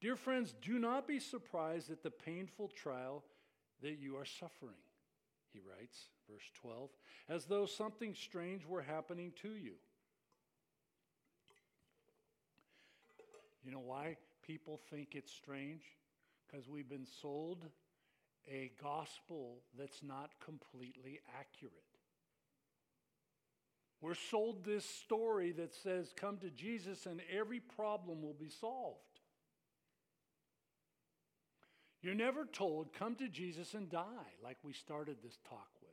Dear 0.00 0.16
friends, 0.16 0.54
do 0.60 0.78
not 0.78 1.06
be 1.06 1.20
surprised 1.20 1.90
at 1.90 2.02
the 2.02 2.10
painful 2.10 2.68
trial 2.68 3.22
that 3.82 3.98
you 3.98 4.16
are 4.16 4.24
suffering, 4.24 4.80
he 5.54 5.60
writes, 5.60 6.08
verse 6.30 6.50
12, 6.60 6.90
as 7.28 7.46
though 7.46 7.64
something 7.64 8.14
strange 8.14 8.66
were 8.66 8.82
happening 8.82 9.32
to 9.40 9.48
you. 9.48 9.74
You 13.64 13.70
know 13.70 13.78
why 13.78 14.18
people 14.46 14.80
think 14.90 15.14
it's 15.14 15.32
strange? 15.32 15.82
Because 16.46 16.68
we've 16.68 16.88
been 16.88 17.06
sold 17.22 17.64
a 18.46 18.72
gospel 18.82 19.62
that's 19.78 20.02
not 20.02 20.32
completely 20.44 21.20
accurate. 21.38 21.72
We're 24.02 24.14
sold 24.14 24.64
this 24.64 24.84
story 24.84 25.52
that 25.52 25.72
says, 25.74 26.12
come 26.14 26.36
to 26.38 26.50
Jesus 26.50 27.06
and 27.06 27.22
every 27.32 27.60
problem 27.60 28.20
will 28.20 28.36
be 28.38 28.50
solved. 28.50 29.13
You're 32.04 32.14
never 32.14 32.44
told, 32.44 32.92
come 32.92 33.14
to 33.14 33.28
Jesus 33.28 33.72
and 33.72 33.88
die, 33.88 34.34
like 34.42 34.58
we 34.62 34.74
started 34.74 35.16
this 35.24 35.38
talk 35.48 35.70
with. 35.80 35.90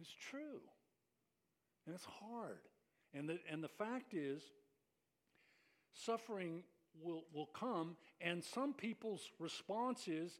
It's 0.00 0.10
true. 0.28 0.60
And 1.86 1.94
it's 1.94 2.08
hard. 2.20 2.58
And 3.14 3.28
the, 3.28 3.38
and 3.48 3.62
the 3.62 3.68
fact 3.68 4.14
is, 4.14 4.42
suffering 5.92 6.64
will, 7.00 7.22
will 7.32 7.46
come, 7.54 7.96
and 8.20 8.42
some 8.42 8.74
people's 8.74 9.30
response 9.38 10.08
is, 10.08 10.32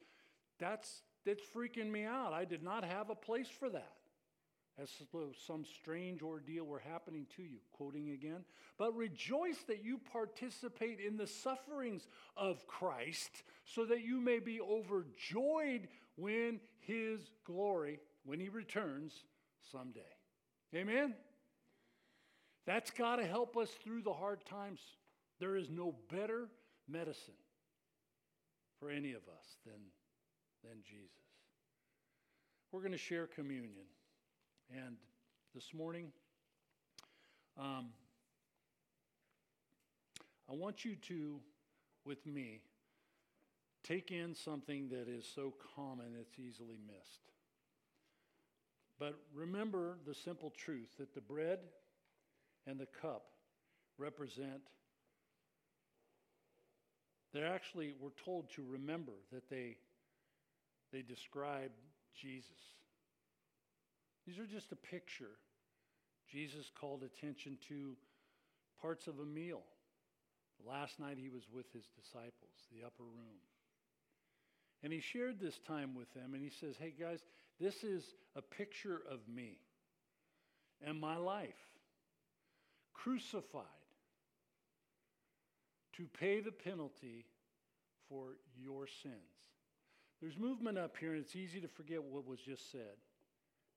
that's, 0.58 1.02
that's 1.24 1.44
freaking 1.54 1.88
me 1.88 2.02
out. 2.02 2.32
I 2.32 2.44
did 2.44 2.64
not 2.64 2.84
have 2.84 3.08
a 3.08 3.14
place 3.14 3.48
for 3.48 3.70
that. 3.70 3.92
As 4.78 4.90
though 5.12 5.32
some 5.46 5.64
strange 5.64 6.22
ordeal 6.22 6.64
were 6.64 6.78
happening 6.78 7.26
to 7.36 7.42
you. 7.42 7.58
Quoting 7.72 8.10
again. 8.10 8.44
But 8.76 8.94
rejoice 8.94 9.56
that 9.68 9.82
you 9.82 9.98
participate 10.12 11.00
in 11.00 11.16
the 11.16 11.26
sufferings 11.26 12.06
of 12.36 12.66
Christ, 12.66 13.42
so 13.64 13.86
that 13.86 14.04
you 14.04 14.20
may 14.20 14.38
be 14.38 14.60
overjoyed 14.60 15.88
when 16.16 16.60
his 16.80 17.20
glory, 17.44 18.00
when 18.24 18.38
he 18.38 18.50
returns 18.50 19.14
someday. 19.72 20.00
Amen? 20.74 21.14
That's 22.66 22.90
got 22.90 23.16
to 23.16 23.24
help 23.24 23.56
us 23.56 23.70
through 23.82 24.02
the 24.02 24.12
hard 24.12 24.44
times. 24.44 24.80
There 25.40 25.56
is 25.56 25.70
no 25.70 25.94
better 26.10 26.48
medicine 26.86 27.34
for 28.78 28.90
any 28.90 29.12
of 29.12 29.22
us 29.22 29.56
than 29.64 29.80
than 30.62 30.82
Jesus. 30.84 31.10
We're 32.72 32.80
going 32.80 32.92
to 32.92 32.98
share 32.98 33.26
communion. 33.26 33.84
And 34.70 34.96
this 35.54 35.72
morning, 35.72 36.12
um, 37.58 37.90
I 40.50 40.54
want 40.54 40.84
you 40.84 40.96
to, 41.08 41.40
with 42.04 42.26
me, 42.26 42.60
take 43.84 44.10
in 44.10 44.34
something 44.34 44.88
that 44.88 45.08
is 45.08 45.26
so 45.34 45.54
common 45.74 46.06
it's 46.20 46.38
easily 46.38 46.78
missed. 46.86 47.32
But 48.98 49.18
remember 49.34 49.98
the 50.06 50.14
simple 50.14 50.50
truth 50.56 50.88
that 50.98 51.14
the 51.14 51.20
bread 51.20 51.60
and 52.66 52.78
the 52.78 52.86
cup 52.86 53.26
represent 53.98 54.62
they're 57.32 57.52
actually, 57.52 57.92
we're 58.00 58.08
told 58.24 58.50
to 58.52 58.64
remember 58.66 59.12
that 59.30 59.50
they 59.50 59.76
they 60.92 61.02
describe 61.02 61.70
Jesus. 62.14 62.48
These 64.26 64.38
are 64.38 64.46
just 64.46 64.72
a 64.72 64.76
picture. 64.76 65.38
Jesus 66.30 66.70
called 66.80 67.02
attention 67.02 67.58
to 67.68 67.96
parts 68.80 69.06
of 69.06 69.18
a 69.20 69.24
meal. 69.24 69.62
Last 70.66 70.98
night 70.98 71.18
he 71.20 71.28
was 71.28 71.44
with 71.52 71.72
his 71.72 71.84
disciples, 71.96 72.32
the 72.72 72.84
upper 72.84 73.04
room. 73.04 73.38
And 74.82 74.92
he 74.92 75.00
shared 75.00 75.40
this 75.40 75.58
time 75.66 75.94
with 75.94 76.12
them, 76.14 76.34
and 76.34 76.42
he 76.42 76.50
says, 76.50 76.76
Hey 76.78 76.92
guys, 76.98 77.20
this 77.60 77.84
is 77.84 78.04
a 78.34 78.42
picture 78.42 79.02
of 79.10 79.20
me 79.32 79.58
and 80.84 81.00
my 81.00 81.16
life, 81.16 81.54
crucified 82.92 83.62
to 85.96 86.06
pay 86.18 86.40
the 86.40 86.52
penalty 86.52 87.24
for 88.08 88.36
your 88.56 88.86
sins. 89.02 89.14
There's 90.20 90.36
movement 90.36 90.78
up 90.78 90.96
here, 90.98 91.12
and 91.12 91.22
it's 91.22 91.36
easy 91.36 91.60
to 91.60 91.68
forget 91.68 92.02
what 92.02 92.26
was 92.26 92.40
just 92.40 92.70
said. 92.70 92.96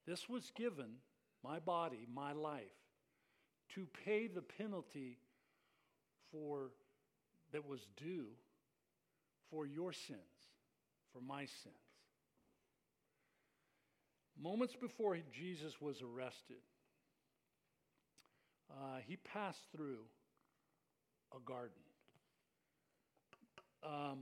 This 0.10 0.28
was 0.28 0.52
given, 0.56 0.88
my 1.44 1.60
body, 1.60 2.08
my 2.12 2.32
life, 2.32 2.64
to 3.76 3.86
pay 4.04 4.26
the 4.26 4.42
penalty 4.42 5.20
for 6.32 6.72
that 7.52 7.68
was 7.68 7.82
due 7.96 8.26
for 9.52 9.68
your 9.68 9.94
sins, 9.94 10.48
for 11.14 11.22
my 11.22 11.42
sins. 11.42 11.76
Moments 14.42 14.76
before 14.76 15.16
Jesus 15.32 15.80
was 15.80 16.02
arrested, 16.02 16.64
uh, 18.72 18.98
he 19.06 19.16
passed 19.16 19.72
through 19.72 20.00
a 21.36 21.40
garden. 21.48 21.84
Um, 23.84 24.22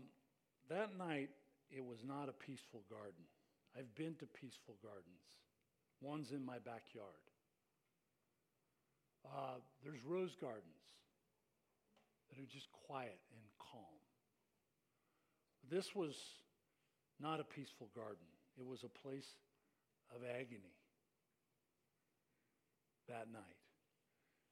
that 0.70 0.98
night, 0.98 1.30
it 1.72 1.86
was 1.86 2.00
not 2.06 2.28
a 2.28 2.34
peaceful 2.34 2.82
garden. 2.90 3.24
I've 3.78 3.96
been 3.96 4.16
to 4.16 4.26
peaceful 4.26 4.76
gardens. 4.84 5.47
One's 6.02 6.32
in 6.32 6.45
my 6.45 6.58
backyard. 6.60 7.26
Uh, 9.26 9.60
there's 9.84 10.04
rose 10.06 10.36
gardens 10.39 10.64
that 12.30 12.41
are 12.41 12.48
just 12.48 12.68
quiet 12.88 13.20
and 13.32 13.43
calm. 13.60 14.00
This 15.70 15.95
was 15.95 16.16
not 17.20 17.39
a 17.39 17.43
peaceful 17.43 17.89
garden, 17.95 18.28
it 18.58 18.66
was 18.66 18.84
a 18.84 19.08
place 19.08 19.28
of 20.16 20.22
agony 20.24 20.76
that 23.10 23.28
night. 23.32 23.41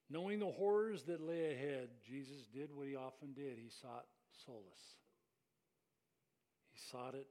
Knowing 0.10 0.39
the 0.39 0.46
horrors 0.46 1.04
that 1.04 1.22
lay 1.22 1.52
ahead, 1.52 1.89
Jesus 2.08 2.46
did 2.54 2.70
what 2.74 2.88
he 2.88 2.96
often 2.96 3.34
did. 3.34 3.58
He 3.58 3.70
sought 3.82 4.06
solace. 4.46 4.96
He 6.72 6.80
sought 6.91 7.16
it. 7.16 7.28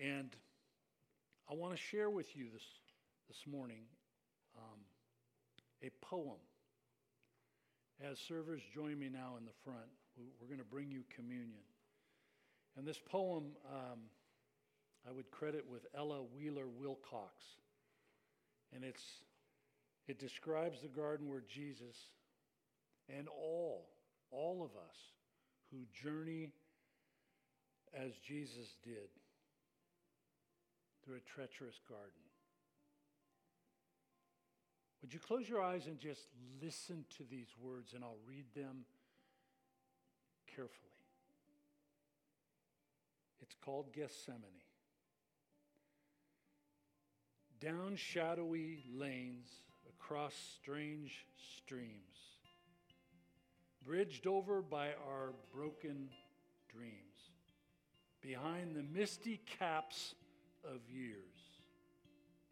And 0.00 0.30
I 1.50 1.54
want 1.54 1.74
to 1.74 1.78
share 1.78 2.08
with 2.08 2.34
you 2.34 2.46
this, 2.52 2.64
this 3.28 3.46
morning 3.46 3.82
um, 4.56 4.80
a 5.82 5.90
poem. 6.04 6.38
As 8.02 8.18
servers 8.18 8.62
join 8.74 8.98
me 8.98 9.10
now 9.10 9.36
in 9.38 9.44
the 9.44 9.52
front, 9.62 9.90
we- 10.16 10.32
we're 10.40 10.46
going 10.46 10.58
to 10.58 10.64
bring 10.64 10.90
you 10.90 11.04
communion. 11.14 11.62
And 12.76 12.86
this 12.86 12.98
poem, 12.98 13.56
um, 13.70 14.00
I 15.06 15.12
would 15.12 15.30
credit 15.30 15.66
with 15.68 15.86
Ella 15.94 16.22
Wheeler 16.22 16.66
Wilcox. 16.66 17.44
And 18.72 18.82
it's, 18.82 19.04
it 20.08 20.18
describes 20.18 20.80
the 20.80 20.88
garden 20.88 21.28
where 21.28 21.42
Jesus 21.42 21.96
and 23.08 23.28
all, 23.28 23.90
all 24.30 24.62
of 24.64 24.70
us 24.76 24.96
who 25.70 25.84
journey 25.92 26.52
as 27.92 28.12
Jesus 28.26 28.76
did 28.82 29.10
through 31.04 31.16
a 31.16 31.20
treacherous 31.20 31.80
garden. 31.88 32.24
Would 35.02 35.12
you 35.12 35.20
close 35.20 35.48
your 35.48 35.62
eyes 35.62 35.86
and 35.86 35.98
just 35.98 36.28
listen 36.62 37.04
to 37.18 37.24
these 37.30 37.48
words, 37.60 37.92
and 37.92 38.02
I'll 38.02 38.16
read 38.26 38.46
them 38.54 38.86
carefully. 40.46 40.90
It's 43.42 43.54
called 43.62 43.92
Gethsemane. 43.92 44.62
Down 47.60 47.96
shadowy 47.96 48.82
lanes, 48.94 49.48
across 49.88 50.34
strange 50.56 51.26
streams, 51.58 52.38
bridged 53.84 54.26
over 54.26 54.62
by 54.62 54.88
our 55.06 55.34
broken 55.54 56.08
dreams, 56.68 57.30
behind 58.22 58.74
the 58.74 58.82
misty 58.82 59.40
caps 59.58 60.14
of 60.64 60.80
years, 60.88 61.18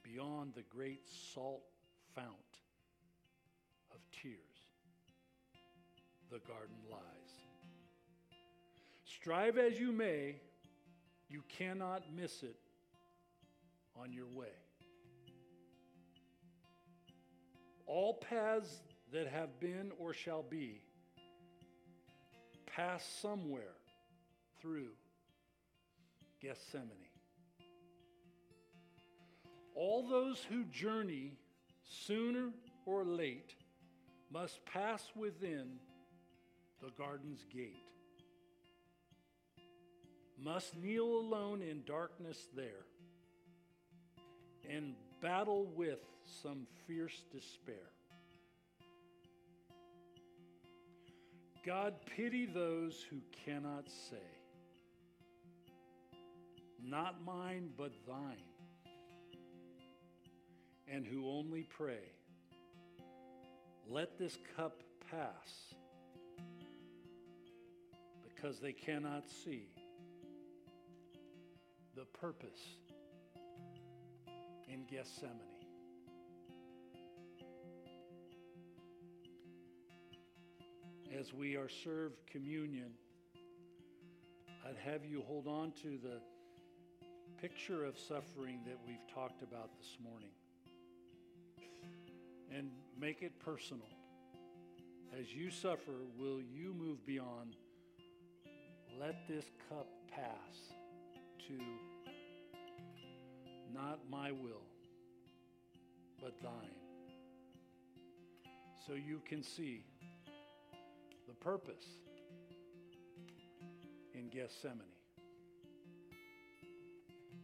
beyond 0.02 0.54
the 0.54 0.62
great 0.74 1.08
salt 1.34 1.62
fount 2.14 2.26
of 3.92 4.00
tears, 4.10 4.36
the 6.30 6.38
garden 6.40 6.76
lies. 6.90 7.00
Strive 9.04 9.58
as 9.58 9.78
you 9.78 9.92
may, 9.92 10.36
you 11.28 11.42
cannot 11.48 12.02
miss 12.14 12.42
it 12.42 12.56
on 13.96 14.12
your 14.12 14.26
way. 14.26 14.48
All 17.86 18.14
paths 18.14 18.80
that 19.12 19.28
have 19.28 19.60
been 19.60 19.92
or 19.98 20.14
shall 20.14 20.42
be 20.42 20.80
pass 22.66 23.04
somewhere 23.20 23.76
through 24.60 24.88
Gethsemane. 26.40 27.11
All 29.74 30.06
those 30.08 30.44
who 30.48 30.64
journey 30.64 31.32
sooner 31.84 32.50
or 32.86 33.04
late 33.04 33.54
must 34.30 34.64
pass 34.66 35.02
within 35.14 35.78
the 36.82 36.90
garden's 36.98 37.44
gate, 37.52 37.84
must 40.38 40.76
kneel 40.76 41.06
alone 41.06 41.62
in 41.62 41.82
darkness 41.84 42.48
there, 42.56 42.86
and 44.68 44.94
battle 45.20 45.66
with 45.76 46.00
some 46.42 46.66
fierce 46.86 47.22
despair. 47.32 47.92
God 51.64 51.94
pity 52.16 52.46
those 52.46 53.06
who 53.08 53.20
cannot 53.44 53.88
say, 53.88 54.16
Not 56.82 57.24
mine, 57.24 57.70
but 57.76 57.92
thine, 58.08 58.51
and 60.92 61.06
who 61.06 61.26
only 61.26 61.62
pray, 61.62 62.04
Let 63.88 64.18
this 64.18 64.36
cup 64.56 64.82
pass, 65.10 65.74
because 68.22 68.60
they 68.60 68.72
cannot 68.72 69.24
see 69.26 69.68
the 71.96 72.04
purpose 72.04 72.60
in 74.68 74.84
Gethsemane. 74.84 75.32
As 81.18 81.32
we 81.32 81.56
are 81.56 81.68
served 81.68 82.16
communion, 82.30 82.92
I'd 84.66 84.76
have 84.84 85.06
you 85.06 85.22
hold 85.26 85.46
on 85.46 85.72
to 85.82 85.98
the 86.02 86.20
picture 87.40 87.84
of 87.84 87.98
suffering 87.98 88.60
that 88.66 88.76
we've 88.86 89.06
talked 89.14 89.42
about 89.42 89.70
this 89.78 89.96
morning 90.02 90.32
and 92.54 92.70
make 93.00 93.22
it 93.22 93.38
personal. 93.38 93.88
As 95.18 95.32
you 95.32 95.50
suffer, 95.50 96.04
will 96.18 96.40
you 96.40 96.74
move 96.74 97.04
beyond, 97.06 97.56
let 98.98 99.26
this 99.28 99.44
cup 99.68 99.88
pass 100.10 100.74
to 101.48 101.58
not 103.72 104.00
my 104.10 104.32
will, 104.32 104.66
but 106.20 106.40
thine. 106.42 106.52
So 108.86 108.94
you 108.94 109.20
can 109.26 109.42
see 109.42 109.84
the 111.28 111.34
purpose 111.34 111.86
in 114.14 114.28
Gethsemane. 114.28 115.01